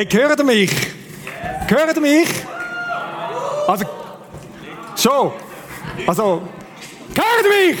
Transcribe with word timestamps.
Hey, 0.00 0.08
hört 0.12 0.38
ihr 0.38 0.44
mich? 0.46 0.70
Hört 1.68 1.94
ihr 1.94 2.00
mich? 2.00 2.26
Also, 3.68 3.84
so. 4.94 5.32
Also, 6.06 6.42
hört 7.14 7.44
ihr 7.44 7.74
mich? 7.74 7.80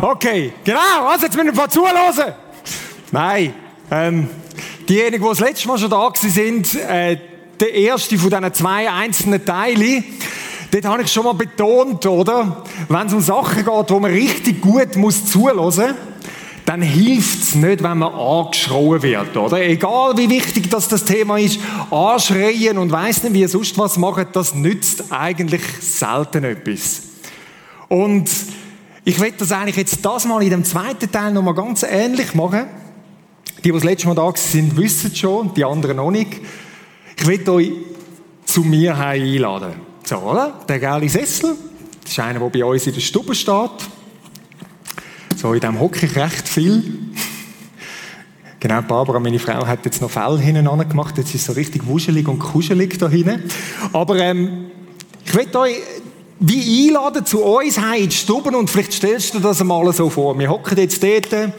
Okay, 0.00 0.52
genau. 0.62 1.08
Also, 1.08 1.26
jetzt 1.26 1.34
müssen 1.34 1.46
wir 1.46 1.52
ein 1.54 1.56
paar 1.56 1.68
zuhören. 1.68 2.34
Nein. 3.10 3.52
Ähm, 3.90 4.30
diejenigen, 4.88 5.24
die 5.24 5.28
das 5.28 5.40
letzte 5.40 5.66
Mal 5.66 5.76
schon 5.76 5.90
da 5.90 6.08
sind, 6.14 6.72
äh, 6.76 7.18
der 7.58 7.74
erste 7.74 8.16
von 8.16 8.30
diesen 8.30 8.54
zwei 8.54 8.88
einzelnen 8.88 9.44
Teilen, 9.44 10.04
dort 10.70 10.84
habe 10.84 11.02
ich 11.02 11.12
schon 11.12 11.24
mal 11.24 11.34
betont, 11.34 12.06
oder? 12.06 12.64
Wenn 12.88 13.08
es 13.08 13.12
um 13.12 13.20
Sachen 13.20 13.64
geht, 13.64 13.90
wo 13.90 13.98
man 13.98 14.12
richtig 14.12 14.60
gut 14.60 14.94
muss 14.94 15.26
zuhören 15.26 15.56
muss, 15.56 15.80
dann 16.64 16.80
hilft 16.80 17.42
es 17.42 17.54
nicht, 17.54 17.82
wenn 17.82 17.98
man 17.98 18.12
angeschrien 18.14 19.02
wird, 19.02 19.36
oder? 19.36 19.60
Egal 19.62 20.16
wie 20.16 20.30
wichtig 20.30 20.70
das, 20.70 20.88
das 20.88 21.04
Thema 21.04 21.38
ist, 21.38 21.60
anschreien 21.90 22.78
und 22.78 22.90
weiss 22.90 23.22
nicht, 23.22 23.34
wie 23.34 23.46
sonst 23.46 23.76
was 23.76 23.98
machen, 23.98 24.26
das 24.32 24.54
nützt 24.54 25.12
eigentlich 25.12 25.62
selten 25.80 26.44
etwas. 26.44 27.02
Und 27.88 28.30
ich 29.04 29.20
werde 29.20 29.36
das 29.38 29.52
eigentlich 29.52 29.76
jetzt 29.76 30.04
das 30.04 30.24
mal 30.24 30.42
in 30.42 30.50
dem 30.50 30.64
zweiten 30.64 31.10
Teil 31.12 31.32
nochmal 31.32 31.54
ganz 31.54 31.82
ähnlich 31.82 32.34
machen. 32.34 32.64
Die, 33.58 33.62
die 33.62 33.72
das 33.72 33.84
letzte 33.84 34.08
Mal 34.08 34.14
da 34.14 34.32
sind, 34.34 34.76
wissen 34.76 35.10
es 35.12 35.18
schon, 35.18 35.52
die 35.54 35.64
anderen 35.64 35.96
noch 35.96 36.10
nicht. 36.10 36.40
Ich 37.16 37.26
will 37.26 37.48
euch 37.48 37.72
zu 38.46 38.62
mir 38.62 38.96
einladen. 38.96 39.74
So, 40.04 40.16
oder? 40.16 40.60
Der 40.66 40.78
geile 40.78 41.08
Sessel. 41.08 41.56
Das 42.02 42.12
ist 42.12 42.18
einer, 42.18 42.40
der 42.40 42.48
bei 42.48 42.64
uns 42.64 42.86
in 42.86 42.94
der 42.94 43.00
Stube 43.00 43.34
steht. 43.34 43.70
So, 45.44 45.52
in 45.52 45.60
dem 45.60 45.78
hocke 45.78 46.06
ich 46.06 46.16
recht 46.16 46.48
viel. 46.48 46.82
Genau, 48.60 48.80
Barbara, 48.80 49.20
meine 49.20 49.38
Frau, 49.38 49.66
hat 49.66 49.84
jetzt 49.84 50.00
noch 50.00 50.10
Fell 50.10 50.38
hinten 50.38 50.64
gemacht. 50.88 51.18
Jetzt 51.18 51.34
ist 51.34 51.42
es 51.42 51.44
so 51.44 51.52
richtig 51.52 51.86
wuschelig 51.86 52.26
und 52.28 52.38
kuschelig 52.38 52.98
da 52.98 53.10
hinten. 53.10 53.42
Aber 53.92 54.16
ähm, 54.16 54.70
ich 55.22 55.34
will 55.34 55.54
euch 55.54 55.76
wie 56.40 56.88
einladen 56.88 57.26
zu 57.26 57.44
uns 57.44 57.78
heim 57.78 58.04
in 58.04 58.08
die 58.08 58.16
Stube 58.16 58.56
und 58.56 58.70
vielleicht 58.70 58.94
stellst 58.94 59.34
du 59.34 59.38
das 59.38 59.60
einmal 59.60 59.92
so 59.92 60.08
vor. 60.08 60.38
Wir 60.38 60.48
hocken 60.48 60.78
jetzt 60.78 61.02
dort 61.02 61.52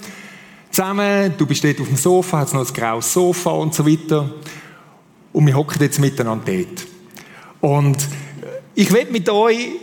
zusammen, 0.71 1.35
du 1.37 1.45
bist 1.45 1.63
dort 1.63 1.79
auf 1.79 1.87
dem 1.87 1.97
Sofa, 1.97 2.39
hat 2.39 2.51
noch 2.55 2.67
ein 2.67 2.73
graues 2.73 3.13
Sofa 3.13 3.51
und 3.51 3.75
so 3.75 3.85
weiter. 3.85 4.33
Und 5.31 5.45
wir 5.45 5.55
hocken 5.55 5.79
jetzt 5.79 5.99
miteinander 5.99 6.43
dort. 6.51 6.87
Und 7.61 7.97
ich 8.73 8.91
will 8.91 9.05
mit 9.11 9.29
euch 9.29 9.73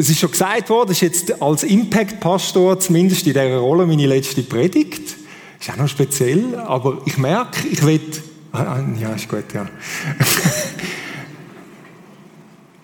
es 0.00 0.08
ist 0.08 0.18
schon 0.18 0.30
gesagt 0.30 0.70
worden, 0.70 0.92
ist 0.92 1.02
jetzt 1.02 1.42
als 1.42 1.62
Impact-Pastor 1.62 2.80
zumindest 2.80 3.26
in 3.26 3.34
dieser 3.34 3.58
Rolle 3.58 3.86
meine 3.86 4.06
letzte 4.06 4.42
Predigt. 4.42 5.16
Ist 5.60 5.70
auch 5.70 5.76
noch 5.76 5.88
speziell, 5.88 6.58
aber 6.58 7.02
ich 7.04 7.18
merke, 7.18 7.68
ich 7.68 7.84
will, 7.84 8.00
ah, 8.52 8.62
ah, 8.62 8.82
ja, 8.98 9.10
ist 9.10 9.28
gut, 9.28 9.44
ja. 9.52 9.66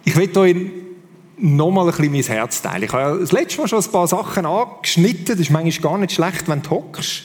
ich 0.04 0.14
will 0.14 0.36
euch 0.36 0.56
nochmal 1.38 1.86
ein 1.86 1.96
bisschen 1.96 2.12
mein 2.12 2.22
Herz 2.22 2.60
teilen. 2.60 2.82
Ich 2.82 2.92
habe 2.92 3.20
das 3.20 3.32
letzte 3.32 3.62
Mal 3.62 3.68
schon 3.68 3.82
ein 3.82 3.90
paar 3.90 4.06
Sachen 4.06 4.44
angeschnitten, 4.44 5.28
das 5.28 5.40
ist 5.40 5.50
manchmal 5.50 5.92
gar 5.92 5.98
nicht 5.98 6.12
schlecht, 6.12 6.46
wenn 6.48 6.60
du 6.60 6.70
hockst 6.70 7.22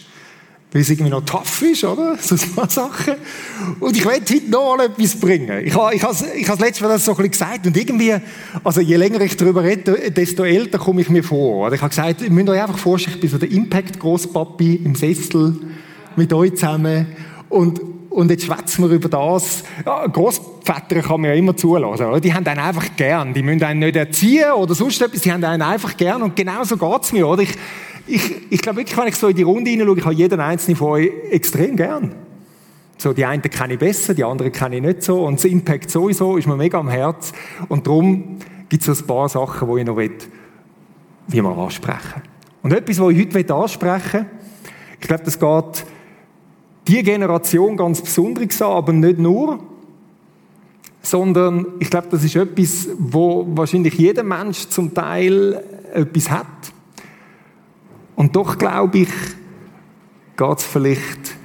weil 0.73 0.81
es 0.83 0.89
irgendwie 0.89 1.11
noch 1.11 1.25
tough 1.25 1.61
ist, 1.63 1.83
oder? 1.83 2.17
So 2.21 2.35
ein 2.35 2.55
paar 2.55 2.69
Sachen. 2.69 3.15
Und 3.79 3.97
ich 3.97 4.05
werde 4.05 4.33
heute 4.33 4.49
noch 4.49 4.77
mal 4.77 4.85
etwas 4.85 5.19
bringen. 5.19 5.65
Ich 5.65 5.75
habe, 5.75 5.93
ich 5.93 6.01
habe, 6.01 6.15
ich 6.35 6.47
habe 6.47 6.57
das 6.57 6.67
letzte 6.67 6.83
Mal 6.83 6.89
das 6.89 7.03
so 7.03 7.11
ein 7.11 7.17
bisschen 7.17 7.31
gesagt 7.31 7.67
und 7.67 7.75
irgendwie, 7.75 8.15
also 8.63 8.79
je 8.79 8.95
länger 8.95 9.19
ich 9.21 9.35
darüber 9.35 9.63
rede, 9.63 10.11
desto 10.11 10.43
älter 10.43 10.77
komme 10.79 11.01
ich 11.01 11.09
mir 11.09 11.23
vor. 11.23 11.67
Oder 11.67 11.75
ich 11.75 11.81
habe 11.81 11.89
gesagt, 11.89 12.21
ihr 12.21 12.31
müsst 12.31 12.49
euch 12.49 12.61
einfach 12.61 12.77
vorstellen, 12.77 13.15
ich 13.15 13.21
bin 13.21 13.29
so 13.29 13.37
der 13.37 13.51
Impact-Grosspapi 13.51 14.75
im 14.85 14.95
Sessel 14.95 15.55
mit 16.15 16.31
euch 16.31 16.55
zusammen 16.55 17.07
und, 17.49 17.81
und 18.09 18.31
jetzt 18.31 18.45
schwätzen 18.45 18.87
wir 18.87 18.95
über 18.95 19.09
das. 19.09 19.63
Ja, 19.85 20.07
Großväter 20.07 21.01
kann 21.01 21.21
man 21.21 21.31
ja 21.31 21.35
immer 21.35 21.55
zulassen. 21.55 22.05
Oder? 22.05 22.21
Die 22.21 22.33
haben 22.33 22.45
einen 22.45 22.59
einfach 22.59 22.95
gern. 22.95 23.33
Die 23.33 23.43
müssen 23.43 23.63
einen 23.63 23.81
nicht 23.81 23.95
erziehen 23.97 24.51
oder 24.51 24.73
sonst 24.73 25.01
etwas. 25.01 25.21
Die 25.21 25.31
haben 25.31 25.43
einen 25.43 25.61
einfach 25.61 25.97
gern. 25.97 26.21
Und 26.21 26.35
genau 26.35 26.63
so 26.63 26.77
geht 26.77 27.03
es 27.03 27.11
mir. 27.11 27.27
Oder? 27.27 27.43
Ich, 27.43 27.57
ich, 28.11 28.51
ich 28.51 28.61
glaube 28.61 28.79
wirklich, 28.79 28.97
wenn 28.97 29.07
ich 29.07 29.15
so 29.15 29.27
in 29.27 29.35
die 29.35 29.43
Runde 29.43 29.69
hineinschaue, 29.69 29.97
ich 29.97 30.05
habe 30.05 30.15
jeden 30.15 30.39
einzelnen 30.39 30.75
von 30.75 30.89
euch 30.89 31.11
extrem 31.29 31.75
gern. 31.75 32.13
So, 32.97 33.13
die 33.13 33.25
einen 33.25 33.41
kenne 33.41 33.73
ich 33.73 33.79
besser, 33.79 34.13
die 34.13 34.23
anderen 34.23 34.51
kenne 34.51 34.75
ich 34.75 34.81
nicht 34.81 35.03
so. 35.03 35.25
Und 35.25 35.35
das 35.35 35.45
Impact 35.45 35.89
sowieso 35.89 36.37
ist 36.37 36.47
mir 36.47 36.55
mega 36.55 36.79
am 36.79 36.89
Herz. 36.89 37.31
Und 37.67 37.87
darum 37.87 38.37
gibt 38.69 38.87
es 38.87 38.97
so 38.97 39.03
ein 39.03 39.07
paar 39.07 39.27
Sachen, 39.27 39.67
die 39.73 39.79
ich 39.79 39.87
noch 39.87 39.97
will, 39.97 40.11
wie 41.27 41.41
wir 41.41 41.57
ansprechen. 41.57 42.21
Und 42.61 42.73
etwas, 42.73 42.99
was 42.99 43.11
ich 43.11 43.35
heute 43.35 43.55
ansprechen 43.55 44.19
will, 44.19 44.25
ich 44.99 45.07
glaube, 45.07 45.23
das 45.23 45.39
geht 45.39 45.85
die 46.87 47.01
Generation 47.01 47.75
ganz 47.75 48.01
besonders 48.01 48.61
an, 48.61 48.71
aber 48.71 48.93
nicht 48.93 49.17
nur, 49.17 49.59
sondern 51.01 51.65
ich 51.79 51.89
glaube, 51.89 52.07
das 52.11 52.23
ist 52.23 52.35
etwas, 52.35 52.87
wo 52.99 53.47
wahrscheinlich 53.49 53.95
jeder 53.95 54.23
Mensch 54.23 54.67
zum 54.67 54.93
Teil 54.93 55.63
etwas 55.93 56.29
hat. 56.29 56.45
Und 58.15 58.35
doch 58.35 58.57
glaube 58.57 58.99
ich, 58.99 59.09
geht 60.37 60.57
es 60.57 60.63
vielleicht 60.63 61.35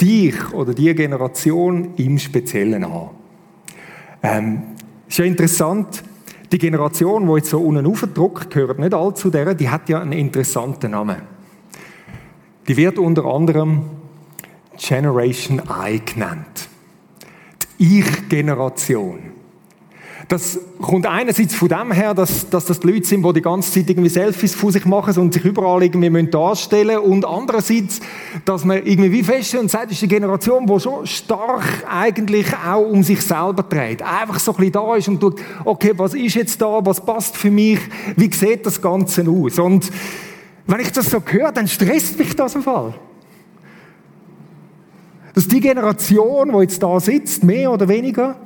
dich 0.00 0.52
oder 0.52 0.74
die 0.74 0.94
Generation 0.94 1.94
im 1.96 2.18
Speziellen 2.18 2.84
an. 2.84 3.10
Ähm, 4.22 4.62
ist 5.08 5.18
ja 5.18 5.24
interessant, 5.24 6.02
die 6.50 6.58
Generation, 6.58 7.26
die 7.26 7.34
jetzt 7.34 7.50
so 7.50 7.60
unten 7.60 7.86
aufgedruckt 7.86 8.50
gehört 8.50 8.78
nicht 8.78 8.94
allzu 8.94 9.30
der, 9.30 9.54
die 9.54 9.68
hat 9.68 9.88
ja 9.88 10.00
einen 10.00 10.12
interessanten 10.12 10.92
Namen. 10.92 11.16
Die 12.66 12.76
wird 12.76 12.98
unter 12.98 13.24
anderem 13.24 13.82
Generation 14.76 15.62
I 15.86 16.00
genannt. 16.04 16.68
Die 17.78 17.98
Ich-Generation. 17.98 19.33
Das 20.28 20.58
kommt 20.80 21.06
einerseits 21.06 21.54
von 21.54 21.68
dem 21.68 21.92
her, 21.92 22.14
dass, 22.14 22.48
dass 22.48 22.64
das 22.64 22.80
die 22.80 22.86
Leute 22.86 23.06
sind, 23.06 23.24
die 23.24 23.32
die 23.34 23.42
ganze 23.42 23.72
Zeit 23.72 23.90
irgendwie 23.90 24.08
Selfies 24.08 24.54
von 24.54 24.72
sich 24.72 24.84
machen 24.86 25.16
und 25.18 25.34
sich 25.34 25.44
überall 25.44 25.82
irgendwie 25.82 26.26
darstellen 26.30 26.96
müssen. 26.96 27.12
Und 27.12 27.24
andererseits, 27.26 28.00
dass 28.44 28.64
man 28.64 28.78
irgendwie 28.86 29.12
wie 29.12 29.22
feststellt 29.22 29.64
und 29.64 29.70
sagt, 29.70 29.92
ist 29.92 30.00
die 30.00 30.08
Generation, 30.08 30.66
die 30.66 30.80
schon 30.80 31.06
stark 31.06 31.64
eigentlich 31.88 32.46
auch 32.66 32.88
um 32.88 33.02
sich 33.02 33.20
selber 33.20 33.64
dreht. 33.64 34.02
Einfach 34.02 34.38
so 34.38 34.52
ein 34.52 34.56
bisschen 34.56 34.72
da 34.72 34.96
ist 34.96 35.08
und 35.08 35.20
tut, 35.20 35.40
okay, 35.64 35.92
was 35.96 36.14
ist 36.14 36.34
jetzt 36.34 36.60
da, 36.60 36.80
was 36.84 37.04
passt 37.04 37.36
für 37.36 37.50
mich, 37.50 37.80
wie 38.16 38.32
sieht 38.32 38.64
das 38.64 38.80
Ganze 38.80 39.28
aus? 39.28 39.58
Und 39.58 39.90
wenn 40.66 40.80
ich 40.80 40.92
das 40.92 41.10
so 41.10 41.20
höre, 41.24 41.52
dann 41.52 41.68
stresst 41.68 42.18
mich 42.18 42.34
das 42.34 42.54
im 42.54 42.62
Fall. 42.62 42.94
Dass 45.34 45.48
die 45.48 45.60
Generation, 45.60 46.52
die 46.52 46.58
jetzt 46.58 46.82
da 46.82 46.98
sitzt, 47.00 47.42
mehr 47.42 47.70
oder 47.70 47.88
weniger, 47.88 48.36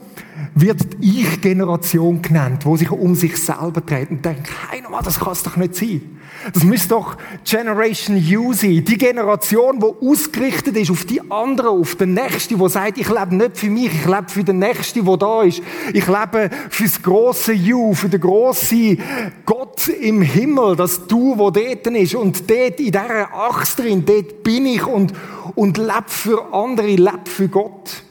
wird 0.61 1.03
die 1.03 1.21
Ich-Generation 1.21 2.23
genannt, 2.23 2.65
wo 2.65 2.77
sich 2.77 2.91
um 2.91 3.15
sich 3.15 3.37
selber 3.37 3.81
dreht 3.81 4.11
und 4.11 4.25
denkt, 4.25 4.49
hey, 4.71 4.81
nochmal, 4.81 5.03
das 5.03 5.21
kann 5.21 5.33
es 5.33 5.43
doch 5.43 5.57
nicht 5.57 5.75
sein. 5.75 6.19
Das 6.53 6.63
müsste 6.63 6.91
doch 6.91 7.17
Generation 7.45 8.17
U 8.17 8.53
sein. 8.53 8.85
Die 8.85 8.97
Generation, 8.97 9.81
die 9.81 10.07
ausgerichtet 10.07 10.77
ist 10.77 10.91
auf 10.91 11.05
die 11.05 11.21
andere, 11.31 11.71
auf 11.71 11.97
den 11.97 12.15
Nächsten, 12.15 12.59
die 12.59 12.69
sagt, 12.69 12.99
ich 12.99 13.09
lebe 13.09 13.35
nicht 13.35 13.57
für 13.57 13.71
mich, 13.71 13.87
ich 13.87 14.07
lebe 14.07 14.29
für 14.29 14.45
den 14.45 14.59
Nächsten, 14.59 15.05
der 15.05 15.17
da 15.17 15.43
ist. 15.43 15.63
Ich 15.93 16.07
lebe 16.07 16.51
für 16.71 16.85
das 16.85 17.03
große 17.03 17.55
U, 17.73 17.95
für 17.95 18.09
den 18.09 18.21
grossen 18.21 19.01
Gott 19.45 19.89
im 19.89 20.23
Himmel, 20.23 20.77
das 20.77 21.07
Du, 21.07 21.39
wo 21.39 21.51
dort 21.51 21.87
ist. 21.87 22.15
Und 22.15 22.49
dort, 22.49 22.81
in 22.81 22.87
dieser 22.87 23.35
Achse 23.35 23.83
drin, 23.83 24.05
dort 24.05 24.43
bin 24.43 24.67
ich 24.67 24.87
und, 24.87 25.13
und 25.55 25.79
lebe 25.79 26.05
für 26.07 26.53
andere, 26.53 26.89
lebe 26.89 27.27
für 27.27 27.49
Gott. 27.49 28.03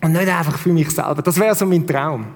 Und 0.00 0.12
nicht 0.12 0.28
einfach 0.28 0.58
für 0.58 0.72
mich 0.72 0.90
selber. 0.90 1.22
Das 1.22 1.38
wäre 1.38 1.54
so 1.54 1.66
mein 1.66 1.86
Traum. 1.86 2.26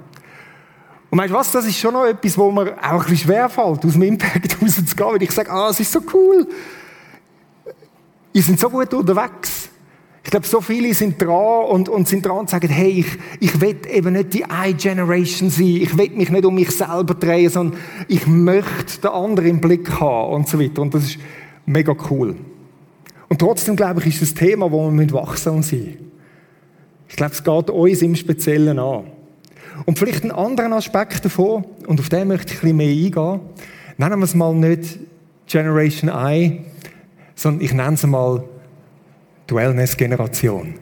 Und 1.11 1.19
weißt 1.19 1.31
du 1.31 1.35
was, 1.35 1.53
das 1.53 1.67
ist 1.67 1.79
schon 1.79 1.93
noch 1.93 2.07
etwas, 2.07 2.39
wo 2.39 2.51
mir 2.51 2.75
auch 2.79 2.93
ein 2.93 2.99
bisschen 3.01 3.19
schwerfällt, 3.19 3.85
aus 3.85 3.93
dem 3.93 4.03
Impact 4.03 4.57
rauszugehen, 4.63 5.13
weil 5.13 5.23
ich 5.23 5.31
sage, 5.31 5.51
ah, 5.51 5.69
es 5.71 5.79
ist 5.79 5.93
so 5.93 6.01
cool. 6.15 6.47
Ihr 8.33 8.43
sind 8.43 8.59
so 8.59 8.71
gut 8.71 8.95
unterwegs. 8.95 9.69
Ich 10.25 10.31
glaube, 10.31 10.47
so 10.47 10.61
viele 10.61 10.95
sind 10.95 11.21
dran 11.21 11.67
und, 11.67 11.89
und 11.91 12.09
sind 12.09 12.25
dran 12.25 12.39
und 12.39 12.51
sagen, 12.51 12.69
hey, 12.69 13.01
ich, 13.01 13.19
ich 13.41 13.61
will 13.61 13.77
eben 13.91 14.15
nicht 14.15 14.33
die 14.33 14.45
I-Generation 14.51 15.51
sein, 15.51 15.67
ich 15.67 15.99
will 15.99 16.11
mich 16.11 16.31
nicht 16.31 16.45
um 16.47 16.55
mich 16.55 16.71
selber 16.71 17.15
drehen, 17.15 17.51
sondern 17.51 17.79
ich 18.09 18.27
möchte 18.27 19.03
den 19.03 19.11
anderen 19.11 19.51
im 19.51 19.61
Blick 19.61 20.01
haben 20.01 20.33
und 20.33 20.49
so 20.49 20.59
weiter. 20.59 20.81
Und 20.81 20.95
das 20.95 21.05
ist 21.05 21.19
mega 21.67 21.95
cool. 22.11 22.37
Und 23.29 23.39
trotzdem, 23.39 23.77
glaube 23.77 24.01
ich, 24.01 24.07
ist 24.07 24.23
das 24.23 24.35
Thema, 24.35 24.71
wo 24.71 24.91
wir 24.91 25.13
wachsam 25.13 25.63
sein 25.63 25.81
müssen. 25.81 26.12
Ich 27.13 27.17
glaube, 27.17 27.35
es 27.35 27.45
geht 27.45 27.69
uns 27.69 28.01
im 28.01 28.17
Speziellen 28.17 28.79
an. 28.79 29.05
Und 29.85 29.99
vielleicht 29.99 30.23
einen 30.23 30.33
anderen 30.33 30.73
Aspekt 30.73 31.23
davon, 31.23 31.63
und 31.87 32.01
auf 32.01 32.09
den 32.09 32.27
möchte 32.27 32.55
ich 32.55 32.61
ein 32.61 32.75
bisschen 32.75 32.77
mehr 32.79 32.89
eingehen, 32.89 33.41
nennen 33.99 34.19
wir 34.19 34.25
es 34.25 34.35
mal 34.35 34.55
nicht 34.55 34.99
Generation 35.47 36.11
I, 36.11 36.63
sondern 37.35 37.63
ich 37.63 37.75
nenne 37.75 37.93
es 37.93 38.07
mal 38.07 38.43
die 39.51 39.55
Wellness-Generation. 39.55 40.77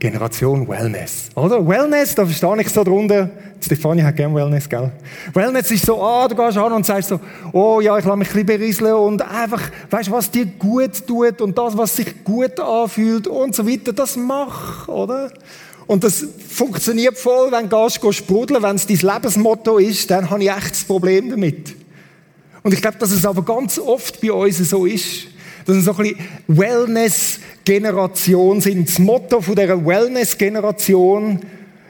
Generation 0.00 0.66
Wellness, 0.66 1.28
oder? 1.36 1.66
Wellness, 1.66 2.16
da 2.16 2.26
verstehe 2.26 2.60
ich 2.60 2.68
so 2.68 2.82
drunter. 2.82 3.30
Stefanie 3.60 4.02
hat 4.02 4.16
gern 4.16 4.34
Wellness, 4.34 4.68
gell? 4.68 4.90
Wellness 5.32 5.70
ist 5.70 5.86
so, 5.86 6.02
ah, 6.02 6.26
du 6.26 6.34
gehst 6.34 6.58
an 6.58 6.72
und 6.72 6.84
sagst 6.84 7.10
so, 7.10 7.20
oh 7.52 7.80
ja, 7.80 7.96
ich 7.96 8.04
lasse 8.04 8.16
mich 8.16 8.28
ein 8.28 8.44
bisschen 8.44 8.46
berieseln 8.46 8.94
und 8.94 9.22
einfach, 9.22 9.62
weißt 9.88 10.08
du, 10.08 10.12
was 10.12 10.30
dir 10.32 10.46
gut 10.46 11.06
tut 11.06 11.40
und 11.40 11.56
das, 11.56 11.78
was 11.78 11.94
sich 11.94 12.24
gut 12.24 12.58
anfühlt 12.58 13.28
und 13.28 13.54
so 13.54 13.66
weiter, 13.66 13.92
das 13.92 14.16
mach, 14.16 14.88
oder? 14.88 15.30
Und 15.86 16.02
das 16.02 16.24
funktioniert 16.48 17.16
voll, 17.16 17.52
wenn 17.52 17.68
du 17.68 17.86
gehst, 17.86 18.00
sprudeln, 18.14 18.60
wenn 18.62 18.76
es 18.76 18.86
dein 18.86 18.98
Lebensmotto 18.98 19.76
ist, 19.78 20.10
dann 20.10 20.30
habe 20.30 20.42
ich 20.42 20.50
echt 20.50 20.70
das 20.72 20.84
Problem 20.84 21.30
damit. 21.30 21.74
Und 22.62 22.74
ich 22.74 22.82
glaube, 22.82 22.98
dass 22.98 23.12
es 23.12 23.24
aber 23.24 23.42
ganz 23.44 23.78
oft 23.78 24.20
bei 24.20 24.32
uns 24.32 24.58
so 24.58 24.84
ist, 24.86 25.28
dass 25.64 25.76
es 25.76 25.84
so 25.84 25.92
ein 25.92 25.98
bisschen 25.98 26.18
Wellness-Generation 26.48 28.60
sind. 28.60 28.88
Das 28.88 28.98
Motto 28.98 29.40
dieser 29.40 29.86
Wellness-Generation 29.86 31.38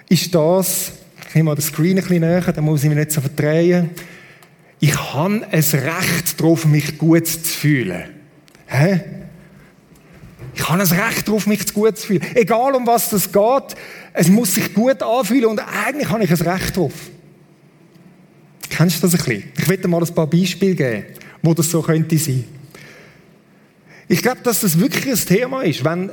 ist 0.09 0.35
das, 0.35 0.93
ich 1.29 1.35
nehme 1.35 1.51
mal 1.51 1.55
den 1.55 1.63
Screen 1.63 1.97
ein 1.97 2.03
bisschen 2.03 2.21
näher, 2.21 2.41
dann 2.41 2.65
muss 2.65 2.83
ich 2.83 2.91
mich 2.91 2.99
nicht 2.99 3.13
so 3.13 3.23
verdrehen. 3.23 3.91
Ich 4.79 4.95
habe 5.15 5.43
ein 5.51 5.53
Recht 5.53 6.39
darauf, 6.39 6.67
mich 6.67 6.99
gut 6.99 7.27
zu 7.27 7.39
fühlen. 7.39 8.05
Hä? 8.67 9.01
Ich 10.57 10.69
habe 10.69 10.83
ein 10.83 10.89
Recht 10.89 11.29
darauf, 11.29 11.47
mich 11.47 11.73
gut 11.75 11.99
zu 11.99 12.07
fühlen. 12.07 12.23
Egal 12.35 12.75
um 12.75 12.87
was 12.87 13.11
das 13.11 13.31
geht, 13.31 13.77
es 14.15 14.29
muss 14.29 14.55
sich 14.55 14.73
gut 14.73 15.03
anfühlen 15.03 15.45
und 15.45 15.61
eigentlich 15.61 16.09
habe 16.09 16.25
ich 16.25 16.31
ein 16.31 16.49
Recht 16.49 16.77
darauf. 16.77 16.95
Kennst 18.71 18.97
du 18.97 19.03
das 19.03 19.15
ein 19.15 19.25
bisschen? 19.25 19.53
Ich 19.57 19.69
werde 19.69 19.83
dir 19.83 19.89
mal 19.89 20.03
ein 20.03 20.15
paar 20.15 20.27
Beispiele 20.27 20.75
geben, 20.75 21.05
wo 21.43 21.53
das 21.53 21.71
so 21.71 21.83
könnte 21.83 22.17
sein. 22.17 22.45
Ich 24.09 24.23
glaube, 24.23 24.41
dass 24.43 24.61
das 24.61 24.79
wirklich 24.79 25.07
ein 25.07 25.27
Thema 25.27 25.63
ist. 25.63 25.85
Wenn, 25.85 26.11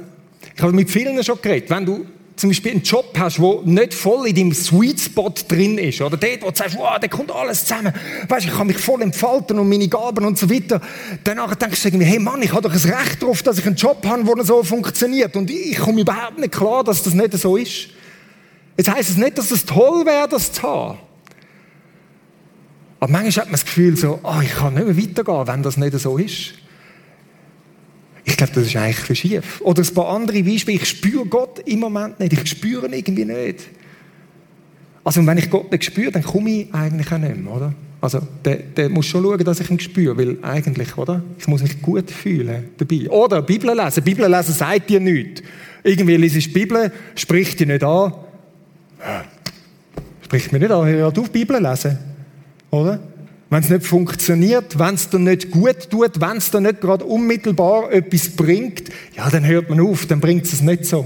ich 0.55 0.61
habe 0.61 0.73
mit 0.73 0.91
vielen 0.91 1.23
schon 1.23 1.41
geredet, 1.41 1.69
wenn 1.69 1.85
du 1.85 2.05
zum 2.35 2.49
Beispiel 2.49 2.71
einen 2.71 2.81
Job 2.81 3.15
hast, 3.17 3.37
der 3.37 3.59
nicht 3.63 3.93
voll 3.93 4.27
in 4.27 4.35
deinem 4.35 4.53
Sweet 4.53 4.99
Spot 4.99 5.33
drin 5.47 5.77
ist, 5.77 6.01
oder 6.01 6.17
dort, 6.17 6.41
wo 6.41 6.49
du 6.49 6.55
sagst, 6.55 6.77
wow, 6.77 6.97
da 6.99 7.07
kommt 7.07 7.31
alles 7.31 7.65
zusammen, 7.65 7.93
weißt, 8.27 8.47
ich 8.47 8.53
kann 8.53 8.67
mich 8.67 8.77
voll 8.77 9.01
entfalten 9.01 9.59
und 9.59 9.69
meine 9.69 9.87
Gaben 9.87 10.25
und 10.25 10.37
so 10.37 10.49
weiter, 10.49 10.81
danach 11.23 11.55
denkst 11.55 11.81
du 11.81 11.87
irgendwie, 11.89 12.05
hey 12.05 12.19
Mann, 12.19 12.41
ich 12.41 12.51
habe 12.51 12.61
doch 12.61 12.73
ein 12.73 12.93
Recht 12.93 13.21
darauf, 13.21 13.43
dass 13.43 13.59
ich 13.59 13.65
einen 13.65 13.75
Job 13.75 14.05
habe, 14.05 14.23
der 14.23 14.45
so 14.45 14.63
funktioniert 14.63 15.35
und 15.35 15.49
ich 15.49 15.77
komme 15.77 16.01
überhaupt 16.01 16.39
nicht 16.39 16.53
klar, 16.53 16.83
dass 16.83 17.03
das 17.03 17.13
nicht 17.13 17.33
so 17.33 17.55
ist. 17.55 17.89
Jetzt 18.77 18.89
heisst 18.89 19.11
es 19.11 19.17
nicht, 19.17 19.37
dass 19.37 19.51
es 19.51 19.65
toll 19.65 20.05
wäre, 20.05 20.27
das 20.27 20.51
zu 20.51 20.63
haben. 20.63 20.99
Aber 22.99 23.11
manchmal 23.11 23.31
hat 23.31 23.45
man 23.45 23.51
das 23.53 23.65
Gefühl 23.65 23.97
so, 23.97 24.19
oh, 24.23 24.39
ich 24.41 24.55
kann 24.55 24.73
nicht 24.73 24.87
mehr 24.87 24.97
weitergehen, 24.97 25.47
wenn 25.47 25.61
das 25.61 25.77
nicht 25.77 25.99
so 25.99 26.17
ist. 26.17 26.53
Ich 28.25 28.37
glaube, 28.37 28.53
das 28.53 28.67
ist 28.67 28.75
eigentlich 28.75 29.09
ein 29.09 29.15
schief. 29.15 29.61
Oder 29.61 29.83
ein 29.83 29.93
paar 29.93 30.09
andere 30.09 30.43
Beispiele. 30.43 30.77
Ich 30.77 30.87
spüre 30.87 31.25
Gott 31.25 31.59
im 31.65 31.79
Moment 31.79 32.19
nicht. 32.19 32.33
Ich 32.33 32.45
spüre 32.47 32.87
ihn 32.87 32.93
irgendwie 32.93 33.25
nicht. 33.25 33.67
Also, 35.03 35.25
wenn 35.25 35.37
ich 35.37 35.49
Gott 35.49 35.71
nicht 35.71 35.83
spüre, 35.83 36.11
dann 36.11 36.23
komme 36.23 36.49
ich 36.49 36.73
eigentlich 36.73 37.11
auch 37.11 37.17
nicht 37.17 37.35
mehr, 37.35 37.53
oder? 37.53 37.73
Also, 37.99 38.21
der, 38.43 38.57
der 38.57 38.89
muss 38.89 39.05
schon 39.05 39.23
schauen, 39.23 39.43
dass 39.43 39.59
ich 39.59 39.69
ihn 39.69 39.79
spüre, 39.79 40.17
weil 40.17 40.37
eigentlich, 40.41 40.97
oder? 40.97 41.21
Ich 41.37 41.47
muss 41.47 41.61
mich 41.61 41.81
gut 41.81 42.09
fühlen 42.09 42.69
dabei. 42.77 43.09
Oder 43.09 43.41
Bibel 43.41 43.75
lesen. 43.75 44.03
Bibel 44.03 44.29
lesen 44.29 44.53
sagt 44.53 44.89
dir 44.89 44.99
nichts. 44.99 45.41
Irgendwie 45.83 46.15
liest 46.15 46.35
die 46.35 46.49
Bibel, 46.49 46.91
spricht 47.15 47.59
dir 47.59 47.67
nicht 47.67 47.83
an. 47.83 48.13
Spricht 50.21 50.51
mir 50.53 50.59
nicht 50.59 50.71
an, 50.71 50.85
hör 50.87 51.07
auf 51.07 51.31
Bibel 51.31 51.61
lesen. 51.61 51.97
Oder? 52.71 52.99
Wenn 53.49 53.63
es 53.63 53.69
nicht 53.69 53.85
funktioniert, 53.85 54.79
wenn 54.79 54.95
es 54.95 55.09
dir 55.09 55.19
nicht 55.19 55.51
gut 55.51 55.89
tut, 55.89 56.19
wenn 56.19 56.37
es 56.37 56.49
dir 56.49 56.61
nicht 56.61 56.81
gerade 56.81 57.05
unmittelbar 57.05 57.91
etwas 57.91 58.29
bringt, 58.29 58.89
ja, 59.15 59.29
dann 59.29 59.45
hört 59.45 59.69
man 59.69 59.79
auf, 59.79 60.05
dann 60.05 60.19
bringt 60.19 60.45
es 60.45 60.61
nicht 60.61 60.85
so. 60.85 61.05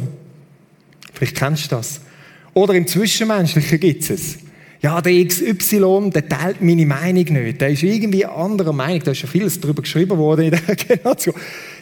Vielleicht 1.14 1.36
kennst 1.36 1.72
du 1.72 1.76
das. 1.76 2.02
Oder 2.54 2.74
im 2.74 2.88
Zwischenmenschlichen 2.88 3.80
gibt 3.80 4.10
es. 4.10 4.38
Ja, 4.82 5.02
der 5.02 5.26
XY, 5.26 6.12
der 6.14 6.30
teilt 6.30 6.62
meine 6.62 6.86
Meinung 6.86 7.24
nicht. 7.24 7.60
Der 7.60 7.70
ist 7.70 7.82
irgendwie 7.82 8.26
anderer 8.26 8.74
Meinung. 8.74 9.02
Da 9.04 9.12
ist 9.12 9.18
schon 9.18 9.30
vieles 9.30 9.60
darüber 9.60 9.82
geschrieben 9.82 10.18
worden 10.18 10.46
in 10.46 10.52
der 10.52 10.76
Generation. 10.76 11.36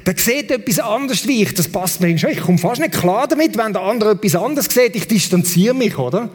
Der 0.05 0.15
sieht 0.17 0.49
etwas 0.49 0.79
anderes 0.79 1.27
wie 1.27 1.43
ich. 1.43 1.53
Das 1.53 1.67
passt 1.67 1.99
mir 1.99 2.17
schon. 2.17 2.29
Ich 2.29 2.39
komme 2.39 2.57
fast 2.57 2.79
nicht 2.79 2.93
klar 2.93 3.27
damit, 3.27 3.57
wenn 3.57 3.73
der 3.73 3.81
andere 3.81 4.11
etwas 4.11 4.35
anderes 4.35 4.67
sieht. 4.67 4.95
Ich 4.95 5.07
distanziere 5.07 5.75
mich, 5.75 5.97
oder? 5.97 6.29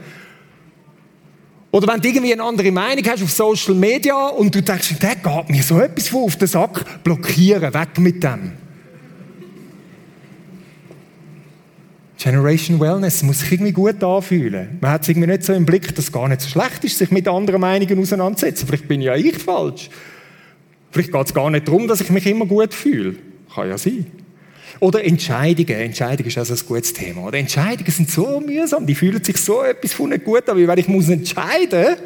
Oder 1.73 1.93
wenn 1.93 2.01
du 2.01 2.09
irgendwie 2.09 2.33
eine 2.33 2.43
andere 2.43 2.73
Meinung 2.73 3.05
hast 3.07 3.23
auf 3.23 3.31
Social 3.31 3.75
Media 3.75 4.29
und 4.29 4.55
du 4.55 4.61
denkst, 4.61 4.99
der 5.01 5.15
geht 5.17 5.51
mir 5.51 5.63
so 5.63 5.79
etwas 5.79 6.13
auf 6.13 6.37
den 6.37 6.49
Sack, 6.49 7.05
blockieren, 7.05 7.73
weg 7.73 7.99
mit 7.99 8.23
dem. 8.25 8.53
Generation 12.19 12.79
Wellness 12.81 13.23
muss 13.23 13.41
sich 13.41 13.53
irgendwie 13.53 13.73
gut 13.73 14.03
anfühlen. 14.05 14.79
Man 14.81 14.91
hat 14.91 15.03
es 15.03 15.09
irgendwie 15.09 15.29
nicht 15.29 15.43
so 15.43 15.55
im 15.55 15.65
Blick, 15.65 15.95
dass 15.95 16.07
es 16.07 16.13
gar 16.13 16.29
nicht 16.29 16.43
so 16.43 16.51
schlecht 16.51 16.85
ist, 16.85 16.99
sich 16.99 17.11
mit 17.11 17.27
anderen 17.27 17.61
Meinungen 17.61 17.99
auseinanderzusetzen. 17.99 18.67
Vielleicht 18.67 18.89
bin 18.89 19.01
ja 19.01 19.15
ich 19.15 19.39
falsch. 19.39 19.89
Vielleicht 20.91 21.13
geht 21.13 21.27
es 21.27 21.33
gar 21.33 21.49
nicht 21.51 21.67
darum, 21.67 21.89
dass 21.89 22.01
ich 22.03 22.11
mich 22.11 22.27
immer 22.27 22.45
gut 22.45 22.75
fühle. 22.75 23.15
Kann 23.55 23.71
ja 23.71 23.79
sein. 23.79 24.05
Oder 24.81 25.05
Entscheidungen. 25.05 25.81
Entscheidungen 25.81 26.29
ist 26.29 26.39
also 26.39 26.55
ein 26.55 26.67
gutes 26.67 26.93
Thema. 26.93 27.27
Oder 27.27 27.39
Entscheidungen 27.39 27.91
sind 27.91 28.11
so 28.11 28.41
mühsam, 28.41 28.87
die 28.87 28.95
fühlen 28.95 29.23
sich 29.23 29.37
so 29.37 29.63
etwas 29.63 29.93
von 29.93 30.11
nicht 30.11 30.25
gut 30.25 30.49
an, 30.49 30.57
wie 30.57 30.67
wenn 30.67 30.79
ich 30.79 30.89
muss 30.89 31.09
entscheiden 31.09 31.97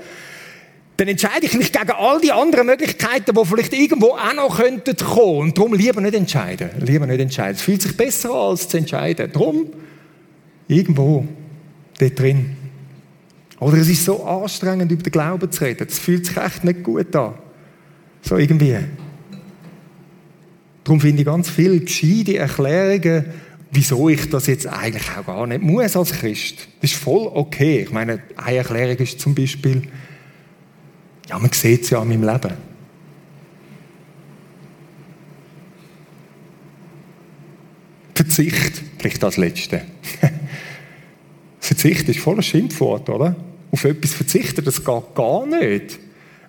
dann 0.97 1.09
entscheide 1.09 1.47
ich 1.47 1.55
mich 1.55 1.73
gegen 1.73 1.91
all 1.91 2.21
die 2.21 2.31
anderen 2.31 2.67
Möglichkeiten, 2.67 3.35
die 3.35 3.45
vielleicht 3.45 3.73
irgendwo 3.73 4.11
auch 4.11 4.35
noch 4.35 4.59
könnten 4.59 4.97
kommen. 4.97 5.41
Und 5.41 5.59
darum 5.59 5.75
lieber 5.75 6.01
nicht 6.01 6.15
entscheiden. 6.15 6.71
Lieber 6.79 7.07
nicht 7.07 7.21
entscheiden. 7.21 7.57
Es 7.57 7.63
fühlt 7.63 7.83
sich 7.83 7.97
besser 7.97 8.31
an, 8.31 8.51
als 8.51 8.69
zu 8.69 8.77
entscheiden. 8.77 9.31
Darum 9.33 9.67
irgendwo 10.69 11.27
dort 11.99 12.19
drin. 12.19 12.57
Oder 13.59 13.79
es 13.79 13.89
ist 13.89 14.05
so 14.05 14.23
anstrengend, 14.25 14.93
über 14.93 15.03
den 15.03 15.11
Glauben 15.11 15.51
zu 15.51 15.65
reden. 15.65 15.87
Es 15.89 15.99
fühlt 15.99 16.27
sich 16.27 16.37
echt 16.37 16.63
nicht 16.63 16.85
gut 16.85 17.15
an. 17.17 17.35
So 18.23 18.37
irgendwie. 18.37 18.77
Darum 20.85 21.01
finde 21.01 21.23
ich 21.23 21.27
ganz 21.27 21.49
viele 21.49 21.81
gescheite 21.81 22.37
Erklärungen, 22.37 23.25
wieso 23.71 24.09
ich 24.09 24.29
das 24.29 24.47
jetzt 24.47 24.67
eigentlich 24.67 25.11
auch 25.17 25.27
gar 25.27 25.47
nicht 25.47 25.63
muss 25.63 25.97
als 25.97 26.13
Christ. 26.13 26.69
Das 26.81 26.93
ist 26.93 27.01
voll 27.01 27.31
okay. 27.33 27.81
Ich 27.81 27.91
meine, 27.91 28.23
eine 28.37 28.57
Erklärung 28.59 28.97
ist 28.99 29.19
zum 29.19 29.35
Beispiel, 29.35 29.83
ja, 31.29 31.39
man 31.39 31.51
sieht 31.53 31.85
es 31.85 31.91
ja 31.91 32.01
an 32.01 32.09
meinem 32.09 32.23
Leben. 32.23 32.53
Verzicht, 38.15 38.83
vielleicht 38.99 39.25
als 39.25 39.39
Letzte. 39.39 39.83
Verzicht 41.61 42.09
ist 42.09 42.21
voller 42.21 42.43
Schimpfwort, 42.43 43.09
oder? 43.09 43.35
Auf 43.73 43.85
etwas 43.85 44.13
verzichten, 44.13 44.65
das 44.65 44.85
geht 44.85 45.15
gar 45.15 45.47
nicht. 45.47 45.99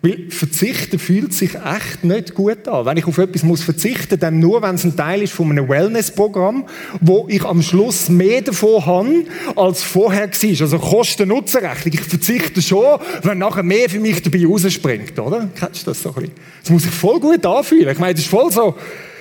Weil 0.06 0.30
verzichten 0.30 1.00
fühlt 1.00 1.34
sich 1.34 1.56
echt 1.56 2.04
nicht 2.04 2.36
gut 2.36 2.68
an. 2.68 2.86
Wenn 2.86 2.98
ich 2.98 3.08
auf 3.08 3.18
etwas 3.18 3.42
muss 3.42 3.64
verzichten, 3.64 4.20
dann 4.20 4.40
nur, 4.40 4.62
wenn 4.62 4.76
es 4.76 4.84
ein 4.84 4.96
Teil 4.96 5.24
ist 5.24 5.34
von 5.34 5.50
einem 5.50 5.68
Wellness-Programm, 5.68 6.66
wo 7.02 7.26
ich 7.28 7.44
am 7.44 7.64
Schluss 7.64 8.08
mehr 8.08 8.44
davon 8.44 8.86
habe, 8.86 9.26
als 9.56 9.82
vorher 9.82 10.30
war. 10.30 10.62
Also 10.62 10.78
Kosten-Nutzen-Rechnung. 10.78 11.96
Ich 11.96 12.02
verzichte 12.02 12.62
schon, 12.62 13.00
wenn 13.24 13.40
nachher 13.40 13.64
mehr 13.64 13.90
für 13.90 14.00
mich 14.00 14.22
dabei 14.22 14.46
rausspringt, 14.46 15.18
oder? 15.18 15.50
Kennst 15.60 15.88
du 15.88 15.92
das 15.92 16.04
so 16.04 16.10
ein 16.10 16.16
bisschen? 16.16 16.32
Das 16.62 16.70
muss 16.70 16.84
sich 16.84 16.92
voll 16.92 17.20
gut 17.20 17.44
anfühlen. 17.44 17.90
Ich 17.90 17.98
meine, 17.98 18.14
das 18.14 18.22
ist 18.22 18.30
voll 18.30 18.52
so, 18.52 18.76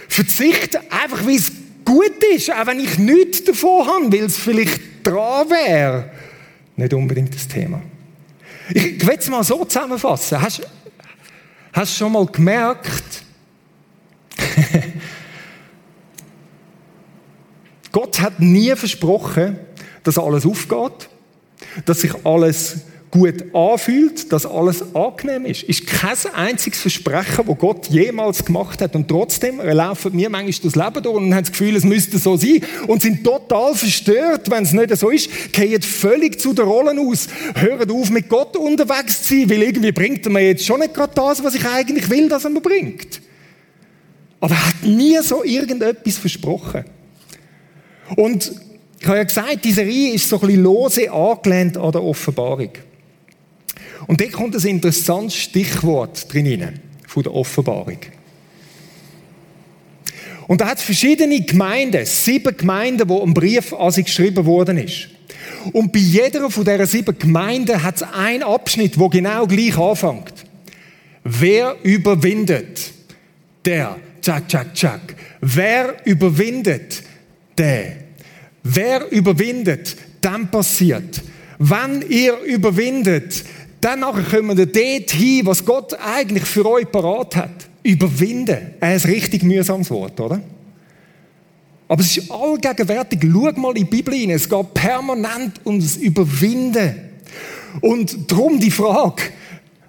verzichten 0.09 0.81
einfach, 0.91 1.27
wie 1.27 1.37
es 1.37 1.51
gut 1.87 2.23
ist, 2.35 2.53
auch 2.53 2.67
wenn 2.67 2.81
ich 2.81 2.99
nichts 2.99 3.43
davon 3.45 3.87
habe, 3.87 4.13
weil 4.13 4.25
es 4.25 4.37
vielleicht 4.37 4.81
dran 5.03 5.49
wäre. 5.49 6.11
Nicht 6.77 6.93
unbedingt 6.93 7.35
das 7.35 7.49
Thema. 7.49 7.81
Ich 8.71 9.07
will 9.07 9.17
es 9.19 9.29
mal 9.29 9.45
so 9.45 9.65
zusammenfassen. 9.65 10.41
Hast, 10.41 10.61
du 11.75 11.87
schon 11.87 12.13
mal 12.13 12.27
gemerkt, 12.27 13.23
Gott 17.93 18.21
hat 18.21 18.41
nie 18.41 18.75
versprochen, 18.75 19.59
dass 20.03 20.19
alles 20.19 20.45
aufgeht, 20.47 21.09
dass 21.85 22.01
sich 22.01 22.13
alles 22.25 22.83
gut 23.15 23.55
anfühlt, 23.55 24.33
dass 24.33 24.45
alles 24.45 24.93
angenehm 24.93 25.47
ist. 25.47 25.63
Ist 25.63 25.87
kein 25.87 26.17
einziges 26.35 26.81
Versprechen, 26.81 27.47
das 27.47 27.59
Gott 27.59 27.87
jemals 27.87 28.45
gemacht 28.45 28.81
hat. 28.81 28.97
Und 28.97 29.07
trotzdem 29.07 29.61
laufen 29.61 30.17
mir 30.17 30.29
manchmal 30.29 30.73
das 30.73 30.75
Leben 30.75 31.03
durch 31.03 31.17
und 31.17 31.33
haben 31.33 31.45
das 31.45 31.53
Gefühl, 31.53 31.77
es 31.77 31.85
müsste 31.85 32.19
so 32.19 32.37
sein 32.37 32.61
und 32.89 33.03
sind 33.03 33.23
total 33.23 33.77
verstört, 33.77 34.51
wenn 34.51 34.65
es 34.65 34.73
nicht 34.73 34.97
so 34.97 35.11
ist, 35.11 35.53
gehen 35.53 35.81
völlig 35.81 36.41
zu 36.41 36.53
den 36.53 36.65
Rollen 36.65 36.99
aus, 36.99 37.29
hören 37.55 37.89
auf, 37.89 38.11
mit 38.11 38.29
Gott 38.29 38.57
unterwegs 38.57 39.23
zu 39.23 39.35
sein, 39.35 39.49
weil 39.49 39.63
irgendwie 39.63 39.93
bringt 39.93 40.27
er 40.27 40.33
mir 40.33 40.49
jetzt 40.49 40.67
schon 40.67 40.81
nicht 40.81 40.95
gerade 40.95 41.15
das, 41.15 41.45
was 41.45 41.55
ich 41.55 41.65
eigentlich 41.65 42.11
will, 42.11 42.29
dass 42.29 42.43
er 42.43 42.51
mir 42.51 42.61
bringt. 42.61 43.21
Aber 44.41 44.55
er 44.55 44.67
hat 44.67 44.83
nie 44.83 45.17
so 45.23 45.45
irgendetwas 45.45 46.19
versprochen. 46.19 46.85
Und 48.17 48.53
ich 48.99 49.07
habe 49.07 49.19
ja 49.19 49.25
gesagt, 49.25 49.65
diese 49.65 49.83
Reihe 49.83 50.15
ist 50.15 50.29
so 50.29 50.41
ein 50.41 50.49
bisschen 50.49 50.65
lose 50.65 51.13
angelehnt 51.13 51.77
an 51.77 51.93
der 51.93 52.03
Offenbarung. 52.03 52.71
Und 54.07 54.21
da 54.21 54.27
kommt 54.27 54.55
ein 54.55 54.67
interessantes 54.67 55.37
Stichwort 55.37 56.33
drin, 56.33 56.81
von 57.07 57.23
der 57.23 57.35
Offenbarung. 57.35 57.99
Und 60.47 60.61
da 60.61 60.69
hat 60.69 60.79
es 60.79 60.85
verschiedene 60.85 61.41
Gemeinden, 61.41 62.05
sieben 62.05 62.57
Gemeinden, 62.57 63.09
wo 63.09 63.23
ein 63.23 63.33
Brief 63.33 63.73
an 63.73 63.91
sie 63.91 64.03
geschrieben 64.03 64.45
worden 64.45 64.79
ist. 64.79 65.09
Und 65.73 65.93
bei 65.93 65.99
jeder 65.99 66.51
von 66.51 66.65
dieser 66.65 66.87
sieben 66.87 67.19
Gemeinden 67.19 67.83
hat 67.83 67.97
es 67.97 68.03
einen 68.03 68.43
Abschnitt, 68.43 68.99
wo 68.99 69.09
genau 69.09 69.47
gleich 69.47 69.79
anfängt. 69.79 70.35
Wer 71.25 71.77
überwindet? 71.83 72.93
Der. 73.65 73.97
Tschak, 74.21 74.49
tschak, 74.49 74.75
tschak. 74.75 75.15
Wer 75.41 75.97
überwindet? 76.05 77.03
Der. 77.57 77.97
Wer 78.63 79.11
überwindet? 79.11 79.97
Dann 80.21 80.51
passiert. 80.51 81.23
Wenn 81.59 82.03
ihr 82.09 82.39
überwindet, 82.41 83.45
dann 83.85 84.01
kommen 84.01 84.57
wir 84.57 84.67
dort 84.67 85.11
hin, 85.11 85.45
was 85.45 85.63
Gott 85.63 85.95
eigentlich 86.01 86.45
für 86.45 86.65
euch 86.65 86.91
parat 86.91 87.37
hat. 87.37 87.69
Überwinden. 87.83 88.75
Ein 88.81 88.99
richtig 88.99 89.43
mühsames 89.43 89.91
Wort, 89.91 90.19
oder? 90.19 90.41
Aber 91.87 92.01
es 92.01 92.17
ist 92.17 92.31
allgegenwärtig. 92.31 93.21
Schau 93.23 93.53
mal 93.61 93.77
in 93.77 93.85
die 93.85 93.85
Bibel 93.85 94.15
rein. 94.15 94.31
Es 94.31 94.49
geht 94.49 94.73
permanent 94.73 95.61
ums 95.67 95.97
Überwinden. 95.97 96.95
Und 97.83 98.31
darum 98.31 98.59
die 98.59 98.71
Frage, 98.71 99.23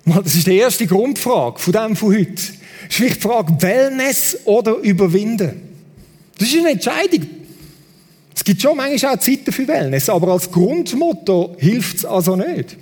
das 0.04 0.36
ist 0.36 0.48
die 0.48 0.58
erste 0.58 0.88
Grundfrage 0.88 1.58
von 1.58 1.72
dem 1.72 1.96
von 1.96 2.14
heute, 2.14 2.34
ist 2.34 3.00
die 3.00 3.10
Frage, 3.12 3.56
Wellness 3.62 4.40
oder 4.44 4.76
Überwinden? 4.76 5.62
Das 6.38 6.50
ist 6.50 6.60
eine 6.60 6.72
Entscheidung. 6.72 7.28
Es 8.36 8.44
gibt 8.44 8.62
schon 8.62 8.76
manchmal 8.76 9.16
auch 9.16 9.20
Zeiten 9.20 9.54
für 9.54 9.66
Wellness, 9.66 10.10
aber 10.10 10.34
als 10.34 10.52
Grundmotto 10.52 11.56
hilft 11.58 12.00
es 12.00 12.06
also 12.06 12.36
nicht. 12.36 12.76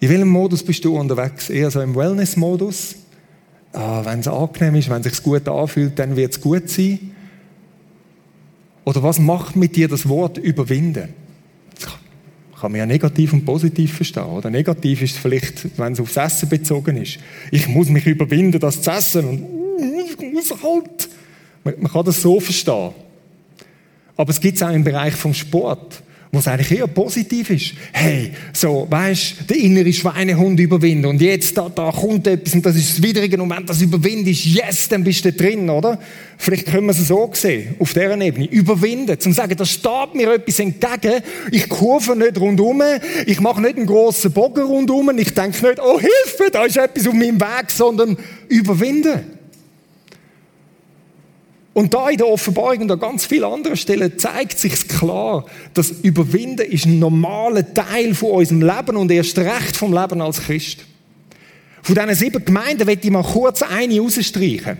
In 0.00 0.08
welchem 0.08 0.28
Modus 0.28 0.62
bist 0.62 0.84
du 0.84 0.96
unterwegs? 0.96 1.50
Eher 1.50 1.70
so 1.70 1.80
im 1.80 1.96
Wellness-Modus? 1.96 2.96
Ah, 3.72 4.04
wenn 4.04 4.20
es 4.20 4.28
angenehm 4.28 4.76
ist, 4.76 4.88
wenn 4.88 5.02
es 5.02 5.12
sich 5.12 5.22
gut 5.22 5.48
anfühlt, 5.48 5.98
dann 5.98 6.16
wird 6.16 6.32
es 6.32 6.40
gut 6.40 6.70
sein. 6.70 7.14
Oder 8.84 9.02
was 9.02 9.18
macht 9.18 9.56
mit 9.56 9.76
dir 9.76 9.88
das 9.88 10.08
Wort 10.08 10.38
überwinden? 10.38 11.08
Das 11.74 11.90
kann 12.60 12.72
man 12.72 12.78
ja 12.78 12.86
negativ 12.86 13.32
und 13.32 13.44
positiv 13.44 13.94
verstehen. 13.94 14.24
Oder 14.24 14.50
negativ 14.50 15.02
ist 15.02 15.16
es 15.16 15.18
vielleicht, 15.18 15.78
wenn 15.78 15.92
es 15.92 16.00
aufs 16.00 16.16
Essen 16.16 16.48
bezogen 16.48 16.96
ist. 16.96 17.18
Ich 17.50 17.68
muss 17.68 17.88
mich 17.88 18.06
überwinden, 18.06 18.60
das 18.60 18.80
zu 18.80 18.90
essen. 18.90 19.28
Und 19.28 19.46
ich 20.06 20.32
muss 20.32 20.50
halt. 20.62 21.08
Man, 21.64 21.74
man 21.80 21.92
kann 21.92 22.04
das 22.04 22.22
so 22.22 22.38
verstehen. 22.40 22.92
Aber 24.16 24.30
es 24.30 24.40
gibt 24.40 24.56
es 24.56 24.62
auch 24.62 24.72
im 24.72 24.84
Bereich 24.84 25.14
vom 25.14 25.34
Sport 25.34 26.02
wo 26.30 26.38
es 26.38 26.48
eigentlich 26.48 26.78
eher 26.78 26.86
positiv 26.86 27.50
ist. 27.50 27.72
Hey, 27.92 28.32
so, 28.52 28.86
weißt, 28.88 29.48
der 29.48 29.56
innere 29.56 29.92
Schweinehund 29.92 30.60
überwinden 30.60 31.06
und 31.06 31.22
jetzt 31.22 31.56
da, 31.56 31.68
da 31.68 31.90
kommt 31.90 32.26
etwas 32.26 32.54
und 32.54 32.66
das 32.66 32.76
ist 32.76 32.90
das 32.98 33.02
Widrige 33.02 33.40
und 33.42 33.50
wenn 33.50 33.64
das 33.64 33.80
überwindest, 33.80 34.44
yes, 34.44 34.88
dann 34.88 35.04
bist 35.04 35.24
du 35.24 35.32
drin, 35.32 35.70
oder? 35.70 35.98
Vielleicht 36.36 36.66
können 36.66 36.86
wir 36.86 36.92
es 36.92 37.08
so 37.08 37.30
sehen, 37.32 37.74
auf 37.78 37.92
dieser 37.92 38.20
Ebene. 38.20 38.46
Überwinden, 38.46 39.18
zum 39.18 39.32
sagen, 39.32 39.56
da 39.56 39.64
steht 39.64 40.14
mir 40.14 40.34
etwas 40.34 40.58
entgegen, 40.58 41.22
ich 41.50 41.68
kurve 41.68 42.14
nicht 42.14 42.38
rundum, 42.38 42.82
ich 43.26 43.40
mache 43.40 43.62
nicht 43.62 43.76
einen 43.76 43.86
grossen 43.86 44.32
Bogen 44.32 44.64
rundum, 44.64 45.10
ich 45.18 45.32
denke 45.32 45.66
nicht, 45.66 45.80
oh 45.80 45.98
Hilfe, 45.98 46.50
da 46.52 46.64
ist 46.64 46.76
etwas 46.76 47.06
auf 47.06 47.14
meinem 47.14 47.40
Weg, 47.40 47.70
sondern 47.70 48.16
überwinden. 48.48 49.37
Und 51.74 51.94
da 51.94 52.08
in 52.08 52.16
der 52.16 52.26
Offenbarung 52.26 52.82
und 52.82 52.90
an 52.90 52.98
ganz 52.98 53.26
vielen 53.26 53.44
anderen 53.44 53.76
Stellen 53.76 54.18
zeigt 54.18 54.58
sich 54.58 54.88
klar, 54.88 55.44
dass 55.74 55.90
Überwinden 55.90 56.66
ist 56.66 56.86
ein 56.86 56.98
normaler 56.98 57.72
Teil 57.72 58.14
von 58.14 58.30
unserem 58.32 58.62
Leben 58.62 58.96
und 58.96 59.10
erst 59.10 59.38
recht 59.38 59.76
vom 59.76 59.92
Leben 59.92 60.20
als 60.20 60.40
Christ. 60.40 60.84
Von 61.82 61.94
diesen 61.94 62.14
sieben 62.14 62.44
Gemeinden 62.44 62.84
möchte 62.84 63.06
ich 63.06 63.12
mal 63.12 63.22
kurz 63.22 63.62
eine 63.62 64.00
rausstreichen. 64.00 64.78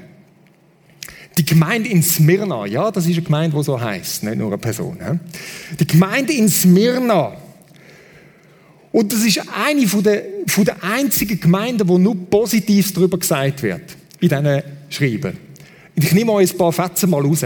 Die 1.37 1.45
Gemeinde 1.45 1.89
in 1.89 2.03
Smyrna, 2.03 2.67
ja, 2.67 2.91
das 2.91 3.07
ist 3.07 3.13
eine 3.13 3.23
Gemeinde, 3.23 3.57
die 3.57 3.63
so 3.63 3.81
heißt, 3.81 4.25
nicht 4.25 4.37
nur 4.37 4.49
eine 4.49 4.59
Person. 4.59 4.99
Die 5.79 5.87
Gemeinde 5.87 6.33
in 6.33 6.49
Smyrna. 6.49 7.37
Und 8.91 9.13
das 9.13 9.25
ist 9.25 9.41
eine 9.55 9.87
von 9.87 10.03
der, 10.03 10.25
von 10.49 10.65
der 10.65 10.83
einzigen 10.83 11.39
Gemeinden, 11.39 11.87
wo 11.87 11.97
nur 11.97 12.17
Positives 12.29 12.93
darüber 12.93 13.19
gesagt 13.19 13.63
wird, 13.63 13.97
in 14.19 14.29
diesen 14.29 14.63
Schreiben. 14.89 15.48
Ich 16.01 16.13
nehme 16.13 16.31
euch 16.33 16.53
ein 16.53 16.59
paar 16.59 16.73
Fetzen 16.73 17.11
mal 17.11 17.23
raus. 17.23 17.45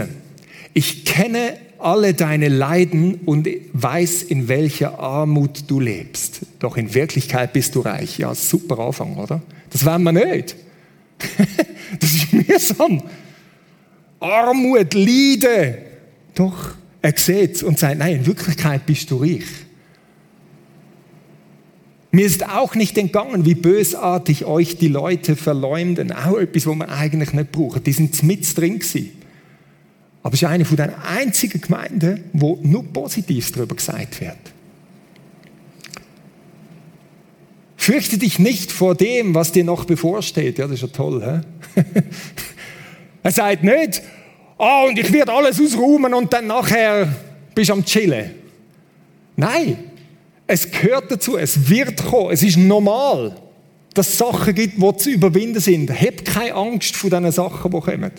Ich 0.75 1.05
kenne 1.05 1.57
alle 1.79 2.13
deine 2.13 2.49
Leiden 2.49 3.15
und 3.25 3.47
weiß, 3.73 4.23
in 4.23 4.47
welcher 4.47 4.99
Armut 4.99 5.63
du 5.67 5.79
lebst. 5.79 6.41
Doch 6.59 6.77
in 6.77 6.93
Wirklichkeit 6.93 7.51
bist 7.51 7.73
du 7.73 7.79
reich. 7.79 8.19
Ja, 8.19 8.35
super 8.35 8.77
Anfang, 8.77 9.17
oder? 9.17 9.41
Das 9.71 9.83
wollen 9.83 10.03
wir 10.03 10.11
nicht. 10.11 10.55
das 11.99 12.13
ist 12.13 12.31
mühsam. 12.31 13.01
Armut, 14.19 14.93
Leiden. 14.93 15.77
Doch, 16.35 16.75
er 17.01 17.13
sieht 17.17 17.63
und 17.63 17.79
sagt, 17.79 17.97
nein, 17.97 18.17
in 18.17 18.25
Wirklichkeit 18.27 18.85
bist 18.85 19.09
du 19.09 19.17
reich. 19.17 19.45
Mir 22.15 22.27
ist 22.27 22.47
auch 22.47 22.75
nicht 22.75 22.95
entgangen, 22.99 23.43
wie 23.43 23.55
bösartig 23.55 24.45
euch 24.45 24.77
die 24.77 24.87
Leute 24.87 25.35
verleumden. 25.35 26.11
Auch 26.11 26.37
etwas, 26.37 26.67
was 26.67 26.75
man 26.75 26.87
eigentlich 26.87 27.33
nicht 27.33 27.51
braucht. 27.51 27.87
Die 27.87 27.91
sind 27.91 28.21
mit 28.21 28.55
drin 28.55 28.77
gewesen. 28.77 29.09
Aber 30.21 30.35
es 30.35 30.43
ist 30.43 30.47
eine 30.47 30.63
von 30.63 30.77
den 30.77 30.91
einzigen 30.93 31.59
Gemeinden, 31.59 32.25
wo 32.33 32.59
nur 32.61 32.83
Positives 32.83 33.51
darüber 33.51 33.73
gesagt 33.73 34.21
wird. 34.21 34.37
Fürchte 37.77 38.19
dich 38.19 38.37
nicht 38.37 38.71
vor 38.71 38.93
dem, 38.93 39.33
was 39.33 39.51
dir 39.51 39.63
noch 39.63 39.85
bevorsteht. 39.85 40.59
Ja, 40.59 40.67
das 40.67 40.75
ist 40.75 40.81
ja 40.83 40.87
toll. 40.89 41.43
He? 41.75 41.81
er 43.23 43.31
sagt 43.31 43.63
nicht, 43.63 44.03
oh, 44.59 44.85
und 44.87 44.99
ich 44.99 45.11
werde 45.11 45.33
alles 45.33 45.59
ausruhen 45.59 46.13
und 46.13 46.31
dann 46.31 46.45
nachher 46.45 47.11
bist 47.55 47.69
du 47.69 47.73
am 47.73 47.83
Chillen. 47.83 48.29
Nein, 49.35 49.92
es 50.47 50.69
gehört 50.69 51.11
dazu, 51.11 51.37
es 51.37 51.69
wird 51.69 52.03
kommen, 52.05 52.31
es 52.31 52.43
ist 52.43 52.57
normal, 52.57 53.35
dass 53.93 54.09
es 54.09 54.17
Sachen 54.17 54.53
gibt, 54.53 54.81
die 54.81 54.97
zu 54.97 55.09
überwinden 55.09 55.59
sind. 55.59 55.89
Hab 55.89 56.25
keine 56.25 56.55
Angst 56.55 56.95
vor 56.95 57.09
diesen 57.09 57.31
Sachen, 57.31 57.71
die 57.71 57.79
kommen. 57.79 58.11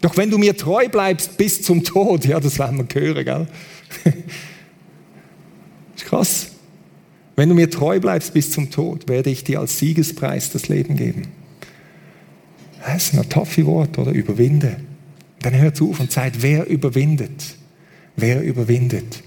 Doch 0.00 0.16
wenn 0.16 0.30
du 0.30 0.38
mir 0.38 0.56
treu 0.56 0.88
bleibst 0.88 1.36
bis 1.36 1.62
zum 1.62 1.82
Tod, 1.82 2.24
ja, 2.24 2.38
das 2.38 2.58
werden 2.58 2.78
wir 2.78 3.00
hören, 3.00 3.24
gell? 3.24 3.48
ist 5.96 6.04
krass. 6.04 6.52
Wenn 7.34 7.48
du 7.48 7.54
mir 7.54 7.68
treu 7.68 7.98
bleibst 7.98 8.32
bis 8.32 8.50
zum 8.52 8.70
Tod, 8.70 9.08
werde 9.08 9.30
ich 9.30 9.44
dir 9.44 9.60
als 9.60 9.78
Siegespreis 9.78 10.50
das 10.50 10.68
Leben 10.68 10.96
geben. 10.96 11.22
Das 12.84 13.12
ist 13.12 13.18
ein 13.18 13.28
taffe 13.28 13.66
Wort, 13.66 13.98
oder? 13.98 14.12
Überwinde. 14.12 14.76
Dann 15.40 15.54
hört 15.56 15.80
auf 15.82 16.00
und 16.00 16.12
sagt, 16.12 16.42
wer 16.42 16.68
überwindet? 16.68 17.57
Wer 18.18 18.42
überwindet? 18.42 19.22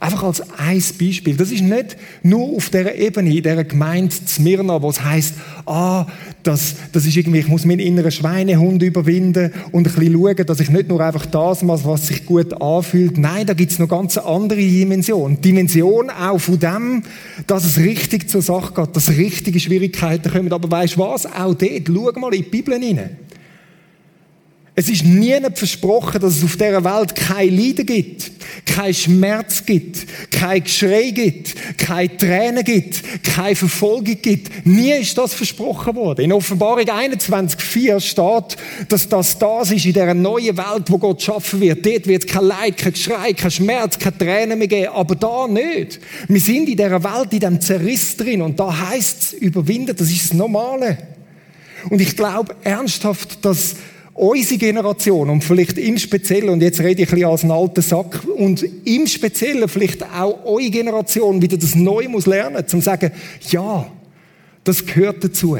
Einfach 0.00 0.22
als 0.22 0.40
ein 0.56 0.80
Beispiel. 1.00 1.36
Das 1.36 1.50
ist 1.50 1.60
nicht 1.60 1.96
nur 2.22 2.54
auf 2.54 2.70
der 2.70 2.96
Ebene, 2.96 3.30
in 3.30 3.42
dieser 3.42 3.64
Gemeinde 3.64 4.14
Smyrna, 4.14 4.80
wo 4.80 4.90
es 4.90 5.02
heisst, 5.02 5.34
ah, 5.66 6.06
das, 6.44 6.76
das 6.92 7.04
ist 7.04 7.16
irgendwie, 7.16 7.40
ich 7.40 7.48
muss 7.48 7.64
meinen 7.64 7.80
inneren 7.80 8.12
Schweinehund 8.12 8.80
überwinden 8.80 9.52
und 9.72 9.88
ein 9.88 9.92
bisschen 9.92 10.12
schauen, 10.12 10.46
dass 10.46 10.60
ich 10.60 10.70
nicht 10.70 10.88
nur 10.88 11.00
einfach 11.00 11.26
das 11.26 11.62
mache, 11.64 11.84
was 11.84 12.06
sich 12.06 12.26
gut 12.26 12.62
anfühlt. 12.62 13.18
Nein, 13.18 13.44
da 13.44 13.54
gibt 13.54 13.72
es 13.72 13.80
noch 13.80 13.88
ganz 13.88 14.16
andere 14.16 14.60
Dimension. 14.60 15.40
Dimension 15.40 16.10
auch 16.10 16.38
von 16.38 16.60
dem, 16.60 17.02
dass 17.48 17.64
es 17.64 17.78
richtig 17.78 18.30
zur 18.30 18.42
Sache 18.42 18.72
geht, 18.74 18.94
dass 18.94 19.08
richtige 19.08 19.58
Schwierigkeiten 19.58 20.30
kommen. 20.30 20.52
Aber 20.52 20.70
weißt 20.70 20.94
du 20.94 21.00
was? 21.00 21.26
Auch 21.26 21.54
dort, 21.54 21.88
schau 21.88 22.20
mal 22.20 22.32
in 22.34 22.44
die 22.44 22.48
Bibel 22.48 22.78
hinein. 22.78 23.16
Es 24.78 24.88
ist 24.88 25.04
nie 25.04 25.36
versprochen, 25.54 26.20
dass 26.20 26.36
es 26.36 26.44
auf 26.44 26.52
dieser 26.52 26.84
Welt 26.84 27.16
kein 27.16 27.48
Leiden 27.48 27.84
gibt, 27.84 28.30
kein 28.64 28.94
Schmerz 28.94 29.66
gibt, 29.66 30.06
kein 30.30 30.62
Geschrei 30.62 31.10
gibt, 31.10 31.56
keine 31.76 32.16
Tränen 32.16 32.62
gibt, 32.62 33.02
keine 33.24 33.56
Verfolgung 33.56 34.22
gibt. 34.22 34.64
Nie 34.64 34.92
ist 34.92 35.18
das 35.18 35.34
versprochen 35.34 35.96
worden. 35.96 36.26
In 36.26 36.32
Offenbarung 36.32 36.84
21,4 36.84 37.98
steht, 37.98 38.56
dass 38.88 39.08
das 39.08 39.36
das 39.36 39.72
ist 39.72 39.84
in 39.84 39.94
dieser 39.94 40.14
neuen 40.14 40.56
Welt, 40.56 40.84
wo 40.86 40.98
Gott 40.98 41.22
schaffen 41.22 41.60
wird. 41.60 41.84
Dort 41.84 42.06
wird 42.06 42.24
es 42.24 42.32
kein 42.32 42.44
Leid, 42.44 42.76
kein 42.76 42.92
Geschrei, 42.92 43.32
kein 43.32 43.50
Schmerz, 43.50 43.98
keine 43.98 44.16
Tränen 44.16 44.60
mehr 44.60 44.68
geben. 44.68 44.92
Aber 44.94 45.16
da 45.16 45.48
nicht. 45.48 45.98
Wir 46.28 46.40
sind 46.40 46.68
in 46.68 46.76
dieser 46.76 47.02
Welt, 47.02 47.32
in 47.32 47.40
diesem 47.40 47.60
Zerriss 47.60 48.16
drin. 48.16 48.42
Und 48.42 48.60
da 48.60 48.90
heißt 48.90 49.22
es 49.22 49.32
überwinden, 49.32 49.96
das 49.96 50.08
ist 50.08 50.30
das 50.30 50.34
Normale. 50.34 50.98
Und 51.90 52.00
ich 52.00 52.14
glaube 52.14 52.54
ernsthaft, 52.62 53.44
dass 53.44 53.74
unsere 54.18 54.58
Generation 54.58 55.30
und 55.30 55.44
vielleicht 55.44 55.78
im 55.78 55.98
Speziellen, 55.98 56.50
und 56.50 56.62
jetzt 56.62 56.80
rede 56.80 57.02
ich 57.02 57.08
ein 57.08 57.14
bisschen 57.14 57.30
als 57.30 57.44
ein 57.44 57.50
alter 57.50 57.82
Sack, 57.82 58.24
und 58.36 58.62
im 58.84 59.06
Speziellen 59.06 59.68
vielleicht 59.68 60.02
auch 60.02 60.44
eure 60.44 60.70
Generation 60.70 61.40
wieder 61.40 61.56
das 61.56 61.74
Neue 61.74 62.08
muss 62.08 62.26
lernen, 62.26 62.66
zum 62.66 62.80
sagen, 62.80 63.12
ja, 63.50 63.90
das 64.64 64.84
gehört 64.84 65.22
dazu. 65.24 65.58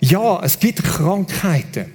Ja, 0.00 0.40
es 0.44 0.58
gibt 0.58 0.84
Krankheiten. 0.84 1.86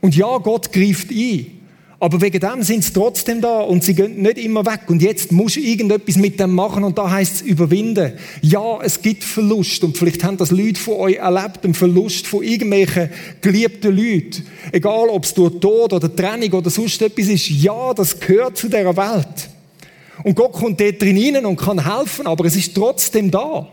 Und 0.00 0.16
ja, 0.16 0.38
Gott 0.38 0.72
greift 0.72 1.10
ein. 1.10 1.61
Aber 2.02 2.20
wegen 2.20 2.40
dem 2.40 2.64
sind 2.64 2.82
sie 2.82 2.92
trotzdem 2.92 3.40
da 3.40 3.60
und 3.60 3.84
sie 3.84 3.94
gehen 3.94 4.22
nicht 4.22 4.36
immer 4.36 4.66
weg. 4.66 4.80
Und 4.88 5.02
jetzt 5.02 5.30
musst 5.30 5.54
du 5.54 5.60
irgendetwas 5.60 6.16
mit 6.16 6.40
dem 6.40 6.52
machen 6.52 6.82
und 6.82 6.98
da 6.98 7.08
heißt 7.08 7.36
es 7.36 7.42
überwinden. 7.42 8.14
Ja, 8.40 8.80
es 8.82 9.00
gibt 9.00 9.22
Verlust 9.22 9.84
und 9.84 9.96
vielleicht 9.96 10.24
haben 10.24 10.36
das 10.36 10.50
Leute 10.50 10.80
von 10.80 10.94
euch 10.94 11.18
erlebt, 11.18 11.62
einen 11.62 11.74
Verlust 11.74 12.26
von 12.26 12.42
irgendwelchen 12.42 13.08
geliebten 13.40 13.96
Leuten. 13.96 14.44
Egal, 14.72 15.10
ob 15.10 15.22
es 15.22 15.32
durch 15.32 15.60
Tod 15.60 15.92
oder 15.92 16.12
Trennung 16.12 16.50
oder 16.54 16.70
sonst 16.70 17.00
etwas 17.00 17.28
ist. 17.28 17.48
Ja, 17.50 17.94
das 17.94 18.18
gehört 18.18 18.56
zu 18.56 18.66
dieser 18.66 18.96
Welt. 18.96 19.48
Und 20.24 20.34
Gott 20.34 20.54
kommt 20.54 20.80
dort 20.80 21.00
drin 21.00 21.36
rein 21.36 21.46
und 21.46 21.54
kann 21.54 21.96
helfen, 21.98 22.26
aber 22.26 22.46
es 22.46 22.56
ist 22.56 22.74
trotzdem 22.74 23.30
da. 23.30 23.68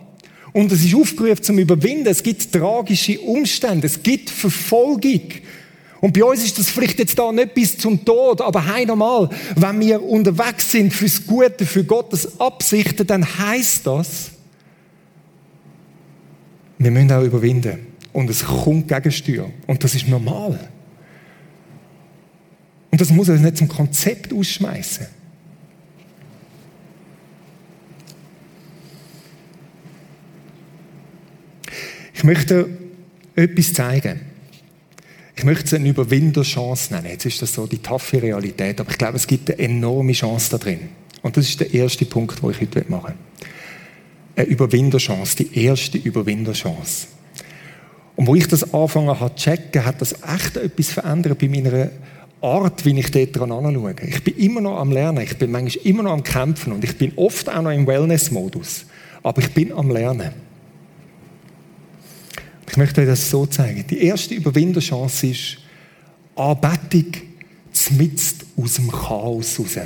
Und 0.54 0.72
es 0.72 0.86
ist 0.86 0.94
aufgerufen 0.94 1.42
zum 1.42 1.58
Überwinden. 1.58 2.08
Es 2.08 2.22
gibt 2.22 2.54
tragische 2.54 3.20
Umstände. 3.22 3.88
Es 3.88 4.04
gibt 4.04 4.30
Verfolgung. 4.30 5.22
Und 6.02 6.14
bei 6.14 6.24
uns 6.24 6.44
ist 6.44 6.58
das 6.58 6.70
vielleicht 6.70 7.00
jetzt 7.00 7.20
da 7.20 7.32
nicht 7.32 7.54
bis 7.54 7.78
zum 7.78 8.04
Tod, 8.06 8.42
aber 8.42 8.74
hey 8.74 8.86
nochmal, 8.86 9.30
wenn 9.56 9.80
wir 9.82 10.02
unterwegs 10.02 10.72
sind 10.72 10.94
fürs 10.94 11.26
Gute, 11.26 11.66
für 11.66 11.84
Gottes 11.84 12.40
Absichten, 12.40 13.06
dann 13.06 13.26
heißt 13.26 13.86
das, 13.86 14.32
wir 16.78 16.92
müssen 16.92 17.12
auch 17.12 17.24
überwinden. 17.24 17.88
Und 18.14 18.30
es 18.30 18.44
kommt 18.44 18.88
Gegensteuer. 18.88 19.50
Und 19.68 19.84
das 19.84 19.94
ist 19.94 20.08
normal. 20.08 20.58
Und 22.92 23.02
das 23.02 23.12
muss 23.12 23.30
uns 23.30 23.42
nicht 23.42 23.58
zum 23.58 23.68
Konzept 23.68 24.34
ausschmeißen. 24.34 25.06
Ich 32.14 32.24
möchte 32.24 32.70
etwas 33.36 33.74
zeigen. 33.74 34.29
Ich 35.40 35.46
möchte 35.46 35.68
es 35.68 35.74
eine 35.74 35.88
Überwinderchance 35.88 36.94
nennen. 36.94 37.08
Jetzt 37.08 37.26
ist 37.26 37.42
das 37.42 37.54
so 37.54 37.66
die 37.66 37.78
taffe 37.78 38.22
Realität, 38.22 38.82
aber 38.82 38.92
ich 38.92 38.98
glaube, 38.98 39.16
es 39.16 39.26
gibt 39.26 39.50
eine 39.50 39.58
enorme 39.58 40.12
Chance 40.12 40.50
da 40.52 40.58
drin. 40.58 40.90
Und 41.22 41.38
das 41.38 41.48
ist 41.48 41.62
der 41.62 41.74
erste 41.74 42.04
Punkt, 42.04 42.44
den 42.44 42.50
ich 42.50 42.60
heute 42.60 42.84
machen 42.90 43.14
will. 43.14 43.48
Eine 44.36 44.48
Überwinderchance, 44.48 45.38
die 45.38 45.64
erste 45.64 45.98
Überwinderchance. 45.98 47.08
Und 48.18 48.28
wo 48.28 48.36
ich 48.36 48.50
das 48.50 48.74
angefangen 48.74 49.18
habe 49.18 49.34
zu 49.34 49.46
checken, 49.46 49.86
hat 49.86 50.02
das 50.02 50.12
echt 50.12 50.58
etwas 50.58 50.90
verändert 50.90 51.40
bei 51.40 51.48
meiner 51.48 51.90
Art, 52.42 52.84
wie 52.84 53.00
ich 53.00 53.10
dort 53.10 53.38
dran 53.38 53.54
anschaue. 53.54 53.96
Ich 54.10 54.22
bin 54.22 54.36
immer 54.36 54.60
noch 54.60 54.78
am 54.78 54.92
Lernen, 54.92 55.24
ich 55.24 55.38
bin 55.38 55.52
manchmal 55.52 55.86
immer 55.86 56.04
noch 56.04 56.12
am 56.12 56.24
Kämpfen 56.24 56.74
und 56.74 56.84
ich 56.84 56.98
bin 56.98 57.14
oft 57.16 57.48
auch 57.48 57.62
noch 57.62 57.72
im 57.72 57.88
Wellness-Modus. 57.88 58.88
Aber 59.24 59.42
ich 59.42 59.54
bin 59.54 59.72
am 59.72 59.90
Lernen. 59.90 60.49
Ich 62.70 62.78
möchte 62.78 63.02
euch 63.02 63.08
das 63.08 63.30
so 63.30 63.46
zeigen. 63.46 63.86
Die 63.88 64.04
erste 64.04 64.36
Überwinderchance 64.36 65.28
ist 65.28 65.58
Anbetung 66.36 67.12
zmitzt 67.72 68.46
aus 68.56 68.76
dem 68.76 68.92
Chaos 68.92 69.60
raus. 69.60 69.80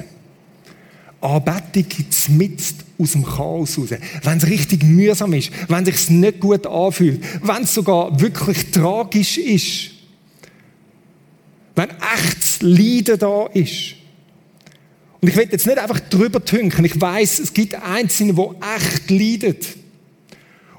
Anbetung 1.22 1.86
zmitzt 2.10 2.78
aus 2.98 3.14
dem 3.14 3.24
Chaos 3.24 3.78
raus. 3.78 3.90
Wenn 4.24 4.38
es 4.38 4.48
richtig 4.48 4.84
mühsam 4.84 5.34
ist, 5.34 5.52
wenn 5.70 5.88
es 5.88 6.02
sich 6.02 6.10
nicht 6.10 6.40
gut 6.42 6.68
anfühlt, 6.68 7.24
wenn 7.42 7.64
es 7.64 7.74
sogar 7.74 8.20
wirklich 8.20 8.72
tragisch 8.72 9.38
ist, 9.38 9.92
wenn 11.76 11.90
echtes 11.90 12.62
Leiden 12.62 13.18
da 13.18 13.46
ist. 13.54 13.96
Und 15.22 15.30
ich 15.30 15.36
will 15.38 15.48
jetzt 15.50 15.66
nicht 15.66 15.78
einfach 15.78 16.02
drüber 16.02 16.44
tünken. 16.44 16.84
Ich 16.84 17.00
weiß, 17.00 17.40
es 17.40 17.54
gibt 17.54 17.76
Einzelne, 17.76 18.34
die 18.34 18.50
echt 18.76 19.10
leiden. 19.10 19.83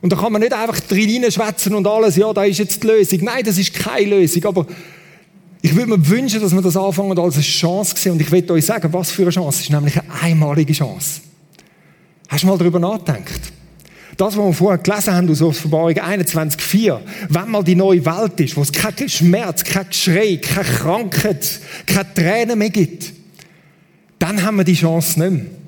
Und 0.04 0.12
da 0.12 0.16
kann 0.16 0.34
man 0.34 0.42
nicht 0.42 0.52
einfach 0.52 0.78
drin 0.80 1.24
schwätzen 1.30 1.74
und 1.74 1.86
alles, 1.86 2.16
ja, 2.16 2.30
da 2.34 2.44
ist 2.44 2.58
jetzt 2.58 2.82
die 2.82 2.88
Lösung. 2.88 3.20
Nein, 3.22 3.42
das 3.42 3.56
ist 3.56 3.72
keine 3.72 4.10
Lösung. 4.10 4.44
Aber 4.44 4.66
ich 5.62 5.74
würde 5.74 5.96
mir 5.96 6.08
wünschen, 6.10 6.42
dass 6.42 6.54
wir 6.54 6.60
das 6.60 6.76
anfangen 6.76 7.18
als 7.18 7.36
eine 7.36 7.42
Chance 7.42 7.94
sehen. 7.96 8.12
Und 8.12 8.20
ich 8.20 8.30
will 8.30 8.44
euch 8.52 8.66
sagen, 8.66 8.92
was 8.92 9.10
für 9.10 9.22
eine 9.22 9.30
Chance. 9.30 9.60
Es 9.60 9.62
ist 9.62 9.70
nämlich 9.70 9.98
eine 9.98 10.12
einmalige 10.20 10.74
Chance. 10.74 11.22
Hast 12.28 12.42
du 12.42 12.48
mal 12.48 12.58
darüber 12.58 12.78
nachgedacht? 12.78 13.50
Das, 14.18 14.36
was 14.36 14.44
wir 14.44 14.52
vorher 14.52 14.76
gelesen 14.76 15.14
haben 15.14 15.30
aus 15.30 15.40
Offenbarung 15.40 15.94
21,4, 15.94 16.98
wenn 17.30 17.50
mal 17.50 17.64
die 17.64 17.74
neue 17.74 18.04
Welt 18.04 18.38
ist, 18.40 18.58
wo 18.58 18.60
es 18.60 18.72
keinen 18.72 19.08
Schmerz, 19.08 19.64
kein 19.64 19.88
Geschrei, 19.88 20.36
keine 20.36 20.66
Krankheit, 20.66 21.60
keine 21.86 22.12
Tränen 22.12 22.58
mehr 22.58 22.68
gibt, 22.68 23.10
dann 24.18 24.42
haben 24.42 24.58
wir 24.58 24.64
die 24.64 24.74
Chance 24.74 25.18
nicht 25.18 25.30
mehr. 25.30 25.63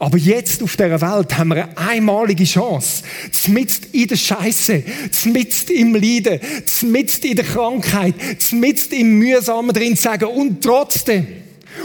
Aber 0.00 0.16
jetzt 0.16 0.62
auf 0.62 0.76
dieser 0.76 0.98
Welt 1.02 1.36
haben 1.36 1.50
wir 1.50 1.64
eine 1.64 1.76
einmalige 1.76 2.44
Chance. 2.44 3.02
Zmitzt 3.32 3.88
in 3.92 4.08
der 4.08 4.16
Scheiße, 4.16 4.82
zmitzt 5.10 5.70
im 5.70 5.94
Leiden, 5.94 6.40
zmitzt 6.64 7.22
in 7.26 7.36
der 7.36 7.44
Krankheit, 7.44 8.14
zmitzt 8.38 8.94
im 8.94 9.18
Mühsamen 9.18 9.74
drin 9.74 9.96
zu 9.96 10.04
sagen, 10.04 10.24
und 10.24 10.64
trotzdem, 10.64 11.26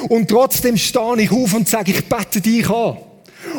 und 0.07 0.29
trotzdem 0.29 0.77
stehe 0.77 1.21
ich 1.21 1.29
auf 1.29 1.53
und 1.53 1.67
sage, 1.67 1.91
ich 1.91 2.05
bete 2.05 2.39
dich 2.39 2.69
an. 2.69 2.97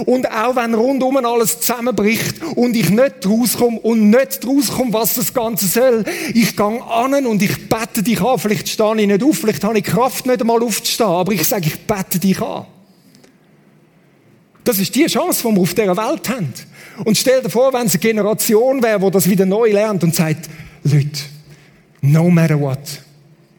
Und 0.07 0.31
auch 0.31 0.57
wenn 0.57 0.73
rundum 0.73 1.19
alles 1.19 1.61
zusammenbricht 1.61 2.43
und 2.57 2.75
ich 2.77 2.89
nicht 2.89 3.27
rauskomme 3.27 3.79
und 3.81 4.09
nicht 4.09 4.41
rauskomme, 4.47 4.93
was 4.95 5.17
das 5.17 5.35
Ganze 5.35 5.67
soll, 5.67 6.03
ich 6.33 6.57
gehe 6.57 6.83
an 6.83 7.27
und 7.27 7.43
ich 7.43 7.69
bete 7.69 8.03
dich 8.03 8.23
an. 8.23 8.39
Vielleicht 8.39 8.71
stehe 8.71 8.97
ich 8.97 9.07
nicht 9.07 9.23
auf, 9.23 9.37
vielleicht 9.37 9.65
habe 9.65 9.79
ich 9.79 9.85
Kraft 9.85 10.25
nicht 10.25 10.41
einmal 10.41 10.63
aufzustehen, 10.63 11.11
aber 11.11 11.33
ich 11.33 11.47
sage, 11.47 11.67
ich 11.67 11.79
bete 11.79 12.19
dich 12.19 12.41
an. 12.41 12.65
Das 14.67 14.81
ist 14.81 14.93
die 14.97 15.07
Chance, 15.07 15.47
die 15.47 15.55
wir 15.55 15.61
auf 15.61 15.75
dieser 15.75 15.97
Welt 15.97 16.29
haben. 16.29 16.53
Und 17.05 17.17
stell 17.17 17.41
dir 17.41 17.49
vor, 17.49 17.73
wenn 17.73 17.87
es 17.87 17.93
eine 17.93 18.01
Generation 18.01 18.83
wäre, 18.83 18.99
die 18.99 19.11
das 19.13 19.31
wieder 19.31 19.47
neu 19.47 19.71
lernt 19.71 20.03
und 20.03 20.13
sagt, 20.13 20.49
Leute, 20.83 21.21
no 22.01 22.29
matter 22.29 22.61
what, 22.61 23.01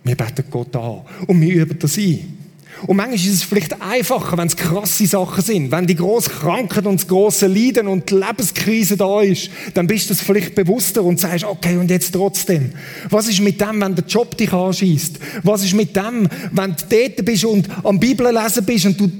wir 0.04 0.15
beten 0.15 0.43
Gott 0.52 0.76
an 0.76 1.04
und 1.28 1.39
wir 1.39 1.56
üben 1.56 1.80
das 1.80 1.98
ein. 1.98 2.38
Und 2.86 2.98
manchmal 2.98 3.15
ist 3.15 3.28
es 3.28 3.43
vielleicht 3.43 3.82
einfacher, 3.82 4.38
wenn 4.38 4.48
es 4.48 4.56
krasse 4.56 5.08
Sachen 5.08 5.43
sind. 5.43 5.72
Wenn 5.72 5.88
die 5.88 5.96
grosse 5.96 6.30
Krankheit 6.30 6.86
und 6.86 7.00
das 7.00 7.08
grosse 7.08 7.48
Leiden 7.48 7.88
und 7.88 8.10
die 8.10 8.15
Lebenskrise 8.15 8.98
da 8.98 9.22
ist, 9.22 9.50
dann 9.74 9.88
bist 9.88 10.10
du 10.10 10.13
es 10.13 10.22
vielleicht 10.22 10.56
bewusster 10.56 11.04
und 11.04 11.20
sagst, 11.20 11.46
okay, 11.46 11.78
und 11.78 11.89
jetzt 11.89 12.13
trotzdem. 12.13 12.74
Was 13.10 13.30
ist 13.30 13.41
mit 13.41 13.62
dem, 13.62 13.82
wenn 13.82 13.96
der 13.96 14.06
Job 14.06 14.38
dich 14.38 14.52
anschießt? 14.52 15.20
Was 15.43 15.63
ist 15.63 15.74
mit 15.74 15.96
dem, 15.96 16.28
wenn 16.52 16.76
du 16.76 16.84
dort 16.89 17.26
bist 17.26 17.46
und 17.46 17.67
am 17.84 18.00
Bibel 18.00 18.32
lesen 18.32 18.65
bist 18.65 18.86
und 18.86 19.00
du 19.00 19.12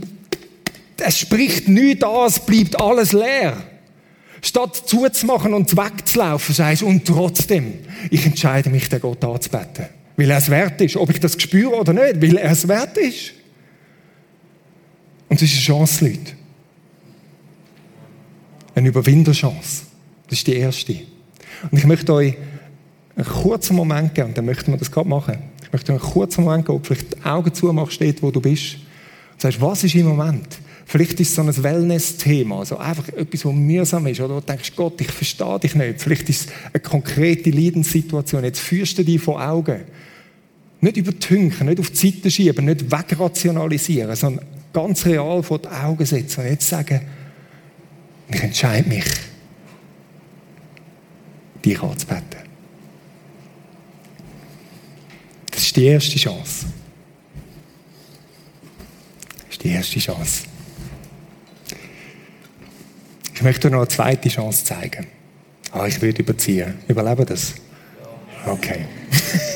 es 1.01 1.19
spricht 1.19 1.67
nichts 1.67 2.03
an, 2.03 2.27
es 2.27 2.39
bleibt 2.39 2.79
alles 2.79 3.13
leer. 3.13 3.63
Statt 4.41 4.75
zuzumachen 4.75 5.53
und 5.53 5.75
wegzulaufen, 5.75 6.53
sagst 6.53 6.81
du, 6.81 6.88
und 6.88 7.05
trotzdem, 7.05 7.73
ich 8.12 8.25
entscheide 8.25 8.69
mich, 8.69 8.88
den 8.89 9.01
Gott 9.01 9.23
anzubeten. 9.23 9.88
Weil 10.15 10.31
er 10.31 10.38
es 10.38 10.49
wert 10.49 10.81
ist. 10.81 10.95
Ob 10.95 11.10
ich 11.10 11.19
das 11.19 11.39
spüre 11.41 11.75
oder 11.75 11.93
nicht, 11.93 12.21
weil 12.21 12.38
er 12.38 12.51
es 12.51 12.67
wert 12.67 12.97
ist. 12.97 13.33
Und 15.29 15.41
es 15.41 15.43
ist 15.43 15.53
eine 15.53 15.62
Chance, 15.62 16.05
Leute. 16.05 16.33
Eine 18.75 18.89
Überwinderchance. 18.89 19.83
Das 20.27 20.39
ist 20.39 20.47
die 20.47 20.55
erste. 20.55 20.93
Und 21.71 21.77
ich 21.77 21.86
möchte 21.86 22.13
euch 22.13 22.36
einen 23.15 23.25
kurzen 23.25 23.75
Moment 23.75 24.13
geben, 24.13 24.29
und 24.29 24.38
dann 24.38 24.45
möchten 24.45 24.71
wir 24.71 24.77
das 24.77 24.91
gerade 24.91 25.10
machen. 25.10 25.38
Ich 25.63 25.73
möchte 25.73 25.93
euch 25.93 26.01
einen 26.01 26.12
kurzen 26.12 26.43
Moment 26.43 26.65
geben, 26.65 26.77
ob 26.77 26.83
du 26.83 26.93
vielleicht 26.93 27.15
die 27.15 27.25
Augen 27.25 27.53
zumachst, 27.53 27.93
steht, 27.93 28.21
wo 28.21 28.31
du 28.31 28.39
bist. 28.39 28.75
Und 29.33 29.41
sagst, 29.41 29.60
was 29.60 29.83
ist 29.83 29.95
im 29.95 30.07
Moment 30.07 30.60
Vielleicht 30.89 31.19
ist 31.19 31.30
es 31.30 31.36
so 31.36 31.41
ein 31.41 31.63
Wellness-Thema, 31.63 32.60
also 32.60 32.78
einfach 32.78 33.10
etwas, 33.10 33.43
was 33.43 33.54
mühsam 33.54 34.08
ist, 34.08 34.21
oder 34.21 34.39
du 34.39 34.45
denkst, 34.45 34.71
Gott, 34.73 35.02
ich 35.02 35.12
verstehe 35.12 35.60
dich 35.60 35.76
nicht. 35.76 36.02
Vielleicht 36.02 36.30
ist 36.30 36.45
es 36.45 36.54
eine 36.71 36.80
konkrete 36.80 37.50
Leidenssituation. 37.50 38.45
Jetzt 38.45 38.62
führst 38.62 38.97
du 38.97 39.04
dich 39.04 39.21
vor 39.21 39.45
Augen. 39.45 39.82
Nicht 40.80 40.95
übertünchen, 40.95 41.67
nicht 41.67 41.82
auf 41.82 41.89
die 41.89 42.12
Seite 42.12 42.32
schieben, 42.32 42.63
nicht 42.63 42.89
wegrationalisieren, 42.89 44.15
sondern 44.15 44.45
ganz 44.71 45.06
real 45.06 45.43
vor 45.43 45.60
die 45.60 45.67
Augen 45.67 46.06
setzen 46.06 46.39
und 46.39 46.52
jetzt 46.52 46.69
sagen, 46.69 47.02
ich 48.30 48.43
entscheide 48.43 48.88
mich, 48.88 49.06
dich 51.65 51.82
anzubeten. 51.82 52.47
Das 55.52 55.63
ist 55.63 55.76
die 55.76 55.84
erste 55.84 56.17
Chance. 56.17 56.67
Das 59.36 59.50
ist 59.50 59.63
die 59.63 59.69
erste 59.69 60.00
Chance. 60.00 60.43
Ich 63.38 63.43
möchte 63.43 63.69
noch 63.69 63.82
eine 63.82 63.88
zweite 63.88 64.30
Chance 64.30 64.65
zeigen. 64.65 65.06
Ah, 65.71 65.86
ich 65.86 66.02
würde 66.02 66.23
überziehen. 66.23 66.73
Überlebe 66.88 67.23
das? 67.23 67.54
Okay. 68.47 68.80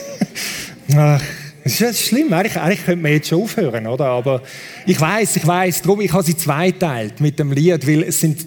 Ach, 0.96 1.20
das 1.63 1.82
ist 1.82 2.06
schlimm. 2.06 2.32
Eigentlich, 2.32 2.58
eigentlich 2.58 2.86
könnte 2.86 3.02
man 3.02 3.12
jetzt 3.13 3.30
schon 3.30 3.41
aufhören, 3.41 3.88
oder? 3.88 4.06
Aber 4.06 4.44
ich 4.86 5.02
weiß, 5.02 5.38
ich 5.38 5.48
weiß. 5.48 5.82
Darum, 5.82 6.00
ich 6.02 6.13
habe 6.13 6.22
sie 6.22 6.38
zweiteilt 6.38 7.22
mit 7.22 7.39
dem 7.39 7.52
Lied, 7.54 7.88
weil 7.88 8.04
es 8.04 8.20
sind, 8.20 8.46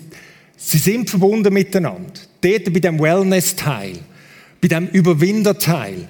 sie 0.57 0.79
sind 0.79 1.11
verbunden 1.11 1.53
miteinander. 1.53 2.12
Dort 2.40 2.73
bei 2.73 2.79
dem 2.79 3.01
Wellness-Teil, 3.01 3.94
bei 4.61 4.68
dem 4.68 4.87
Überwinder-Teil. 4.87 6.07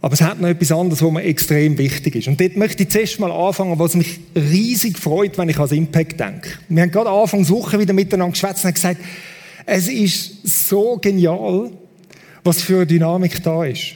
Aber 0.00 0.14
es 0.14 0.20
hat 0.20 0.40
noch 0.40 0.48
etwas 0.48 0.70
anderes, 0.70 1.02
was 1.02 1.10
mir 1.10 1.24
extrem 1.24 1.76
wichtig 1.76 2.14
ist. 2.14 2.28
Und 2.28 2.40
dort 2.40 2.56
möchte 2.56 2.84
ich 2.84 2.88
zuerst 2.88 3.18
mal 3.18 3.32
anfangen, 3.32 3.78
was 3.78 3.94
mich 3.94 4.20
riesig 4.34 4.96
freut, 4.96 5.36
wenn 5.38 5.48
ich 5.48 5.58
an 5.58 5.68
Impact 5.70 6.20
denke. 6.20 6.50
Wir 6.68 6.82
haben 6.82 6.90
gerade 6.90 7.10
Anfang 7.10 7.48
Woche 7.48 7.80
wieder 7.80 7.92
miteinander 7.92 8.32
geschwätzt 8.32 8.64
und 8.64 8.74
gesagt, 8.74 9.00
es 9.66 9.88
ist 9.88 10.66
so 10.66 10.98
genial, 10.98 11.70
was 12.44 12.62
für 12.62 12.76
eine 12.76 12.86
Dynamik 12.86 13.42
da 13.42 13.64
ist. 13.64 13.94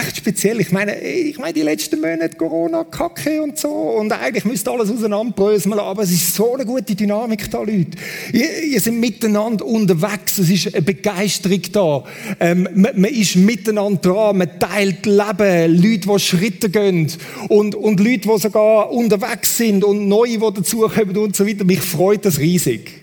Echt 0.00 0.16
speziell. 0.18 0.60
Ich 0.60 0.72
meine, 0.72 1.00
ich 1.00 1.38
meine, 1.38 1.52
die 1.52 1.62
letzten 1.62 2.00
Monate 2.00 2.36
Corona-Kacke 2.36 3.42
und 3.42 3.58
so. 3.58 3.68
Und 3.68 4.12
eigentlich 4.12 4.44
müsste 4.44 4.70
alles 4.70 4.90
auseinanderbröseln. 4.90 5.78
Aber 5.78 6.02
es 6.02 6.10
ist 6.10 6.34
so 6.34 6.54
eine 6.54 6.64
gute 6.64 6.94
Dynamik 6.94 7.50
da, 7.50 7.58
Leute. 7.58 7.92
Ihr, 8.32 8.62
ihr 8.62 8.80
sind 8.80 9.00
miteinander 9.00 9.64
unterwegs. 9.64 10.38
Es 10.38 10.50
ist 10.50 10.74
eine 10.74 10.82
Begeisterung 10.82 11.62
da. 11.72 12.04
Ähm, 12.40 12.68
man, 12.74 13.00
man, 13.00 13.10
ist 13.10 13.36
miteinander 13.36 14.00
dran. 14.00 14.38
Man 14.38 14.58
teilt 14.58 15.06
Leben. 15.06 15.76
Leute, 15.76 16.08
die 16.08 16.18
Schritte 16.18 16.70
gehen. 16.70 17.10
Und, 17.48 17.74
und 17.74 18.00
Leute, 18.00 18.28
die 18.28 18.38
sogar 18.38 18.90
unterwegs 18.90 19.56
sind. 19.56 19.84
Und 19.84 20.08
Neue, 20.08 20.38
die 20.38 20.38
dazukommen 20.38 21.16
und 21.16 21.36
so 21.36 21.46
weiter. 21.46 21.64
Mich 21.64 21.80
freut 21.80 22.24
das 22.24 22.38
riesig. 22.38 23.02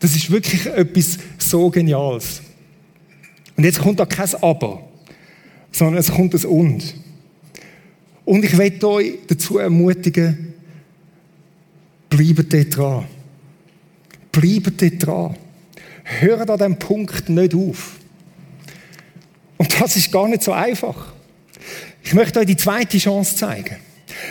Das 0.00 0.16
ist 0.16 0.30
wirklich 0.30 0.66
etwas 0.66 1.18
so 1.38 1.70
Geniales. 1.70 2.42
Und 3.56 3.64
jetzt 3.64 3.80
kommt 3.80 4.00
da 4.00 4.06
kein 4.06 4.28
Aber, 4.40 4.82
sondern 5.72 5.98
es 5.98 6.12
kommt 6.12 6.34
ein 6.34 6.44
Und. 6.44 6.94
Und 8.24 8.44
ich 8.44 8.52
möchte 8.54 8.88
euch 8.88 9.18
dazu 9.26 9.58
ermutigen, 9.58 10.54
bleibt 12.08 12.52
dort 12.52 12.76
dran. 12.76 13.06
Bleibt 14.30 14.80
dort 14.80 15.06
dran. 15.06 15.36
Hört 16.04 16.50
an 16.50 16.58
diesem 16.58 16.78
Punkt 16.78 17.28
nicht 17.28 17.54
auf. 17.54 17.92
Und 19.56 19.80
das 19.80 19.96
ist 19.96 20.12
gar 20.12 20.28
nicht 20.28 20.42
so 20.42 20.52
einfach. 20.52 21.12
Ich 22.02 22.14
möchte 22.14 22.40
euch 22.40 22.46
die 22.46 22.56
zweite 22.56 22.98
Chance 22.98 23.36
zeigen. 23.36 23.76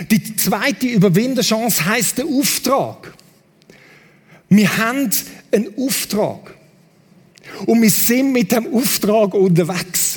Die 0.09 0.35
zweite 0.35 0.87
Überwinderchance 0.87 1.85
heißt 1.85 2.17
der 2.17 2.25
Auftrag. 2.25 3.13
Wir 4.49 4.77
haben 4.77 5.09
einen 5.51 5.77
Auftrag. 5.77 6.55
Und 7.65 7.81
wir 7.81 7.89
sind 7.89 8.31
mit 8.33 8.51
dem 8.51 8.73
Auftrag 8.73 9.33
unterwegs. 9.33 10.10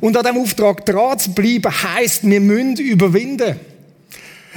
Und 0.00 0.16
an 0.16 0.24
dem 0.24 0.38
Auftrag 0.38 0.84
dran 0.84 1.18
zu 1.18 1.32
bleiben, 1.32 1.70
heisst, 1.70 2.28
wir 2.28 2.40
müssen 2.40 2.76
überwinden. 2.76 3.58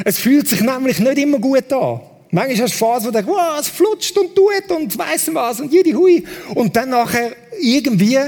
Es 0.03 0.17
fühlt 0.19 0.47
sich 0.47 0.61
nämlich 0.61 0.99
nicht 0.99 1.17
immer 1.17 1.39
gut 1.39 1.71
an. 1.73 2.01
Manchmal 2.29 2.63
hast 2.63 2.73
du 2.73 2.77
Phasen, 2.77 3.07
wo 3.07 3.11
du 3.11 3.17
denkst, 3.17 3.29
wow, 3.29 3.59
es 3.59 3.67
flutscht 3.67 4.17
und 4.17 4.35
tut 4.35 4.69
und 4.69 4.97
weiss 4.97 5.33
was 5.33 5.61
und 5.61 5.71
jede 5.71 5.93
Hui. 5.93 6.23
Und 6.55 6.75
dann 6.75 6.89
nachher 6.89 7.31
irgendwie 7.59 8.19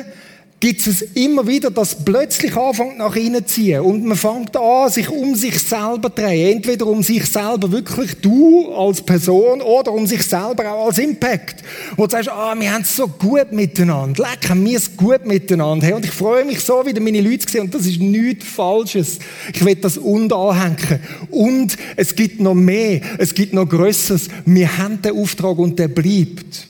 gibt 0.60 0.86
es 0.86 1.02
immer 1.02 1.48
wieder, 1.48 1.72
dass 1.72 2.04
plötzlich 2.04 2.56
anfängt 2.56 2.98
nach 2.98 3.16
innen 3.16 3.46
zu 3.46 3.54
ziehen 3.54 3.82
und 3.82 4.04
man 4.04 4.18
fängt 4.18 4.56
an, 4.58 4.90
sich 4.90 5.10
um 5.10 5.36
sich 5.36 5.60
selber 5.60 6.14
zu 6.14 6.22
drehen. 6.22 6.58
Entweder 6.58 6.88
um 6.88 7.02
sich 7.02 7.26
selber 7.26 7.72
wirklich, 7.72 8.16
du 8.22 8.74
als 8.74 9.02
Person, 9.02 9.62
oder 9.62 9.92
um 9.92 10.06
sich 10.06 10.24
selber 10.24 10.72
auch 10.72 10.88
als 10.88 10.98
Impact. 10.98 11.64
Wo 11.96 12.06
du 12.06 12.12
sagst, 12.12 12.30
ah, 12.30 12.54
wir 12.58 12.74
haben 12.74 12.82
es 12.82 12.96
so 12.96 13.08
gut 13.08 13.52
miteinander. 13.52 14.24
Leck, 14.24 14.50
wir 14.54 14.78
es 14.78 14.96
gut 14.96 15.26
miteinander. 15.26 15.88
Hey, 15.88 15.94
und 15.94 16.06
ich 16.06 16.12
freue 16.12 16.46
mich 16.46 16.60
so, 16.60 16.86
wieder 16.86 17.02
meine 17.02 17.22
Leute 17.22 17.50
sehen 17.50 17.62
und 17.62 17.74
das 17.74 17.86
ist 17.86 18.00
nichts 18.00 18.46
Falsches. 18.46 19.20
Ich 19.54 19.64
will 19.64 19.76
das 19.76 19.98
und 19.98 20.34
anhängen. 20.34 21.00
Und 21.30 21.78
es 21.96 22.16
gibt 22.16 22.40
noch 22.40 22.56
mehr, 22.56 23.02
es 23.18 23.34
gibt 23.34 23.54
noch 23.54 23.68
Größeres. 23.68 24.28
Wir 24.46 24.78
haben 24.78 25.02
den 25.02 25.18
Auftrag 25.18 25.58
und 25.58 25.80
der 25.80 25.88
bleibt. 25.88 26.68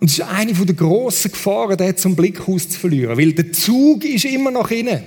Und 0.00 0.10
es 0.10 0.18
ist 0.18 0.26
eine 0.28 0.52
der 0.52 0.74
grossen 0.74 1.32
Gefahren, 1.32 1.76
den 1.76 1.96
zum 1.96 2.16
Blickhaus 2.16 2.68
zu 2.68 2.78
verlieren. 2.78 3.16
Weil 3.16 3.32
der 3.32 3.52
Zug 3.52 4.04
ist 4.04 4.24
immer 4.24 4.50
noch 4.50 4.70
innen. 4.70 5.02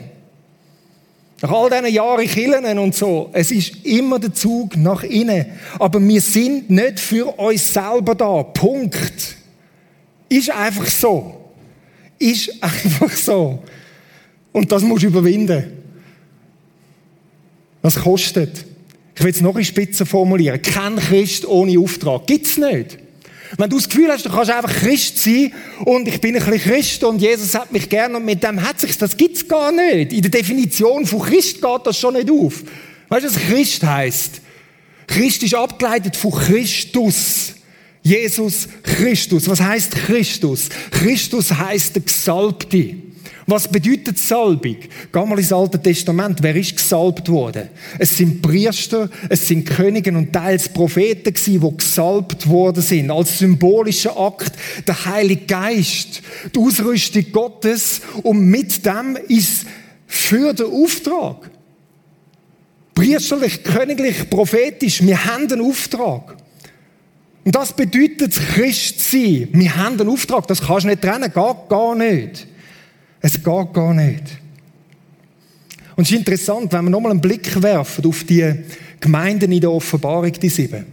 Nach 1.42 1.52
all 1.52 1.70
diesen 1.70 1.94
Jahren 1.94 2.28
Killen 2.28 2.80
und 2.80 2.96
so, 2.96 3.30
es 3.32 3.52
ist 3.52 3.86
immer 3.86 4.20
der 4.20 4.34
Zug 4.34 4.76
nach 4.76 5.04
innen. 5.04 5.46
Aber 5.78 6.06
wir 6.06 6.22
sind 6.22 6.70
nicht 6.70 7.00
für 7.00 7.28
uns 7.40 7.74
selber 7.74 8.16
da. 8.16 8.44
Punkt. 8.44 9.38
Ist 10.28 10.52
einfach 10.52 10.88
so. 10.88 11.52
Ist 12.18 12.52
einfach 12.62 13.12
so. 13.12 13.64
Und 14.52 14.72
das 14.72 14.84
musst 14.84 15.04
du 15.04 15.08
überwinden. 15.08 15.64
Das 17.82 17.96
kostet. 18.02 18.66
Ich 19.16 19.24
will 19.24 19.32
es 19.32 19.42
noch 19.42 19.56
in 19.56 19.64
Spitze 19.64 20.06
formulieren. 20.06 20.62
Kein 20.62 20.98
Christ 20.98 21.46
ohne 21.46 21.80
Auftrag. 21.80 22.28
Gibt's 22.28 22.58
nicht. 22.58 22.98
Wenn 23.58 23.70
du 23.70 23.78
das 23.78 23.90
Gefühl 23.90 24.12
hast, 24.12 24.26
du 24.26 24.30
kannst 24.30 24.52
einfach 24.52 24.74
Christ 24.74 25.18
sein 25.18 25.52
und 25.86 26.08
ich 26.08 26.22
bin 26.22 26.36
ein 26.36 26.44
bisschen 26.44 26.62
Christ 26.62 27.04
und 27.04 27.20
Jesus 27.20 27.56
hat 27.56 27.72
mich 27.72 27.90
gern 27.90 28.16
und 28.16 28.26
mit 28.26 28.44
dem 28.44 28.62
hat 28.62 28.80
sich 28.80 28.98
das 28.98 29.18
gibt's 29.18 29.48
gar 29.48 29.72
nicht. 29.72 30.14
In 30.14 30.22
der 30.22 30.32
Definition 30.32 31.06
von 31.06 31.22
Christ 31.22 31.62
geht 31.62 31.82
das 31.86 31.98
schon 31.98 32.14
nicht 32.14 32.30
auf. 32.30 32.64
Weißt 33.10 33.26
du, 33.26 33.30
was 33.30 33.38
Christ 33.38 33.84
heißt? 33.84 34.42
Christ 35.08 35.44
ist 35.44 35.56
abgeleitet 35.56 36.16
von 36.16 36.32
Christus. 36.32 37.56
Jesus 38.04 38.70
Christus. 38.84 39.50
Was 39.50 39.60
heißt 39.60 39.92
Christus? 39.92 40.70
Christus 40.92 41.52
heißt 41.52 41.96
der 41.96 42.04
Gesalbte. 42.04 42.96
Was 43.50 43.68
bedeutet 43.68 44.20
Salbung? 44.20 44.78
Geh 45.12 45.26
mal 45.26 45.40
ins 45.40 45.52
Alte 45.52 45.82
Testament. 45.82 46.38
Wer 46.44 46.56
ist 46.56 46.76
gesalbt 46.76 47.28
worden? 47.30 47.70
Es 47.98 48.16
sind 48.16 48.44
Priester, 48.44 49.10
es 49.28 49.48
sind 49.48 49.68
Könige 49.68 50.12
und 50.16 50.32
teils 50.32 50.70
Propheten 50.70 51.34
gewesen, 51.34 51.60
die 51.60 51.78
gesalbt 51.78 52.48
worden 52.48 52.84
sind. 52.84 53.10
Als 53.10 53.40
symbolischer 53.40 54.16
Akt 54.20 54.52
der 54.88 55.04
Heilige 55.06 55.48
Geist. 55.48 56.22
Die 56.54 56.60
Ausrüstung 56.60 57.26
Gottes. 57.32 58.02
Und 58.22 58.46
mit 58.52 58.86
dem 58.86 59.18
ist 59.28 59.66
für 60.06 60.54
den 60.54 60.68
Auftrag. 60.68 61.50
Priesterlich, 62.94 63.64
königlich, 63.64 64.30
prophetisch. 64.30 65.02
Wir 65.02 65.26
haben 65.26 65.52
einen 65.52 65.62
Auftrag. 65.62 66.38
Und 67.46 67.56
das 67.56 67.74
bedeutet 67.74 68.36
Christ 68.54 69.00
sein. 69.00 69.50
Wir 69.54 69.76
haben 69.76 70.00
einen 70.00 70.10
Auftrag. 70.10 70.46
Das 70.46 70.62
kannst 70.62 70.84
du 70.84 70.90
nicht 70.90 71.02
trennen. 71.02 71.34
Geht 71.34 71.70
gar 71.70 71.96
nicht. 71.96 72.46
Es 73.22 73.34
geht 73.34 73.74
gar 73.74 73.94
nicht. 73.94 74.24
Und 75.96 76.04
es 76.04 76.12
ist 76.12 76.18
interessant, 76.18 76.72
wenn 76.72 76.86
wir 76.86 76.92
nochmal 76.92 77.12
einen 77.12 77.22
Blick 77.22 77.62
werfen 77.62 78.06
auf 78.06 78.24
die 78.24 78.54
Gemeinden 79.00 79.52
in 79.52 79.62
der 79.62 79.72
Offenbarung, 79.72 80.32
die 80.32 80.50
sieben. 80.50 80.86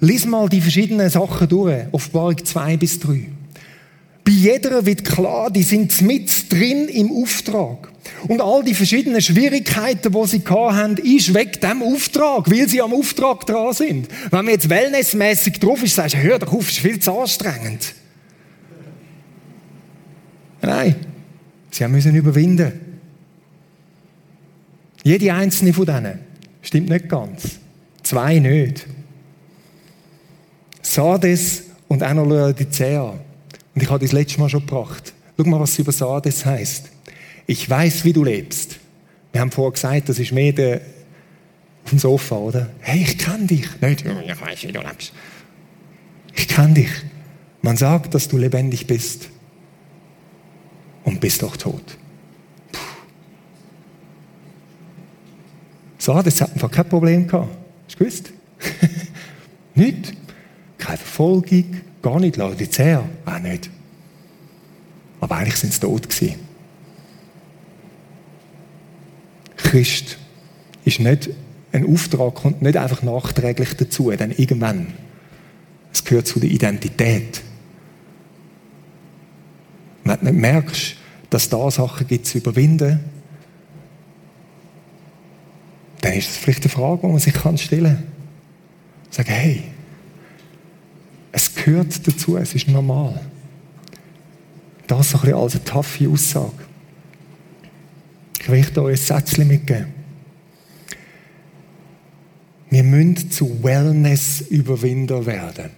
Lies 0.00 0.26
mal 0.26 0.48
die 0.48 0.60
verschiedenen 0.60 1.10
Sachen 1.10 1.48
durch, 1.48 1.84
Offenbarung 1.90 2.44
2 2.44 2.76
bis 2.76 3.00
3. 3.00 3.26
Bei 4.24 4.32
jeder 4.32 4.84
wird 4.84 5.04
klar, 5.04 5.50
die 5.50 5.62
sind 5.62 6.00
mit 6.02 6.52
drin 6.52 6.88
im 6.88 7.10
Auftrag. 7.12 7.90
Und 8.28 8.40
all 8.40 8.62
die 8.64 8.74
verschiedenen 8.74 9.20
Schwierigkeiten, 9.20 10.12
die 10.12 10.26
sie 10.26 10.42
haben, 10.48 10.96
ist 10.96 11.32
weg 11.32 11.60
dem 11.60 11.82
Auftrag, 11.82 12.50
weil 12.50 12.68
sie 12.68 12.82
am 12.82 12.92
Auftrag 12.92 13.46
dran 13.46 13.72
sind. 13.72 14.08
Wenn 14.30 14.44
man 14.44 14.54
jetzt 14.54 14.68
wellnessmäßig 14.68 15.60
drauf 15.60 15.82
ist, 15.82 15.94
sagst 15.94 16.14
du, 16.14 16.18
hör 16.18 16.38
doch 16.38 16.52
auf, 16.52 16.68
ist 16.68 16.78
viel 16.78 16.98
zu 16.98 17.18
anstrengend. 17.18 17.94
Nein. 20.60 20.96
Sie 21.76 21.86
müssen 21.88 22.14
überwinden. 22.14 22.72
Jede 25.02 25.34
einzelne 25.34 25.74
von 25.74 25.84
denen. 25.84 26.20
Stimmt 26.62 26.88
nicht 26.88 27.06
ganz. 27.06 27.58
Zwei 28.02 28.38
nicht. 28.38 28.86
Sardes 30.80 31.64
und 31.86 32.00
Laodicea. 32.00 33.10
Und 33.74 33.82
ich 33.82 33.90
habe 33.90 34.02
das 34.02 34.12
letzte 34.12 34.40
Mal 34.40 34.48
schon 34.48 34.64
gebracht. 34.64 35.12
Schau 35.36 35.44
mal, 35.44 35.60
was 35.60 35.78
über 35.78 35.92
Sardes 35.92 36.46
heißt. 36.46 36.88
Ich 37.46 37.68
weiß, 37.68 38.06
wie 38.06 38.14
du 38.14 38.24
lebst. 38.24 38.78
Wir 39.32 39.42
haben 39.42 39.50
vorher 39.50 39.72
gesagt, 39.72 40.08
das 40.08 40.18
ist 40.18 40.32
mehr 40.32 40.54
der 40.54 40.80
auf 41.84 41.90
dem 41.90 41.98
Sofa, 41.98 42.36
oder? 42.36 42.70
Hey, 42.80 43.02
ich 43.02 43.18
kenne 43.18 43.48
dich. 43.48 43.68
Nicht, 43.82 44.02
ich 44.02 44.40
weiß, 44.40 44.62
wie 44.62 44.72
du 44.72 44.80
lebst. 44.80 45.12
Ich 46.34 46.48
kenne 46.48 46.72
dich. 46.72 46.90
Man 47.60 47.76
sagt, 47.76 48.14
dass 48.14 48.28
du 48.28 48.38
lebendig 48.38 48.86
bist 48.86 49.28
und 51.06 51.20
bist 51.20 51.42
doch 51.42 51.56
tot. 51.56 51.96
Puh. 52.72 52.80
So, 55.96 56.20
das 56.20 56.40
hat 56.40 56.52
einfach 56.52 56.70
kein 56.70 56.88
Problem 56.88 57.26
gehabt. 57.26 57.48
Hast 57.86 57.94
du 57.94 58.04
gewusst? 58.04 58.32
nicht. 59.74 60.12
Keine 60.76 60.98
Verfolgung, 60.98 61.64
gar 62.02 62.20
nicht. 62.20 62.36
Laodicea, 62.36 63.02
auch 63.24 63.38
nicht. 63.38 63.70
Aber 65.20 65.36
eigentlich 65.36 65.56
sind 65.56 65.72
sie 65.72 65.80
tot 65.80 66.08
gewesen. 66.08 66.34
Christ 69.56 70.18
ist 70.84 71.00
nicht 71.00 71.30
ein 71.72 71.86
Auftrag, 71.86 72.34
kommt 72.34 72.62
nicht 72.62 72.76
einfach 72.76 73.02
nachträglich 73.02 73.74
dazu, 73.76 74.10
denn 74.10 74.32
irgendwann. 74.32 74.88
Es 75.92 76.04
gehört 76.04 76.26
zu 76.26 76.40
der 76.40 76.50
Identität. 76.50 77.42
Wenn 80.06 80.18
du 80.20 80.24
nicht 80.26 80.40
merkst, 80.40 80.96
dass 81.30 81.48
da 81.48 81.70
Sachen 81.70 82.06
gibt 82.06 82.26
zu 82.26 82.38
überwinden, 82.38 83.00
dann 86.00 86.12
ist 86.12 86.28
das 86.28 86.36
vielleicht 86.36 86.62
eine 86.62 86.70
Frage, 86.70 87.00
die 87.02 87.06
man 87.08 87.18
sich 87.18 87.34
stellen 87.36 87.84
kann. 87.84 88.04
Sagen, 89.10 89.30
hey, 89.30 89.64
es 91.32 91.54
gehört 91.54 92.06
dazu, 92.06 92.36
es 92.36 92.54
ist 92.54 92.68
normal. 92.68 93.20
Das 94.86 95.10
so 95.10 95.18
ein 95.18 95.22
bisschen 95.22 95.38
als 95.38 95.54
eine 95.54 95.64
taffe 95.64 96.08
Aussage. 96.08 96.52
Ich 98.40 98.48
möchte 98.48 98.82
euch 98.82 99.00
ein 99.00 99.04
Sätzchen 99.04 99.48
mitgeben. 99.48 99.86
Wir 102.70 102.84
müssen 102.84 103.30
zu 103.30 103.62
Wellness-Überwinder 103.64 105.26
werden. 105.26 105.70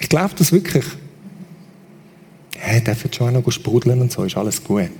Ich 0.00 0.08
glaube 0.08 0.34
das 0.38 0.52
wirklich 0.52 0.84
hey, 2.60 2.82
dürfen 2.82 3.12
schon 3.12 3.34
noch 3.34 3.50
sprudeln 3.50 4.00
und 4.00 4.12
so, 4.12 4.24
ist 4.24 4.36
alles 4.36 4.62
gut. 4.62 4.90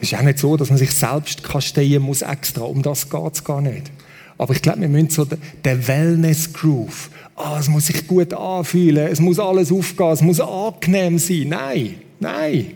Es 0.00 0.12
ist 0.12 0.18
auch 0.18 0.22
nicht 0.22 0.38
so, 0.38 0.56
dass 0.56 0.68
man 0.68 0.78
sich 0.78 0.90
selbst 0.90 1.44
kasteien 1.44 2.02
muss 2.02 2.22
extra. 2.22 2.62
Um 2.62 2.82
das 2.82 3.08
geht 3.08 3.32
es 3.34 3.44
gar 3.44 3.60
nicht. 3.60 3.90
Aber 4.36 4.52
ich 4.52 4.60
glaube, 4.60 4.80
wir 4.80 4.88
müssen 4.88 5.10
so 5.10 5.24
den 5.24 5.86
Wellness-Groove. 5.86 7.10
Ah, 7.36 7.58
es 7.60 7.68
muss 7.68 7.86
sich 7.86 8.06
gut 8.08 8.34
anfühlen, 8.34 9.06
es 9.06 9.20
muss 9.20 9.38
alles 9.38 9.70
aufgehen, 9.70 10.10
es 10.10 10.20
muss 10.20 10.40
angenehm 10.40 11.18
sein. 11.18 11.48
Nein, 11.48 11.94
nein. 12.18 12.66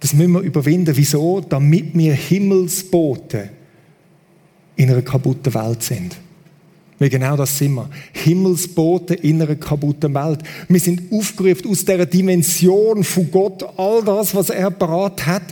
Das 0.00 0.14
müssen 0.14 0.32
wir 0.32 0.40
überwinden. 0.40 0.96
Wieso? 0.96 1.40
Damit 1.40 1.96
wir 1.96 2.14
Himmelsboten 2.14 3.50
in 4.76 4.90
einer 4.90 5.02
kaputten 5.02 5.52
Welt 5.54 5.82
sind. 5.82 6.16
Weil 6.98 7.08
genau 7.08 7.36
das 7.36 7.58
sind 7.58 7.74
wir. 7.74 7.88
Himmelsboten 8.12 9.16
in 9.16 9.42
einer 9.42 9.56
kaputten 9.56 10.14
Welt. 10.14 10.40
Wir 10.68 10.80
sind 10.80 11.12
aufgerufen 11.12 11.70
aus 11.70 11.84
dieser 11.84 12.06
Dimension 12.06 13.02
von 13.02 13.30
Gott, 13.30 13.64
all 13.76 14.02
das, 14.04 14.34
was 14.34 14.50
er 14.50 14.70
parat 14.70 15.26
hat, 15.26 15.42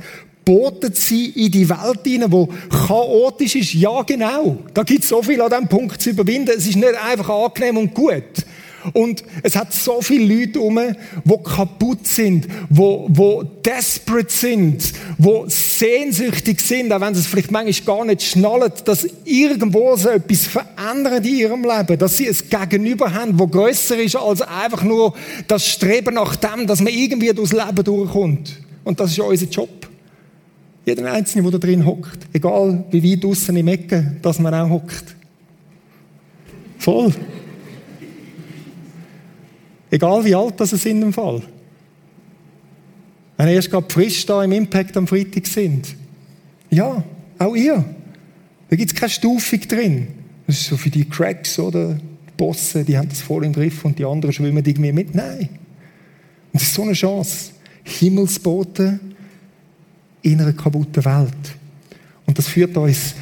boten 0.44 0.92
sie 0.92 1.31
in 1.31 1.50
die 1.50 1.68
Welt 1.68 2.00
hinein, 2.05 2.33
wo 2.33 2.48
chaotisch 2.70 3.57
ist. 3.57 3.74
Ja, 3.74 4.02
genau. 4.02 4.59
Da 4.74 4.83
gibt 4.83 5.02
es 5.02 5.09
so 5.09 5.22
viel 5.22 5.40
an 5.40 5.50
diesem 5.50 5.68
Punkt 5.68 6.00
zu 6.00 6.11
überwinden. 6.11 6.52
Es 6.57 6.66
ist 6.66 6.76
nicht 6.76 6.94
einfach 6.94 7.28
angenehm 7.28 7.76
und 7.76 7.94
gut. 7.94 8.22
Und 8.92 9.23
es 9.42 9.57
hat 9.57 9.73
so 9.73 10.01
viele 10.03 10.35
Leute 10.35 10.61
um, 10.61 10.79
die 11.25 11.42
kaputt 11.45 12.07
sind, 12.07 12.49
wo, 12.68 13.07
wo 13.09 13.42
desperate 13.42 14.33
sind, 14.33 14.92
wo 15.18 15.45
sehnsüchtig 15.47 16.61
sind, 16.61 16.92
auch 16.92 17.01
wenn 17.01 17.14
sie 17.14 17.21
es 17.21 17.27
vielleicht 17.27 17.51
manchmal 17.51 17.97
gar 17.97 18.05
nicht 18.05 18.23
schnallen, 18.23 18.73
dass 18.85 19.07
irgendwo 19.25 19.97
so 19.97 20.09
etwas 20.09 20.47
verändert 20.47 21.27
in 21.27 21.37
ihrem 21.37 21.62
Leben, 21.62 21.99
dass 21.99 22.16
sie 22.16 22.27
es 22.27 22.49
Gegenüber 22.49 23.12
haben, 23.14 23.38
wo 23.38 23.47
größer 23.47 23.97
ist 23.99 24.16
als 24.16 24.42
einfach 24.42 24.83
nur 24.83 25.14
das 25.47 25.66
Streben 25.66 26.14
nach 26.14 26.37
dem, 26.37 26.66
dass 26.66 26.81
man 26.81 26.92
irgendwie 26.92 27.33
durchs 27.33 27.53
Leben 27.53 27.85
durchkommt. 27.85 28.61
Und 28.85 28.99
das 28.99 29.12
ist 29.12 29.21
unser 29.21 29.47
Job. 29.47 29.88
Jeder 30.85 31.12
Einzelne, 31.12 31.42
der 31.42 31.53
da 31.53 31.59
drin 31.59 31.87
hockt. 31.87 32.18
Egal, 32.33 32.85
wie 32.90 33.12
weit 33.12 33.23
draussen 33.23 33.57
im 33.57 33.68
Ecken, 33.68 34.18
dass 34.21 34.40
man 34.40 34.53
auch 34.53 34.68
hockt. 34.68 35.14
Voll. 36.79 37.12
Egal 39.92 40.24
wie 40.24 40.35
alt 40.35 40.59
das 40.59 40.72
ist 40.72 40.87
in 40.87 41.02
dem 41.02 41.12
Fall. 41.12 41.42
Wenn 43.37 43.48
ihr 43.48 43.55
erst 43.55 43.70
gerade 43.70 43.90
frisch 43.90 44.24
da 44.24 44.42
im 44.42 44.52
Impact 44.52 44.96
am 44.96 45.07
Freitag 45.07 45.46
sind. 45.46 45.94
Ja, 46.70 47.05
auch 47.38 47.55
ihr. 47.55 47.85
Da 48.70 48.76
gibt 48.76 48.90
es 48.90 48.98
keine 48.98 49.11
Stufung 49.11 49.61
drin. 49.61 50.09
Das 50.46 50.57
ist 50.57 50.68
so 50.68 50.78
für 50.78 50.88
die 50.88 51.05
Cracks 51.05 51.59
oder 51.59 51.92
die 51.92 52.33
Bosse, 52.38 52.85
die 52.85 52.96
haben 52.96 53.11
das 53.11 53.20
voll 53.20 53.44
im 53.44 53.52
Griff 53.52 53.85
und 53.85 53.98
die 53.98 54.07
anderen 54.07 54.33
schwimmen 54.33 54.64
irgendwie 54.64 54.92
mit. 54.92 55.14
Nein. 55.14 55.50
Und 56.52 56.55
das 56.55 56.62
ist 56.62 56.74
so 56.74 56.85
eine 56.85 56.94
Chance. 56.94 57.50
Himmelsboten 57.85 59.14
in 60.22 60.40
einer 60.40 60.55
kaputten 60.55 61.05
Welt. 61.05 61.57
Und 62.24 62.38
das 62.38 62.48
führt 62.48 62.74
uns 62.78 63.14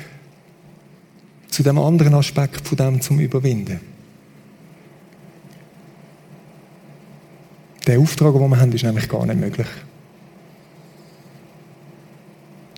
zu 1.48 1.64
dem 1.64 1.78
anderen 1.78 2.14
Aspekt 2.14 2.68
von 2.68 2.78
dem 2.78 3.00
zum 3.00 3.18
Überwinden. 3.18 3.89
Der 7.90 7.98
Auftrag, 7.98 8.35
den 8.35 8.48
wir 8.48 8.61
haben, 8.61 8.70
ist 8.70 8.85
nämlich 8.85 9.09
gar 9.09 9.26
nicht 9.26 9.40
möglich. 9.40 9.66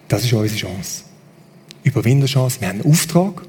Das 0.08 0.24
ist 0.24 0.32
unsere 0.32 0.58
Chance. 0.58 1.04
Überwinderchance. 1.82 2.58
Wir 2.62 2.68
haben 2.68 2.80
einen 2.80 2.90
Auftrag, 2.90 3.42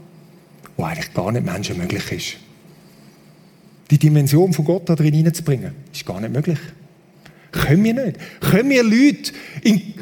der 0.78 0.86
eigentlich 0.86 1.13
gar 1.13 1.32
nicht 1.32 1.45
menschenmöglich 1.45 2.12
ist. 2.12 2.36
Die 3.89 3.97
Dimension 3.97 4.52
von 4.52 4.65
Gott 4.65 4.89
da 4.89 4.95
drin 4.95 5.13
hineinzubringen, 5.13 5.73
ist 5.93 6.06
gar 6.06 6.19
nicht 6.19 6.34
möglich. 6.34 6.60
Können 7.54 7.84
wir 7.86 7.93
nicht. 7.93 8.19
Können 8.41 8.69
wir 8.69 8.84
Leute 8.84 9.32
in 9.62 9.93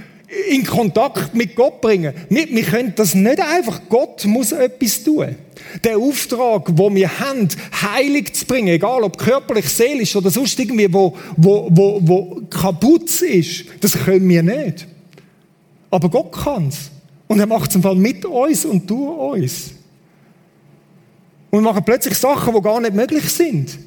in 0.49 0.65
Kontakt 0.65 1.33
mit 1.35 1.55
Gott 1.55 1.81
bringen. 1.81 2.13
Nicht, 2.29 2.55
wir 2.55 2.63
können 2.63 2.93
das 2.95 3.13
nicht 3.13 3.39
einfach. 3.39 3.81
Gott 3.89 4.23
muss 4.25 4.51
etwas 4.51 5.03
tun. 5.03 5.35
Der 5.83 5.97
Auftrag, 5.97 6.67
wo 6.71 6.93
wir 6.93 7.19
haben, 7.19 7.49
heilig 7.81 8.33
zu 8.33 8.45
bringen, 8.45 8.69
egal 8.69 9.03
ob 9.03 9.17
körperlich, 9.17 9.67
seelisch 9.69 10.15
oder 10.15 10.29
sonst 10.29 10.57
irgendwie, 10.59 10.91
wo, 10.91 11.15
wo, 11.35 11.67
wo, 11.71 11.99
wo 12.01 12.41
kaputt 12.49 13.21
ist, 13.21 13.65
das 13.81 13.93
können 13.93 14.27
wir 14.27 14.43
nicht. 14.43 14.87
Aber 15.89 16.09
Gott 16.09 16.31
kann's. 16.31 16.91
Und 17.27 17.39
er 17.39 17.47
macht 17.47 17.69
es 17.69 17.75
im 17.75 17.83
Fall 17.83 17.95
mit 17.95 18.25
uns 18.25 18.65
und 18.65 18.89
durch 18.89 19.39
uns. 19.39 19.71
Und 21.49 21.59
wir 21.59 21.61
machen 21.61 21.83
plötzlich 21.85 22.17
Sachen, 22.17 22.53
die 22.53 22.61
gar 22.61 22.79
nicht 22.79 22.93
möglich 22.93 23.29
sind. 23.29 23.77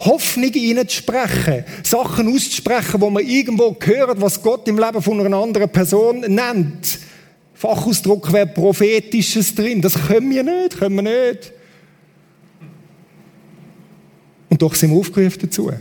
Hoffnung 0.00 0.52
sprechen, 0.88 1.64
Sachen 1.82 2.32
auszusprechen, 2.32 3.00
wo 3.00 3.10
man 3.10 3.26
irgendwo 3.26 3.76
hört, 3.80 4.20
was 4.20 4.42
Gott 4.42 4.68
im 4.68 4.78
Leben 4.78 5.02
von 5.02 5.20
einer 5.20 5.36
anderen 5.36 5.68
Person 5.70 6.20
nennt. 6.20 7.00
Fachausdruck 7.54 8.32
wäre 8.32 8.46
prophetisches 8.46 9.54
drin. 9.54 9.82
Das 9.82 9.94
können 10.06 10.30
wir 10.30 10.44
nicht, 10.44 10.78
können 10.78 10.94
wir 10.96 11.02
nicht. 11.02 11.52
Und 14.48 14.62
doch 14.62 14.74
sind 14.76 14.92
wir 14.92 14.98
aufgerufen 14.98 15.40
dazu. 15.42 15.72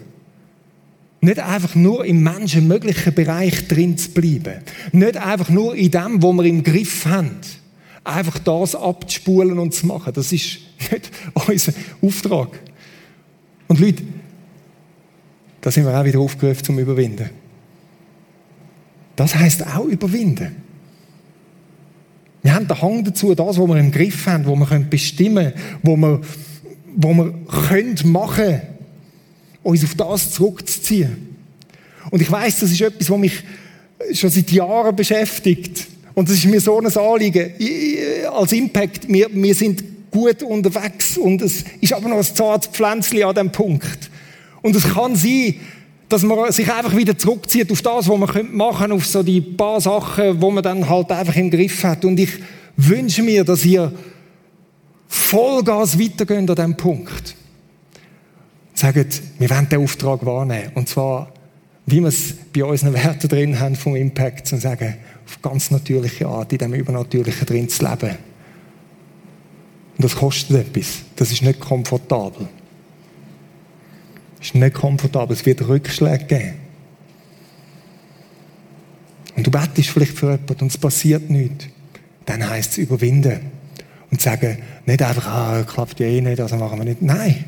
Nicht 1.21 1.39
einfach 1.39 1.75
nur 1.75 2.05
im 2.05 2.23
menschenmöglichen 2.23 3.13
Bereich 3.13 3.67
drin 3.67 3.97
zu 3.97 4.09
bleiben. 4.09 4.61
Nicht 4.91 5.17
einfach 5.17 5.49
nur 5.49 5.75
in 5.75 5.91
dem, 5.91 6.21
wo 6.21 6.33
wir 6.33 6.45
im 6.45 6.63
Griff 6.63 7.05
haben. 7.05 7.37
Einfach 8.03 8.39
das 8.39 8.75
abzuspulen 8.75 9.59
und 9.59 9.73
zu 9.73 9.85
machen. 9.85 10.13
Das 10.13 10.31
ist 10.31 10.59
nicht 10.91 11.11
unser 11.47 11.73
Auftrag. 12.01 12.59
Und 13.67 13.79
Leute, 13.79 14.03
da 15.61 15.71
sind 15.71 15.85
wir 15.85 15.99
auch 15.99 16.05
wieder 16.05 16.19
aufgerufen 16.19 16.63
zum 16.63 16.79
Überwinden. 16.79 17.29
Das 19.15 19.35
heißt 19.35 19.65
auch 19.75 19.85
überwinden. 19.85 20.55
Wir 22.43 22.53
haben 22.53 22.67
den 22.67 22.81
Hang 22.81 23.03
dazu, 23.03 23.33
das, 23.33 23.57
was 23.57 23.67
wir 23.67 23.77
im 23.77 23.91
Griff 23.91 24.25
haben, 24.27 24.45
wo 24.45 24.55
wir 24.55 24.79
bestimmen 24.81 25.51
können, 25.51 25.79
wo 25.81 25.97
wir, 25.97 26.21
wo 26.95 27.13
wir 27.13 27.33
können 27.67 27.97
machen 28.05 28.61
uns 29.63 29.83
auf 29.83 29.95
das 29.95 30.31
zurückzuziehen. 30.31 31.35
Und 32.09 32.21
ich 32.21 32.31
weiß, 32.31 32.61
das 32.61 32.71
ist 32.71 32.79
etwas, 32.79 33.09
was 33.09 33.17
mich 33.17 33.43
schon 34.13 34.29
seit 34.29 34.49
Jahren 34.51 34.95
beschäftigt. 34.95 35.87
Und 36.13 36.29
das 36.29 36.37
ist 36.37 36.45
mir 36.45 36.61
so 36.61 36.79
ein 36.79 36.85
Anliegen. 36.85 37.51
als 38.31 38.51
Impact, 38.53 39.07
wir, 39.09 39.27
wir 39.33 39.55
sind 39.55 39.83
gut 40.11 40.43
unterwegs 40.43 41.17
und 41.17 41.41
es 41.41 41.63
ist 41.81 41.93
aber 41.93 42.09
noch 42.09 42.17
ein 42.17 42.23
zartes 42.23 42.69
Pflänzchen 42.69 43.23
an 43.23 43.35
dem 43.35 43.51
Punkt. 43.51 44.09
Und 44.61 44.75
es 44.75 44.83
kann 44.83 45.15
sein, 45.15 45.55
dass 46.09 46.23
man 46.23 46.51
sich 46.51 46.71
einfach 46.71 46.95
wieder 46.95 47.17
zurückzieht 47.17 47.71
auf 47.71 47.81
das, 47.81 48.07
was 48.07 48.17
man 48.17 48.55
machen 48.55 48.77
könnte, 48.79 48.95
auf 48.95 49.05
so 49.05 49.23
die 49.23 49.41
paar 49.41 49.81
Sachen, 49.81 50.41
wo 50.41 50.51
man 50.51 50.63
dann 50.63 50.87
halt 50.87 51.11
einfach 51.11 51.35
im 51.35 51.51
Griff 51.51 51.83
hat. 51.83 52.05
Und 52.05 52.19
ich 52.19 52.31
wünsche 52.77 53.23
mir, 53.23 53.43
dass 53.43 53.65
ihr 53.65 53.91
Vollgas 55.07 55.99
weitergeht 55.99 56.49
an 56.49 56.55
diesem 56.55 56.77
Punkt. 56.77 57.35
Sagt, 58.73 59.21
wir 59.39 59.49
wollen 59.49 59.69
den 59.69 59.83
Auftrag 59.83 60.25
wahrnehmen. 60.25 60.71
Und 60.75 60.87
zwar, 60.87 61.33
wie 61.85 61.99
wir 61.99 62.07
es 62.07 62.35
bei 62.53 62.63
unseren 62.63 62.93
Werten 62.93 63.27
drin 63.27 63.59
haben 63.59 63.75
vom 63.75 63.95
Impact, 63.95 64.53
und 64.53 64.61
sagen, 64.61 64.95
auf 65.25 65.41
ganz 65.41 65.71
natürliche 65.71 66.27
Art, 66.27 66.53
in 66.53 66.59
dem 66.59 66.73
Übernatürlichen 66.73 67.45
drin 67.45 67.69
zu 67.69 67.85
leben. 67.85 68.17
Und 69.97 70.03
das 70.03 70.15
kostet 70.15 70.67
etwas. 70.67 70.99
Das 71.15 71.31
ist 71.31 71.41
nicht 71.41 71.59
komfortabel. 71.59 72.47
Das 74.37 74.47
ist 74.47 74.55
nicht 74.55 74.75
komfortabel. 74.75 75.35
Es 75.35 75.45
wird 75.45 75.67
Rückschläge 75.67 76.25
geben. 76.25 76.53
Und 79.35 79.45
du 79.45 79.51
bettest 79.51 79.89
vielleicht 79.89 80.17
für 80.17 80.31
jemanden 80.31 80.61
und 80.61 80.67
es 80.67 80.77
passiert 80.77 81.29
nichts. 81.29 81.65
Dann 82.25 82.47
heisst 82.47 82.71
es 82.71 82.77
überwinden. 82.79 83.39
Und 84.09 84.21
sagen, 84.21 84.59
nicht 84.85 85.01
einfach, 85.01 85.27
ah, 85.27 85.63
klappt 85.63 85.99
ja 85.99 86.07
eh 86.07 86.21
nicht, 86.21 86.39
also 86.39 86.55
machen 86.55 86.77
wir 86.79 86.85
nicht. 86.85 87.01
Nein. 87.01 87.45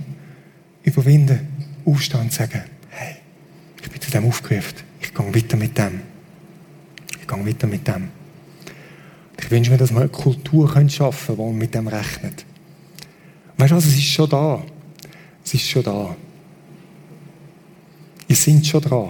Überwinden. 0.83 1.47
Aufstehen 1.85 2.21
und 2.21 2.33
sagen, 2.33 2.63
hey, 2.89 3.15
ich 3.81 3.89
bin 3.89 4.01
zu 4.01 4.11
dem 4.11 4.25
aufgerufen. 4.25 4.75
Ich 5.01 5.13
gehe 5.13 5.35
weiter 5.35 5.57
mit 5.57 5.77
dem. 5.77 6.01
Ich 7.21 7.27
gehe 7.27 7.45
weiter 7.45 7.67
mit 7.67 7.87
dem. 7.87 8.18
Ich 9.49 9.51
wünsche 9.51 9.71
mir, 9.71 9.77
dass 9.77 9.91
wir 9.91 10.01
eine 10.01 10.09
Kultur 10.09 10.71
schaffen 10.89 11.35
können, 11.35 11.53
die 11.53 11.57
mit 11.57 11.73
dem 11.73 11.87
rechnet. 11.87 12.45
Weißt 13.57 13.71
du 13.71 13.77
was, 13.77 13.85
es 13.87 13.95
ist 13.95 14.03
schon 14.03 14.29
da. 14.29 14.63
Es 15.43 15.55
ist 15.55 15.67
schon 15.67 15.81
da. 15.81 16.15
Ihr 18.27 18.35
seid 18.35 18.63
schon 18.63 18.81
dran. 18.81 19.09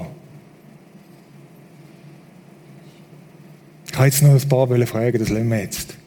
Ich 3.85 3.91
kann 3.91 4.05
jetzt 4.05 4.23
noch 4.23 4.29
ein 4.29 4.47
paar 4.47 4.87
fragen, 4.87 5.19
das 5.19 5.27
lassen 5.27 5.49
wir 5.49 5.59
jetzt, 5.59 5.97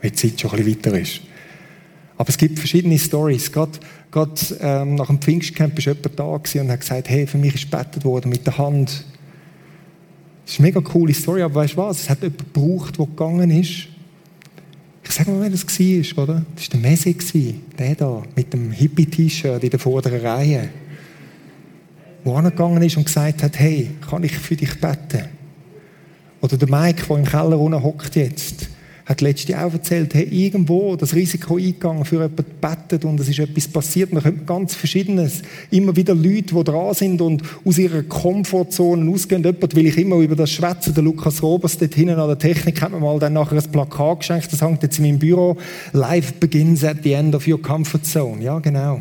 weil 0.00 0.12
die 0.12 0.16
Zeit 0.16 0.40
schon 0.40 0.52
ein 0.52 0.64
bisschen 0.64 0.78
weiter 0.78 0.98
ist. 0.98 1.20
Aber 2.16 2.30
es 2.30 2.38
gibt 2.38 2.58
verschiedene 2.58 2.98
Stories. 2.98 3.52
Gerade, 3.52 3.78
gerade 4.10 4.40
ähm, 4.60 4.94
nach 4.94 5.08
dem 5.08 5.20
Pfingstcamp 5.20 5.76
war 5.76 5.94
jemand 5.94 6.18
da 6.18 6.24
und 6.24 6.70
hat 6.70 6.80
gesagt, 6.80 7.10
hey, 7.10 7.26
für 7.26 7.36
mich 7.36 7.54
ist 7.54 7.70
gebettet 7.70 8.06
worden 8.06 8.30
mit 8.30 8.46
der 8.46 8.56
Hand. 8.56 9.04
Das 10.44 10.54
ist 10.54 10.60
eine 10.60 10.68
mega 10.68 10.80
coole 10.80 11.14
Story, 11.14 11.42
aber 11.42 11.56
weißt 11.56 11.74
du 11.74 11.78
was? 11.78 12.02
Es 12.02 12.10
hat 12.10 12.22
jemanden 12.22 12.44
gebraucht, 12.52 12.98
der 12.98 13.06
gegangen 13.06 13.50
ist. 13.50 13.88
Ich 15.02 15.10
sage 15.10 15.30
mal, 15.30 15.42
wer 15.42 15.50
das 15.50 15.66
war, 15.66 16.22
oder? 16.22 16.44
Das 16.54 16.72
war 16.72 16.80
der 16.80 16.90
Messi, 16.90 17.60
der 17.78 17.94
da, 17.94 18.22
mit 18.34 18.52
dem 18.52 18.70
Hippie-T-Shirt 18.70 19.62
in 19.62 19.70
der 19.70 19.78
vorderen 19.78 20.20
Reihe 20.20 20.70
wo 22.24 22.34
angegangen 22.34 22.82
ist 22.82 22.96
und 22.96 23.04
gesagt 23.04 23.42
hat, 23.42 23.58
hey, 23.58 23.90
kann 24.08 24.24
ich 24.24 24.36
für 24.36 24.56
dich 24.56 24.80
beten? 24.80 25.28
Oder 26.40 26.56
der 26.56 26.68
Mike, 26.68 27.04
der 27.06 27.16
im 27.16 27.24
Keller 27.24 27.82
hockt 27.82 28.16
jetzt, 28.16 28.68
hat 29.06 29.20
letzte 29.20 29.58
auch 29.62 29.72
erzählt, 29.72 30.14
hey, 30.14 30.24
irgendwo 30.24 30.96
das 30.96 31.14
Risiko 31.14 31.56
eingegangen, 31.56 32.04
für 32.04 32.16
jemanden 32.16 32.44
bettet 32.60 33.04
und 33.04 33.20
es 33.20 33.28
ist 33.28 33.38
etwas 33.38 33.68
passiert. 33.68 34.12
Man 34.12 34.22
könnte 34.22 34.44
ganz 34.44 34.74
Verschiedenes. 34.74 35.42
Immer 35.70 35.94
wieder 35.94 36.14
Leute, 36.14 36.54
die 36.54 36.64
dran 36.64 36.94
sind 36.94 37.20
und 37.20 37.42
aus 37.64 37.78
ihrer 37.78 38.02
Komfortzone 38.02 39.10
ausgehen. 39.10 39.42
Jemand 39.42 39.74
will 39.74 39.86
ich 39.86 39.98
immer 39.98 40.16
über 40.16 40.36
das 40.36 40.50
schwätzen. 40.50 40.94
Der 40.94 41.02
Lukas 41.02 41.42
Robers 41.42 41.76
dort 41.76 41.94
hinten 41.94 42.18
an 42.18 42.28
der 42.28 42.38
Technik 42.38 42.80
hat 42.80 42.92
mir 42.92 43.00
mal 43.00 43.18
dann 43.18 43.34
nachher 43.34 43.58
ein 43.58 43.70
Plakat 43.70 44.20
geschenkt. 44.20 44.52
Das 44.52 44.62
hängt 44.62 44.82
jetzt 44.82 44.98
in 44.98 45.04
meinem 45.04 45.18
Büro. 45.18 45.56
Life 45.92 46.34
begins 46.40 46.82
at 46.82 46.98
the 47.02 47.12
end 47.12 47.34
of 47.34 47.46
your 47.46 47.60
comfort 47.60 48.04
zone. 48.04 48.42
Ja, 48.42 48.58
genau. 48.58 49.00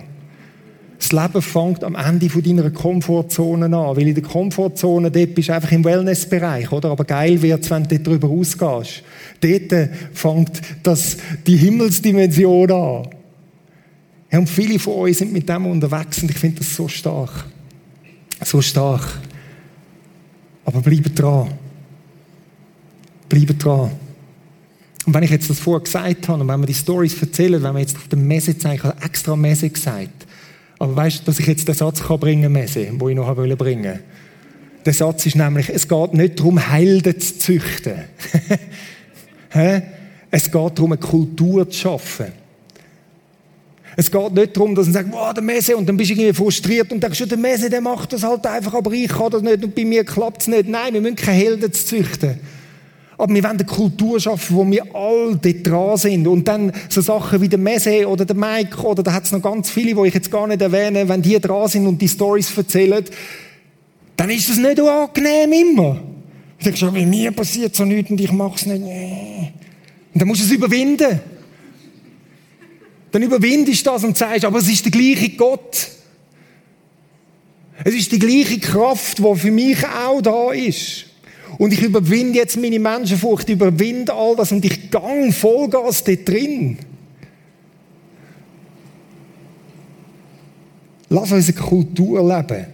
Das 1.03 1.11
Leben 1.11 1.41
fängt 1.41 1.83
am 1.83 1.95
Ende 1.95 2.29
von 2.29 2.41
deiner 2.41 2.71
Komfortzone 2.71 3.65
an. 3.65 3.97
Weil 3.97 4.07
in 4.07 4.15
der 4.15 4.23
Komfortzone, 4.23 5.11
dort 5.11 5.35
bist 5.35 5.49
du 5.49 5.53
einfach 5.53 5.73
im 5.73 5.83
Wellnessbereich, 5.83 6.71
oder? 6.71 6.91
Aber 6.91 7.03
geil 7.03 7.41
wird's, 7.41 7.69
wenn 7.69 7.83
du 7.83 7.89
dort 7.89 8.07
drüber 8.07 8.29
rausgehst. 8.29 9.03
Dort 9.41 9.89
fängt 10.13 10.61
das, 10.81 11.17
die 11.45 11.57
Himmelsdimension 11.57 12.71
an. 12.71 13.07
Ja, 14.31 14.39
und 14.39 14.47
viele 14.47 14.79
von 14.79 14.93
euch 14.93 15.17
sind 15.17 15.33
mit 15.33 15.49
dem 15.49 15.65
unterwegs 15.65 16.23
und 16.23 16.31
ich 16.31 16.37
finde 16.37 16.59
das 16.59 16.73
so 16.73 16.87
stark. 16.87 17.47
So 18.41 18.61
stark. 18.61 19.19
Aber 20.63 20.79
bleibt 20.79 21.19
dran. 21.19 21.49
Bleibt 23.27 23.61
dran. 23.61 23.91
Und 25.05 25.13
wenn 25.13 25.23
ich 25.23 25.31
jetzt 25.31 25.49
das 25.49 25.59
vorher 25.59 25.83
gesagt 25.83 26.29
habe 26.29 26.41
und 26.41 26.47
wenn 26.47 26.61
wir 26.61 26.67
die 26.67 26.73
Stories 26.73 27.21
erzählen, 27.21 27.61
wenn 27.61 27.73
wir 27.73 27.81
jetzt 27.81 27.97
auf 27.97 28.07
der 28.07 28.19
Messe 28.19 28.57
zeigen, 28.57 28.89
extra 29.03 29.35
Messe 29.35 29.69
gesagt, 29.69 30.27
aber 30.79 30.95
weißt 30.95 31.21
du, 31.21 31.25
dass 31.25 31.39
ich 31.39 31.47
jetzt 31.47 31.67
den 31.67 31.75
Satz 31.75 32.01
kann 32.01 32.19
bringen 32.19 32.51
Messe, 32.51 32.87
wo 32.93 33.09
ich 33.09 33.15
noch 33.15 33.33
bringen 33.35 33.59
wollte? 33.59 33.99
Der 34.85 34.93
Satz 34.93 35.25
ist 35.25 35.35
nämlich, 35.35 35.69
es 35.69 35.87
geht 35.87 36.13
nicht 36.13 36.39
darum, 36.39 36.57
Helden 36.57 37.19
zu 37.19 37.37
züchten. 37.37 38.03
es 40.31 40.51
geht 40.51 40.53
darum, 40.53 40.91
eine 40.91 40.97
Kultur 40.97 41.69
zu 41.69 41.79
schaffen. 41.79 42.27
Es 43.95 44.09
geht 44.09 44.33
nicht 44.33 44.57
darum, 44.57 44.73
dass 44.75 44.87
man 44.87 44.93
sagt, 44.93 45.11
wow, 45.11 45.33
der 45.33 45.43
Messe, 45.43 45.77
und 45.77 45.87
dann 45.87 45.95
bist 45.97 46.09
du 46.09 46.15
irgendwie 46.15 46.33
frustriert 46.33 46.91
und 46.91 47.01
denkst, 47.01 47.23
der 47.27 47.37
Messe, 47.37 47.69
der 47.69 47.81
macht 47.81 48.11
das 48.11 48.23
halt 48.23 48.45
einfach, 48.45 48.73
aber 48.73 48.91
ich 48.91 49.07
kann 49.07 49.29
das 49.29 49.41
nicht 49.41 49.63
und 49.63 49.75
bei 49.75 49.85
mir 49.85 50.03
klappt 50.03 50.41
es 50.41 50.47
nicht. 50.47 50.67
Nein, 50.67 50.93
wir 50.93 51.01
müssen 51.01 51.15
keine 51.15 51.37
Helden 51.37 51.71
züchten. 51.71 52.39
Aber 53.17 53.33
wir 53.33 53.43
wollen 53.43 53.57
eine 53.57 53.65
Kultur 53.65 54.19
schaffen, 54.19 54.55
wo 54.55 54.69
wir 54.69 54.95
all 54.95 55.37
dran 55.37 55.97
sind. 55.97 56.27
Und 56.27 56.47
dann 56.47 56.71
so 56.89 57.01
Sachen 57.01 57.41
wie 57.41 57.49
der 57.49 57.59
Messe 57.59 58.07
oder 58.07 58.25
der 58.25 58.35
Mike 58.35 58.81
oder 58.81 59.03
da 59.03 59.13
hat 59.13 59.25
es 59.25 59.31
noch 59.31 59.41
ganz 59.41 59.69
viele, 59.69 59.93
die 59.93 60.07
ich 60.07 60.13
jetzt 60.13 60.31
gar 60.31 60.47
nicht 60.47 60.61
erwähne, 60.61 61.07
wenn 61.07 61.21
die 61.21 61.39
dran 61.39 61.67
sind 61.67 61.87
und 61.87 62.01
die 62.01 62.07
Stories 62.07 62.55
erzählen, 62.57 63.03
dann 64.15 64.29
ist 64.29 64.49
das 64.49 64.57
nicht 64.57 64.79
angenehm 64.79 65.53
immer. 65.53 65.99
Ich 66.57 66.65
denke 66.65 66.79
schon, 66.79 66.93
bei 66.93 67.05
mir 67.05 67.31
passiert 67.31 67.75
so 67.75 67.83
nichts 67.83 68.09
und 68.09 68.21
ich 68.21 68.31
mache 68.31 68.55
es 68.55 68.65
nicht. 68.65 68.81
Und 68.81 70.21
dann 70.21 70.27
musst 70.27 70.41
du 70.41 70.45
es 70.45 70.51
überwinden. 70.51 71.19
Dann 73.11 73.21
überwindest 73.21 73.85
du 73.85 73.91
das 73.91 74.03
und 74.03 74.17
sagst, 74.17 74.45
aber 74.45 74.59
es 74.59 74.69
ist 74.69 74.85
der 74.85 74.91
gleiche 74.91 75.29
Gott. 75.31 75.89
Es 77.83 77.93
ist 77.93 78.11
die 78.11 78.19
gleiche 78.19 78.59
Kraft, 78.59 79.19
die 79.19 79.35
für 79.35 79.51
mich 79.51 79.77
auch 79.85 80.21
da 80.21 80.51
ist. 80.51 81.05
Und 81.63 81.71
ich 81.71 81.81
überwinde 81.81 82.39
jetzt 82.39 82.57
meine 82.57 82.77
Menschenfurcht, 82.77 83.47
überwinde 83.47 84.13
all 84.13 84.35
das 84.35 84.51
und 84.51 84.65
ich 84.65 84.91
gang 84.91 85.33
Vollgas 85.33 86.03
dort 86.03 86.27
drin. 86.27 86.77
Lass 91.07 91.31
uns 91.31 91.47
eine 91.47 91.57
Kultur 91.57 92.21
leben. 92.21 92.65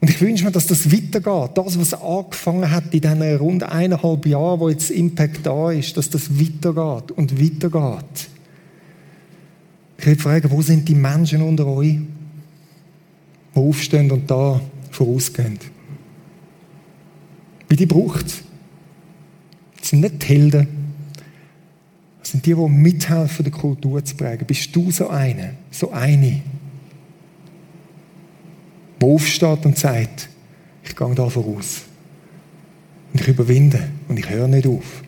Und 0.00 0.08
ich 0.08 0.20
wünsche 0.20 0.44
mir, 0.44 0.52
dass 0.52 0.68
das 0.68 0.92
weitergeht. 0.92 1.58
Das, 1.58 1.80
was 1.80 1.94
angefangen 1.94 2.70
hat 2.70 2.94
in 2.94 3.00
diesen 3.00 3.36
rund 3.38 3.64
eineinhalb 3.64 4.24
Jahren, 4.24 4.60
wo 4.60 4.68
jetzt 4.68 4.92
Impact 4.92 5.44
da 5.44 5.72
ist, 5.72 5.96
dass 5.96 6.08
das 6.08 6.30
weitergeht 6.38 7.10
und 7.10 7.42
weitergeht. 7.42 8.28
Ich 9.98 10.06
würde 10.06 10.22
fragen, 10.22 10.50
wo 10.52 10.62
sind 10.62 10.88
die 10.88 10.94
Menschen 10.94 11.42
unter 11.42 11.66
euch, 11.66 11.96
die 11.96 12.06
aufstehen 13.58 14.12
und 14.12 14.30
da 14.30 14.60
vorausgehen? 14.92 15.58
Wie 17.68 17.76
die 17.76 17.86
braucht 17.86 18.26
es. 18.26 18.42
Das 19.78 19.90
sind 19.90 20.00
nicht 20.00 20.22
die 20.22 20.26
Helden. 20.26 20.68
Das 22.20 22.32
sind 22.32 22.44
die, 22.44 22.54
die 22.54 22.68
mithelfen, 22.68 23.44
die 23.44 23.50
Kultur 23.50 24.04
zu 24.04 24.16
prägen. 24.16 24.46
Bist 24.46 24.74
du 24.74 24.90
so 24.90 25.08
eine, 25.08 25.54
so 25.70 25.90
eine, 25.92 26.42
der 29.00 29.08
aufsteht 29.08 29.64
und 29.64 29.78
sagt, 29.78 30.28
ich 30.82 30.96
gehe 30.96 31.14
da 31.14 31.28
voraus. 31.28 31.82
Und 33.12 33.20
ich 33.20 33.28
überwinde 33.28 33.88
und 34.08 34.18
ich 34.18 34.28
höre 34.28 34.48
nicht 34.48 34.66
auf. 34.66 35.02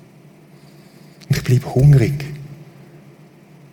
Und 1.29 1.37
ich 1.37 1.44
bleibe 1.44 1.75
hungrig. 1.75 2.25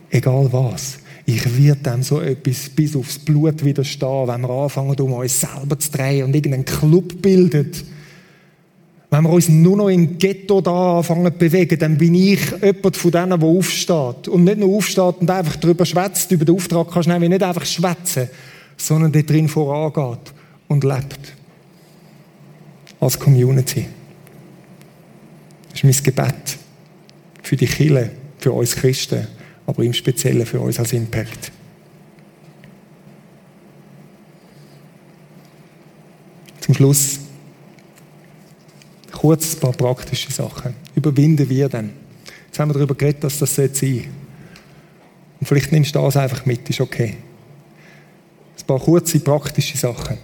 Egal 0.09 0.51
was. 0.51 0.99
Ich 1.27 1.57
werde 1.57 1.81
dem 1.81 2.03
so 2.03 2.21
etwas 2.21 2.69
bis 2.69 2.95
aufs 2.95 3.17
Blut 3.17 3.63
widerstehen, 3.65 4.27
wenn 4.27 4.41
wir 4.41 4.49
anfangen, 4.49 4.99
um 4.99 5.13
uns 5.13 5.41
selber 5.41 5.77
zu 5.79 5.91
drehen 5.91 6.25
und 6.25 6.35
irgendeinen 6.35 6.65
Club 6.65 7.21
bildet 7.21 7.83
wenn 9.15 9.23
wir 9.23 9.29
uns 9.29 9.47
nur 9.47 9.77
noch 9.77 9.87
im 9.87 10.17
Ghetto 10.17 10.59
da 10.59 10.97
anfangen 10.97 11.31
zu 11.31 11.39
bewegen, 11.39 11.79
dann 11.79 11.97
bin 11.97 12.15
ich 12.15 12.51
jemand 12.61 12.97
von 12.97 13.11
denen, 13.11 13.39
der 13.39 13.47
aufsteht. 13.47 14.27
Und 14.27 14.43
nicht 14.43 14.57
nur 14.57 14.75
aufsteht 14.75 15.21
und 15.21 15.29
einfach 15.29 15.55
darüber 15.55 15.85
schwätzt. 15.85 16.31
Über 16.31 16.43
den 16.43 16.55
Auftrag 16.55 16.91
kannst 16.91 17.07
du 17.07 17.17
nicht 17.17 17.43
einfach 17.43 17.65
schwätzen, 17.65 18.27
sondern 18.75 19.13
dort 19.13 19.29
drin 19.29 19.47
vorangeht 19.47 20.33
und 20.67 20.83
lebt. 20.83 21.33
Als 22.99 23.17
Community. 23.17 23.85
Das 25.69 25.81
ist 25.81 25.83
mein 25.85 26.03
Gebet. 26.03 26.57
Für 27.41 27.55
die 27.55 27.67
Kirche, 27.67 28.11
für 28.39 28.51
uns 28.51 28.75
Christen, 28.75 29.27
aber 29.65 29.83
im 29.83 29.93
Speziellen 29.93 30.45
für 30.45 30.59
uns 30.59 30.77
als 30.77 30.91
Impact. 30.91 31.53
Zum 36.59 36.75
Schluss 36.75 37.19
kurz 39.25 39.55
ein 39.55 39.59
paar 39.59 39.71
praktische 39.71 40.31
Sachen. 40.31 40.75
Überwinden 40.93 41.49
wir 41.49 41.67
denn? 41.67 41.89
Jetzt 42.45 42.59
haben 42.59 42.69
wir 42.69 42.75
darüber 42.75 42.93
geredet, 42.93 43.23
dass 43.23 43.39
das 43.39 43.55
sein 43.55 43.73
sollte. 43.73 44.03
Und 45.39 45.47
vielleicht 45.47 45.71
nimmst 45.71 45.95
du 45.95 45.99
das 45.99 46.15
einfach 46.15 46.45
mit, 46.45 46.69
ist 46.69 46.79
okay. 46.79 47.17
Ein 48.55 48.67
paar 48.67 48.79
kurze 48.79 49.19
praktische 49.19 49.79
Sachen. 49.79 50.19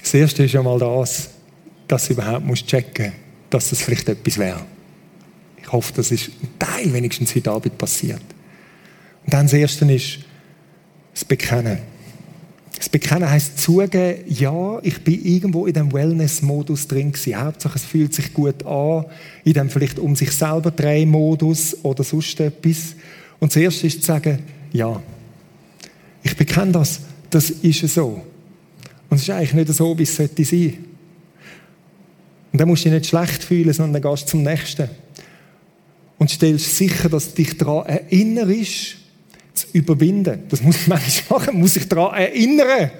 Das 0.00 0.14
erste 0.14 0.44
ist 0.44 0.52
ja 0.52 0.62
mal 0.62 0.78
das, 0.78 1.28
dass 1.86 2.06
du 2.06 2.14
überhaupt 2.14 2.46
musst 2.46 2.66
checken 2.66 3.08
musst, 3.08 3.16
dass 3.50 3.68
das 3.68 3.82
vielleicht 3.82 4.08
etwas 4.08 4.38
wäre. 4.38 4.64
Ich 5.60 5.70
hoffe, 5.70 5.92
das 5.94 6.10
ist 6.10 6.28
ein 6.28 6.58
Teil 6.58 6.92
wenigstens 6.94 7.34
heute 7.34 7.50
Abend 7.50 7.76
passiert. 7.76 8.22
Und 9.26 9.34
dann 9.34 9.44
das 9.44 9.52
erste 9.52 9.84
ist, 9.92 10.20
das 11.14 11.24
Bekennen. 11.24 11.78
Das 12.76 12.88
Bekennen 12.88 13.30
heisst 13.30 13.60
zugeben, 13.60 14.18
ja, 14.26 14.78
ich 14.82 15.02
bin 15.02 15.24
irgendwo 15.24 15.66
in 15.66 15.72
dem 15.72 15.92
Wellness-Modus 15.92 16.88
drin 16.88 17.12
gewesen. 17.12 17.40
Hauptsache, 17.40 17.78
es 17.78 17.84
fühlt 17.84 18.12
sich 18.12 18.34
gut 18.34 18.66
an, 18.66 19.06
in 19.44 19.54
dem 19.54 19.70
vielleicht 19.70 19.98
um 19.98 20.16
sich 20.16 20.32
selber 20.32 20.70
drehen 20.70 21.08
Modus 21.08 21.76
oder 21.84 22.02
sonst 22.04 22.38
etwas. 22.40 22.96
Und 23.38 23.52
das 23.52 23.56
Erste 23.56 23.86
ist 23.86 24.00
zu 24.00 24.06
sagen, 24.06 24.40
ja, 24.72 25.00
ich 26.22 26.36
bekenne 26.36 26.72
das, 26.72 27.00
das 27.30 27.50
ist 27.50 27.80
so. 27.94 28.22
Und 29.08 29.16
es 29.16 29.22
ist 29.22 29.30
eigentlich 29.30 29.54
nicht 29.54 29.68
so, 29.68 29.96
wie 29.96 30.02
es 30.02 30.16
sollte 30.16 30.44
sein. 30.44 30.78
Und 32.52 32.60
dann 32.60 32.68
musst 32.68 32.84
du 32.84 32.90
dich 32.90 32.98
nicht 33.00 33.08
schlecht 33.08 33.44
fühlen, 33.44 33.72
sondern 33.72 34.02
dann 34.02 34.12
gehst 34.12 34.24
du 34.24 34.30
zum 34.32 34.42
Nächsten. 34.42 34.88
Und 36.18 36.30
stellst 36.30 36.76
sicher, 36.76 37.08
dass 37.08 37.30
du 37.30 37.36
dich 37.36 37.56
daran 37.56 37.86
erinnerst, 37.86 38.96
zu 39.54 39.66
überwinden. 39.72 40.44
Das 40.48 40.62
muss 40.62 40.86
man 40.86 40.98
manchmal 41.00 41.40
machen, 41.40 41.58
muss 41.58 41.74
sich 41.74 41.88
daran 41.88 42.14
erinnern. 42.18 42.90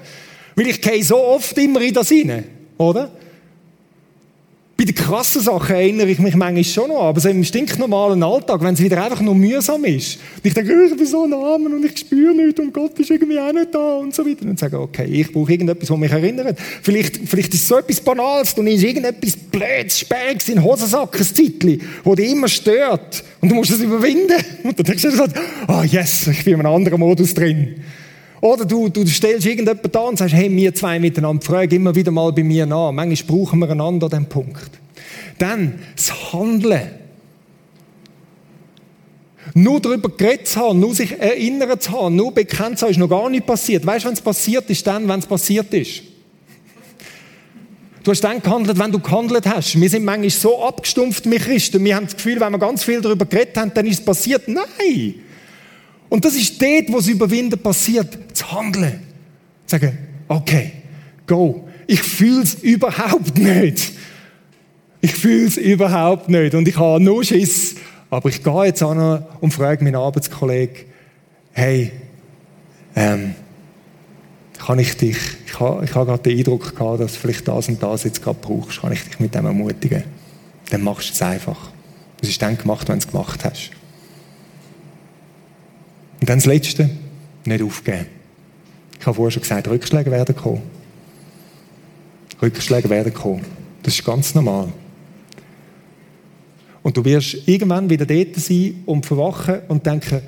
Weil 0.55 0.67
ich 0.67 0.81
gehe 0.81 1.03
so 1.03 1.17
oft 1.17 1.57
immer 1.57 1.81
in 1.81 1.93
das 1.93 2.09
hinein, 2.09 2.45
oder? 2.77 3.11
Krassen 5.05 5.39
Sachen 5.39 5.75
erinnere 5.75 6.09
ich 6.09 6.17
mich 6.17 6.35
manchmal 6.35 6.63
schon 6.63 6.87
noch, 6.87 7.03
aber 7.03 7.19
so 7.19 7.29
im 7.29 7.43
stinknormalen 7.43 8.23
Alltag, 8.23 8.63
wenn 8.63 8.73
es 8.73 8.81
wieder 8.81 9.03
einfach 9.03 9.21
nur 9.21 9.35
mühsam 9.35 9.85
ist, 9.85 10.15
und 10.37 10.45
ich 10.47 10.55
denke, 10.55 10.73
oh, 10.73 10.91
ich 10.91 10.97
bin 10.97 11.05
so 11.05 11.25
ein 11.25 11.33
Armer 11.33 11.75
und 11.75 11.85
ich 11.85 11.99
spüre 11.99 12.33
nichts 12.33 12.59
und 12.59 12.73
Gott 12.73 12.97
ist 12.97 13.11
irgendwie 13.11 13.39
auch 13.39 13.53
nicht 13.53 13.67
da 13.71 13.97
und 13.97 14.15
so 14.15 14.25
weiter, 14.25 14.47
und 14.47 14.57
sage, 14.57 14.79
okay, 14.79 15.05
ich 15.05 15.31
brauche 15.31 15.51
irgendetwas, 15.51 15.91
was 15.91 15.97
mich 15.99 16.11
erinnert. 16.11 16.57
Vielleicht, 16.81 17.17
vielleicht 17.23 17.53
ist 17.53 17.61
es 17.61 17.67
so 17.67 17.77
etwas 17.77 18.01
Banales, 18.01 18.55
du 18.55 18.63
nimmst 18.63 18.83
irgendetwas 18.83 19.37
Blödes, 19.37 19.99
Spägs 19.99 20.49
in 20.49 20.63
Hosensack, 20.63 21.19
ein 21.19 21.23
Zeitchen, 21.23 21.81
wo 22.03 22.15
dich 22.15 22.31
immer 22.31 22.47
stört, 22.47 23.23
und 23.41 23.49
du 23.49 23.53
musst 23.53 23.69
es 23.69 23.81
überwinden. 23.81 24.33
Und 24.63 24.79
dann 24.79 24.85
denkst 24.87 25.03
du, 25.03 25.09
oh 25.67 25.83
yes, 25.83 26.25
ich 26.29 26.43
bin 26.43 26.55
in 26.55 26.61
einem 26.61 26.73
anderen 26.73 26.99
Modus 26.99 27.31
drin. 27.35 27.75
Oder 28.41 28.65
du, 28.65 28.89
du 28.89 29.05
stellst 29.05 29.45
irgendjemanden 29.45 29.91
da 29.91 29.99
und 29.99 30.17
sagst, 30.17 30.33
hey, 30.33 30.49
wir 30.49 30.73
zwei 30.73 30.99
miteinander, 30.99 31.45
frag 31.45 31.71
immer 31.71 31.93
wieder 31.93 32.09
mal 32.09 32.31
bei 32.31 32.41
mir 32.41 32.65
nach. 32.65 32.91
Manchmal 32.91 33.37
brauchen 33.37 33.59
wir 33.59 33.69
einander 33.69 34.05
an 34.05 34.09
diesem 34.09 34.25
Punkt. 34.25 34.84
Dann 35.37 35.79
das 35.95 36.33
Handeln. 36.33 36.89
Nur 39.53 39.79
darüber 39.79 40.09
geredet 40.09 40.47
zu 40.47 40.59
haben, 40.59 40.79
nur 40.79 40.95
sich 40.95 41.11
erinnern 41.19 41.79
zu 41.79 41.91
haben, 41.91 42.15
nur 42.15 42.33
bekannt 42.33 42.79
zu 42.79 42.85
haben, 42.85 42.91
ist 42.91 42.97
noch 42.97 43.09
gar 43.09 43.29
nicht 43.29 43.45
passiert. 43.45 43.85
Weißt 43.85 44.03
du, 44.03 44.07
wenn 44.07 44.15
es 44.15 44.21
passiert 44.21 44.69
ist, 44.69 44.85
dann, 44.87 45.07
wenn 45.07 45.19
es 45.19 45.27
passiert 45.27 45.73
ist. 45.73 46.01
Du 48.03 48.11
hast 48.11 48.21
dann 48.21 48.41
gehandelt, 48.41 48.77
wenn 48.77 48.91
du 48.91 48.99
gehandelt 48.99 49.47
hast. 49.47 49.79
Wir 49.79 49.89
sind 49.89 50.05
manchmal 50.05 50.29
so 50.29 50.63
abgestumpft, 50.63 51.29
wir 51.29 51.39
Christen. 51.39 51.83
Wir 51.83 51.95
haben 51.95 52.05
das 52.05 52.15
Gefühl, 52.15 52.39
wenn 52.39 52.51
wir 52.51 52.59
ganz 52.59 52.83
viel 52.83 53.01
darüber 53.01 53.25
geredet 53.25 53.57
haben, 53.57 53.71
dann 53.73 53.85
ist 53.87 53.99
es 53.99 54.05
passiert. 54.05 54.47
Nein! 54.47 55.15
Und 56.09 56.23
das 56.23 56.35
ist 56.35 56.61
dort, 56.61 56.91
wo 56.91 56.99
es 56.99 57.07
überwinden 57.07 57.59
passiert, 57.59 58.15
zu 58.33 58.51
handeln. 58.51 58.99
Zu 59.65 59.71
sagen, 59.77 59.97
okay, 60.27 60.71
go. 61.25 61.67
Ich 61.87 62.01
fühle 62.01 62.43
es 62.43 62.55
überhaupt 62.55 63.37
nicht. 63.37 63.93
Ich 65.05 65.13
fühle 65.13 65.45
es 65.45 65.57
überhaupt 65.57 66.29
nicht. 66.29 66.55
Und 66.55 66.67
ich 66.67 66.79
habe 66.79 66.99
nur 66.99 67.23
Schiss. 67.23 67.75
Aber 68.09 68.27
ich 68.27 68.41
gehe 68.43 68.65
jetzt 68.65 68.81
an 68.81 69.23
und 69.39 69.53
frage 69.53 69.83
meinen 69.83 69.97
Arbeitskollegen, 69.97 70.77
hey, 71.51 71.91
ähm, 72.95 73.35
kann 74.57 74.79
ich 74.79 74.97
dich, 74.97 75.17
ich 75.45 75.59
habe, 75.59 75.85
ich 75.85 75.93
habe 75.93 76.07
gerade 76.07 76.23
den 76.23 76.39
Eindruck 76.39 76.75
gehabt, 76.75 77.01
dass 77.01 77.13
du 77.13 77.19
vielleicht 77.19 77.47
das 77.47 77.67
und 77.67 77.83
das 77.83 78.03
jetzt 78.03 78.23
gerade 78.23 78.39
brauchst, 78.41 78.81
kann 78.81 78.93
ich 78.93 79.03
dich 79.03 79.19
mit 79.19 79.35
dem 79.35 79.45
ermutigen? 79.45 80.05
Dann 80.71 80.81
machst 80.81 81.09
du 81.09 81.13
es 81.13 81.21
einfach. 81.21 81.69
Es 82.23 82.29
ist 82.29 82.41
dann 82.41 82.57
gemacht, 82.57 82.87
wenn 82.89 82.97
du 82.97 83.05
es 83.05 83.11
gemacht 83.11 83.45
hast. 83.45 83.69
Und 86.19 86.27
dann 86.27 86.39
das 86.39 86.47
Letzte, 86.47 86.89
nicht 87.43 87.63
aufgeben. 87.63 88.07
Ich 88.99 89.05
habe 89.05 89.13
vorher 89.13 89.29
schon 89.29 89.43
gesagt, 89.43 89.67
Rückschläge 89.67 90.09
werden 90.09 90.35
kommen. 90.35 90.63
Rückschläge 92.41 92.89
werden 92.89 93.13
kommen. 93.13 93.45
Das 93.83 93.93
ist 93.93 94.03
ganz 94.03 94.33
normal. 94.33 94.73
Und 96.85 96.95
du 96.95 97.03
wirst 97.03 97.47
irgendwann 97.47 97.89
wieder 97.89 98.05
dort 98.05 98.35
sein 98.35 98.83
und 98.85 99.07
verwachen 99.07 99.61
und 99.69 99.83
denken, 99.83 100.21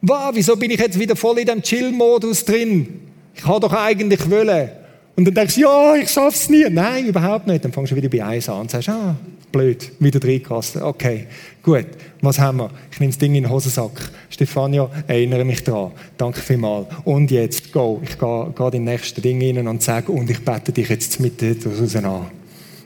wow, 0.00 0.30
wieso 0.32 0.54
bin 0.54 0.70
ich 0.70 0.78
jetzt 0.78 0.96
wieder 0.96 1.16
voll 1.16 1.40
in 1.40 1.46
dem 1.46 1.60
Chill-Modus 1.60 2.44
drin? 2.44 3.00
Ich 3.34 3.44
habe 3.44 3.58
doch 3.58 3.72
eigentlich 3.72 4.30
wollen. 4.30 4.68
Und 5.16 5.24
dann 5.24 5.34
denkst 5.34 5.56
du, 5.56 5.62
ja, 5.62 5.96
ich 5.96 6.08
schaff's 6.08 6.48
nie. 6.48 6.66
Nein, 6.70 7.06
überhaupt 7.06 7.48
nicht. 7.48 7.64
Dann 7.64 7.72
fängst 7.72 7.90
du 7.90 7.96
wieder 7.96 8.08
bei 8.08 8.24
1 8.24 8.48
an 8.48 8.60
und 8.60 8.70
sagst, 8.70 8.90
ah, 8.90 9.16
blöd, 9.50 9.90
wieder 9.98 10.22
reingekastet. 10.22 10.82
Okay, 10.82 11.26
gut, 11.64 11.86
was 12.20 12.38
haben 12.38 12.58
wir? 12.58 12.70
Ich 12.92 13.00
nehme 13.00 13.10
das 13.10 13.18
Ding 13.18 13.34
in 13.34 13.42
den 13.42 13.50
Hosensack. 13.50 14.12
Stefania, 14.30 14.88
erinnere 15.08 15.44
mich 15.44 15.64
dran. 15.64 15.90
Danke 16.16 16.40
vielmals. 16.40 16.86
Und 17.02 17.32
jetzt, 17.32 17.72
go. 17.72 18.00
Ich 18.04 18.16
gehe, 18.16 18.52
gehe 18.56 18.66
in 18.66 18.70
den 18.70 18.84
nächsten 18.84 19.20
Ding 19.20 19.42
rein 19.42 19.66
und 19.66 19.82
sage, 19.82 20.12
und 20.12 20.30
ich 20.30 20.44
bete 20.44 20.70
dich 20.70 20.88
jetzt 20.88 21.18
mit 21.18 21.42
raus 21.42 21.96
an. 21.96 22.26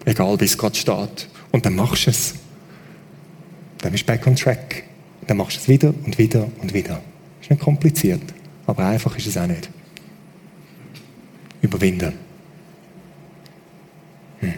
Egal, 0.07 0.41
wie 0.41 0.47
es 0.47 0.57
gerade 0.57 0.77
steht. 0.77 1.29
Und 1.53 1.67
dann 1.67 1.75
machst 1.75 2.07
du 2.07 2.11
es. 2.11 2.35
Dann 3.79 3.93
bist 3.93 4.05
du 4.05 4.07
back 4.07 4.27
on 4.27 4.37
track. 4.37 4.85
Dann 5.27 5.37
machst 5.37 5.57
du 5.57 5.61
es 5.61 5.69
wieder 5.69 5.95
und 6.05 6.19
wieder 6.19 6.49
und 6.61 6.75
wieder. 6.75 7.01
Ist 7.41 7.51
nicht 7.51 7.63
kompliziert. 7.63 8.23
Aber 8.67 8.87
einfach 8.87 9.17
ist 9.17 9.27
es 9.27 9.37
auch 9.37 9.47
nicht 9.47 9.71
überwinden. 11.63 12.13
Hm. 14.41 14.55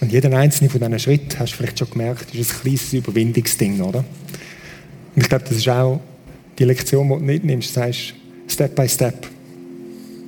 Und 0.00 0.12
jeder 0.12 0.36
einzelne 0.36 0.70
von 0.70 0.80
diesen 0.80 0.98
Schritten, 0.98 1.38
hast 1.38 1.52
du 1.52 1.56
vielleicht 1.56 1.78
schon 1.78 1.90
gemerkt, 1.90 2.34
ist 2.34 2.52
ein 2.52 2.60
kleines 2.60 2.92
Überwindungsding, 2.92 3.80
oder? 3.80 4.00
Und 4.00 5.22
ich 5.22 5.28
glaube, 5.28 5.44
das 5.44 5.56
ist 5.56 5.68
auch 5.68 6.00
die 6.58 6.64
Lektion, 6.64 7.08
die 7.08 7.14
du 7.14 7.24
nicht 7.24 7.44
nimmst. 7.44 7.70
Du 7.70 7.80
sagst, 7.80 8.14
Step 8.48 8.74
by 8.74 8.88
Step. 8.88 9.26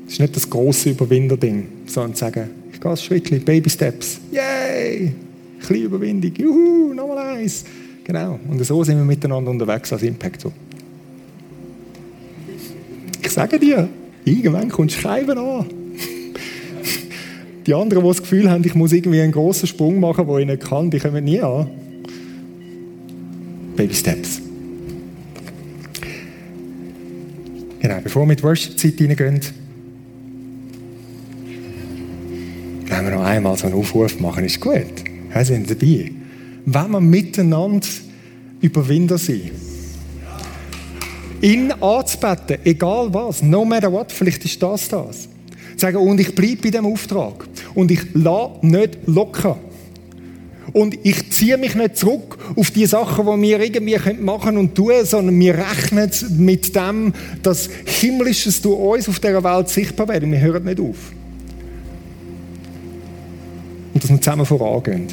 Das 0.04 0.14
ist 0.14 0.20
nicht 0.20 0.36
das 0.36 0.48
große 0.48 0.90
Überwinderding, 0.90 1.68
sondern 1.86 2.14
zu 2.14 2.20
sagen, 2.20 2.50
ich 2.72 2.80
gehe 2.80 2.90
ein 2.90 2.96
Schrittchen, 2.96 3.44
Baby 3.44 3.70
Steps. 3.70 4.20
Yay! 4.32 5.14
Kleine 5.62 5.84
Überwindung. 5.84 6.32
Juhu, 6.34 6.94
nochmal 6.94 7.36
eins. 7.36 7.64
Genau. 8.04 8.38
Und 8.48 8.64
so 8.64 8.82
sind 8.84 8.96
wir 8.96 9.04
miteinander 9.04 9.50
unterwegs 9.50 9.92
als 9.92 10.02
Impact. 10.02 10.46
Ich 13.22 13.30
sage 13.30 13.58
dir, 13.58 13.88
Irgendwann 14.24 14.68
kommst 14.68 14.96
du 14.96 15.00
Schreiben 15.00 15.38
an. 15.38 15.66
Die 17.66 17.74
anderen, 17.74 18.02
die 18.02 18.08
das 18.08 18.22
Gefühl 18.22 18.50
haben, 18.50 18.64
ich 18.64 18.74
muss 18.74 18.92
irgendwie 18.92 19.20
einen 19.20 19.32
grossen 19.32 19.66
Sprung 19.66 20.00
machen, 20.00 20.26
den 20.26 20.38
ich 20.38 20.46
nicht 20.46 20.62
kann, 20.62 20.90
die 20.90 20.98
kommen 20.98 21.24
nie 21.24 21.40
an. 21.40 21.68
Baby 23.76 23.94
Steps. 23.94 24.40
Genau, 27.80 27.98
bevor 28.02 28.22
wir 28.22 28.26
mit 28.26 28.42
Worship-Zeit 28.42 29.00
reingehen, 29.00 29.40
wenn 32.86 33.04
wir 33.04 33.10
noch 33.12 33.24
einmal 33.24 33.56
so 33.56 33.66
einen 33.66 33.76
Aufruf 33.76 34.18
machen, 34.20 34.44
ist 34.44 34.60
gut. 34.60 35.09
Wir 35.32 35.44
sind 35.44 35.70
dabei. 35.70 36.12
Wenn 36.66 36.90
wir 36.90 37.00
miteinander 37.00 37.86
Überwinder 38.60 39.18
sind, 39.18 39.52
ihn 41.40 41.72
anzubeten, 41.72 42.58
egal 42.64 43.12
was, 43.12 43.42
no 43.42 43.64
matter 43.64 43.90
what, 43.90 44.12
vielleicht 44.12 44.44
ist 44.44 44.62
das 44.62 44.88
das. 44.88 45.28
Sagen, 45.76 45.96
und 45.96 46.20
ich 46.20 46.34
bleibe 46.34 46.62
bei 46.62 46.70
dem 46.70 46.86
Auftrag. 46.86 47.46
Und 47.74 47.90
ich 47.90 48.00
lasse 48.12 48.58
nicht 48.62 48.98
locker. 49.06 49.58
Und 50.72 50.98
ich 51.04 51.30
ziehe 51.32 51.56
mich 51.56 51.74
nicht 51.74 51.96
zurück 51.96 52.36
auf 52.54 52.70
die 52.70 52.86
Sachen, 52.86 53.26
die 53.26 53.48
wir 53.48 53.60
irgendwie 53.60 53.98
machen 54.20 54.56
und 54.56 54.74
tun, 54.74 54.92
sondern 55.04 55.38
wir 55.40 55.56
rechnen 55.56 56.10
mit 56.38 56.76
dem, 56.76 57.12
dass 57.42 57.68
Himmlisches 57.86 58.60
durch 58.62 58.78
uns 58.78 59.08
auf 59.08 59.18
dieser 59.18 59.42
Welt 59.42 59.68
sichtbar 59.68 60.08
wird. 60.08 60.30
Wir 60.30 60.40
hören 60.40 60.64
nicht 60.64 60.80
auf. 60.80 61.12
Und 63.92 64.02
dass 64.02 64.10
wir 64.10 64.20
zusammen 64.20 64.46
vorangehen. 64.46 65.06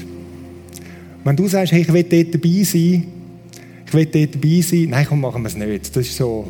Wenn 1.23 1.36
du 1.36 1.47
sagst, 1.47 1.73
hey, 1.73 1.82
ich 1.82 1.91
will 1.91 2.03
dort 2.03 2.34
dabei 2.34 2.63
sein, 2.63 3.07
ich 3.86 3.93
will 3.93 4.05
dort 4.05 4.36
dabei 4.36 4.61
sein. 4.61 4.88
Nein, 4.89 5.05
komm, 5.07 5.21
machen 5.21 5.41
wir 5.41 5.47
es 5.47 5.55
nicht. 5.55 5.95
Das 5.95 6.05
ist 6.05 6.15
so, 6.15 6.47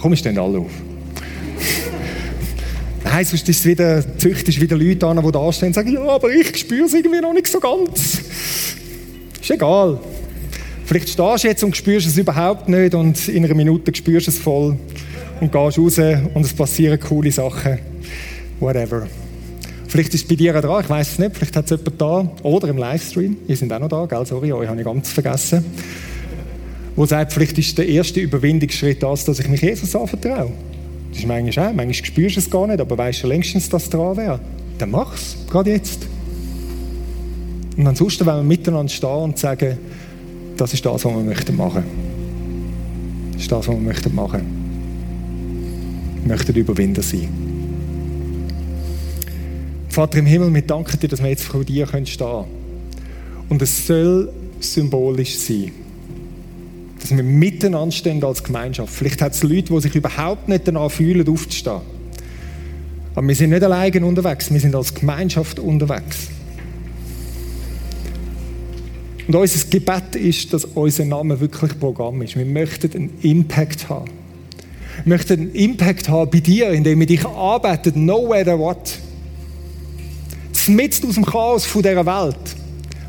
komm, 0.00 0.12
ich 0.12 0.20
stehen 0.20 0.38
alle 0.38 0.58
auf. 0.58 0.70
Nein, 3.04 3.24
sonst 3.24 3.48
ist 3.48 3.60
es 3.60 3.64
wieder, 3.64 4.18
züchtest 4.18 4.60
wieder 4.60 4.76
Leute 4.76 5.06
an, 5.06 5.22
die 5.22 5.32
da 5.32 5.52
stehen 5.52 5.68
und 5.68 5.74
sagen, 5.74 5.92
ja, 5.92 6.00
aber 6.00 6.30
ich 6.30 6.56
spüre 6.56 6.86
es 6.86 6.94
irgendwie 6.94 7.20
noch 7.20 7.32
nicht 7.32 7.48
so 7.48 7.60
ganz. 7.60 8.20
Ist 9.40 9.50
egal. 9.50 10.00
Vielleicht 10.84 11.10
stehst 11.10 11.44
du 11.44 11.48
jetzt 11.48 11.64
und 11.64 11.76
spürst 11.76 12.06
es 12.06 12.16
überhaupt 12.16 12.68
nicht 12.68 12.94
und 12.94 13.28
in 13.28 13.44
einer 13.44 13.54
Minute 13.54 13.94
spürst 13.94 14.26
du 14.26 14.30
es 14.30 14.38
voll 14.38 14.76
und 15.38 15.52
gehst 15.52 15.78
raus 15.78 15.98
und 16.32 16.46
es 16.46 16.54
passieren 16.54 16.98
coole 16.98 17.30
Sachen. 17.30 17.78
Whatever. 18.58 19.06
Vielleicht 19.88 20.14
ist 20.14 20.22
es 20.22 20.28
bei 20.28 20.36
dir 20.36 20.56
auch 20.56 20.60
dran, 20.60 20.84
ich 20.84 20.90
weiß 20.90 21.12
es 21.12 21.18
nicht, 21.18 21.34
vielleicht 21.34 21.56
hat 21.56 21.70
es 21.70 21.70
jemand 21.70 22.00
da 22.00 22.30
oder 22.42 22.68
im 22.68 22.78
Livestream. 22.78 23.36
Ihr 23.48 23.56
sind 23.56 23.72
auch 23.72 23.80
noch 23.80 23.88
da, 23.88 24.06
gell? 24.06 24.24
Sorry, 24.26 24.52
euch 24.52 24.68
habe 24.68 24.78
ich 24.78 24.84
ganz 24.84 25.10
vergessen 25.10 25.64
wo 26.98 27.06
sagt, 27.06 27.32
vielleicht 27.32 27.56
ist 27.56 27.78
der 27.78 27.86
erste 27.86 28.18
Überwindungsschritt 28.18 29.00
das, 29.00 29.24
dass 29.24 29.38
ich 29.38 29.48
mich 29.48 29.62
Jesus 29.62 29.94
anvertraue. 29.94 30.50
Das 31.10 31.20
ist 31.20 31.28
manchmal 31.28 31.68
auch, 31.68 31.72
manchmal 31.72 31.94
spürst 31.94 32.34
du 32.34 32.40
es 32.40 32.50
gar 32.50 32.66
nicht, 32.66 32.80
aber 32.80 32.98
weißt 32.98 33.22
du 33.22 33.28
längstens, 33.28 33.68
dass 33.68 33.84
es 33.84 33.90
dran 33.90 34.16
wäre. 34.16 34.40
Dann 34.78 34.90
mach 34.90 35.14
es, 35.14 35.36
gerade 35.48 35.70
jetzt. 35.70 36.08
Und 37.76 37.86
ansonsten 37.86 38.26
wenn 38.26 38.34
wir 38.34 38.42
miteinander 38.42 38.88
stehen 38.88 39.10
und 39.10 39.38
sagen, 39.38 39.78
das 40.56 40.74
ist 40.74 40.84
das, 40.84 41.04
was 41.04 41.14
wir 41.14 41.22
möchten 41.22 41.56
machen. 41.56 41.84
Das 43.34 43.42
ist 43.42 43.52
das, 43.52 43.68
was 43.68 43.76
wir 43.76 43.80
möchten 43.80 44.12
machen. 44.16 44.42
Wir 46.24 46.32
möchten 46.32 46.52
Überwinder 46.56 47.02
sein. 47.02 47.47
Vater 49.98 50.18
im 50.18 50.26
Himmel, 50.26 50.54
wir 50.54 50.62
danken 50.62 51.00
dir, 51.00 51.08
dass 51.08 51.20
wir 51.20 51.28
jetzt 51.28 51.42
vor 51.42 51.64
dir 51.64 51.84
stehen 51.88 52.04
können. 52.16 52.44
Und 53.48 53.60
es 53.60 53.84
soll 53.84 54.32
symbolisch 54.60 55.36
sein 55.36 55.72
dass 57.00 57.10
wir 57.10 57.24
miteinander 57.24 57.90
stehen 57.90 58.22
als 58.22 58.44
Gemeinschaft. 58.44 58.92
Vielleicht 58.92 59.20
hat 59.22 59.32
es 59.32 59.42
Leute, 59.42 59.74
die 59.74 59.80
sich 59.80 59.96
überhaupt 59.96 60.48
nicht 60.48 60.68
danach 60.68 60.88
fühlen, 60.88 61.28
aufzustehen. 61.28 61.80
Aber 63.16 63.26
wir 63.26 63.34
sind 63.34 63.50
nicht 63.50 63.64
alleine 63.64 64.06
unterwegs, 64.06 64.52
wir 64.52 64.60
sind 64.60 64.76
als 64.76 64.94
Gemeinschaft 64.94 65.58
unterwegs. 65.58 66.28
Und 69.26 69.34
unser 69.34 69.68
Gebet 69.68 70.14
ist, 70.14 70.52
dass 70.52 70.64
unser 70.64 71.06
Name 71.06 71.40
wirklich 71.40 71.76
Programm 71.80 72.22
ist. 72.22 72.36
Wir 72.36 72.46
möchten 72.46 72.92
einen 72.94 73.18
Impact 73.22 73.88
haben. 73.88 74.10
Wir 75.02 75.16
möchten 75.16 75.40
einen 75.40 75.54
Impact 75.54 76.08
haben 76.08 76.30
bei 76.30 76.38
dir, 76.38 76.70
indem 76.70 77.00
wir 77.00 77.06
dich 77.06 77.26
arbeiten, 77.26 78.04
no 78.04 78.28
matter 78.28 78.56
what. 78.56 79.00
Mitten 80.68 81.08
aus 81.08 81.14
dem 81.14 81.24
Chaos 81.24 81.66
dieser 81.72 82.06
Welt, 82.06 82.56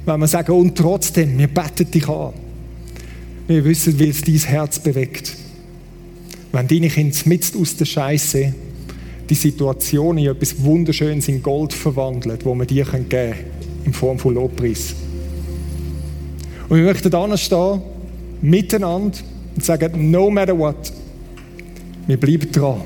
wenn 0.06 0.20
wir 0.20 0.28
sagen, 0.28 0.52
und 0.54 0.78
trotzdem, 0.78 1.38
wir 1.38 1.48
beten 1.48 1.92
dich 1.92 2.08
an. 2.08 2.34
Wir 3.48 3.66
wissen, 3.66 4.00
wie 4.00 4.10
es 4.10 4.22
dein 4.22 4.36
Herz 4.36 4.80
bewegt. 4.80 5.36
Wenn 6.52 6.68
deine 6.68 6.88
Kinder 6.88 7.18
mitten 7.26 7.62
aus 7.62 7.76
der 7.76 7.86
Scheiße 7.86 8.54
die 9.30 9.36
Situation 9.36 10.18
in 10.18 10.28
etwas 10.28 10.64
Wunderschönes 10.64 11.28
in 11.28 11.44
Gold 11.44 11.74
verwandeln, 11.74 12.40
wo 12.44 12.56
wir 12.56 12.66
dir 12.66 12.86
geben 12.86 13.10
können, 13.10 13.36
in 13.86 13.94
Form 13.94 14.18
von 14.18 14.36
Lobpreis. 14.36 14.96
Und 16.68 16.78
wir 16.78 16.86
möchten 16.86 17.12
da 17.12 17.38
stehen, 17.38 17.82
miteinander 18.42 19.18
und 19.56 19.66
sagen, 19.66 20.12
no 20.12 20.30
matter 20.30 20.58
what, 20.58 20.94
wir 22.08 22.18
bleiben 22.18 22.52
dran 22.52 22.82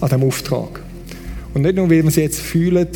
an 0.00 0.08
diesem 0.08 0.24
Auftrag. 0.24 0.80
Und 1.54 1.62
nicht 1.62 1.76
nur, 1.76 1.88
weil 1.88 2.02
wir 2.02 2.08
es 2.08 2.16
jetzt 2.16 2.40
fühlen, 2.40 2.88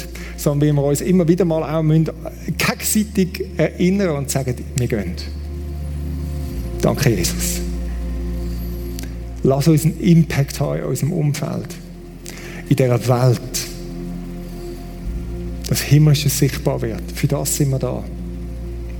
sondern 0.46 0.76
weil 0.76 0.76
wir 0.76 0.88
uns 0.90 1.00
immer 1.00 1.26
wieder 1.26 1.44
mal 1.44 1.64
auch 1.64 1.82
gegenseitig 1.82 3.46
erinnern 3.56 4.10
und 4.10 4.30
sagen, 4.30 4.54
wir 4.76 4.86
gehen. 4.86 5.16
Danke, 6.80 7.10
Jesus. 7.10 7.60
Lass 9.42 9.66
uns 9.66 9.84
einen 9.84 9.98
Impact 9.98 10.60
haben 10.60 10.78
in 10.78 10.84
unserem 10.84 11.12
Umfeld, 11.12 11.66
in 12.68 12.76
dieser 12.76 13.08
Welt. 13.08 13.40
Dass 15.68 15.80
Himmlisches 15.80 16.38
sichtbar 16.38 16.80
wird. 16.80 17.10
Für 17.12 17.26
das 17.26 17.56
sind 17.56 17.70
wir 17.70 17.80
da. 17.80 18.04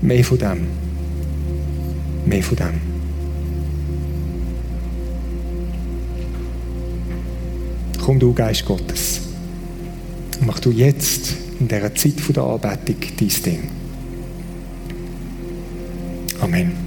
Mehr 0.03 0.25
von 0.25 0.39
dem. 0.39 0.67
Mehr 2.25 2.43
von 2.43 2.57
dem. 2.57 2.81
Komm 8.05 8.19
du, 8.19 8.35
Geist 8.35 8.65
Gottes. 8.65 9.26
Mach 10.47 10.61
du 10.61 10.71
jetzt 10.71 11.35
in 11.59 11.67
dieser 11.67 11.93
Zeit 11.93 12.15
der 12.29 12.45
Anbetung 12.45 12.97
dein 13.19 13.43
Ding. 13.43 13.71
Amen. 16.41 16.86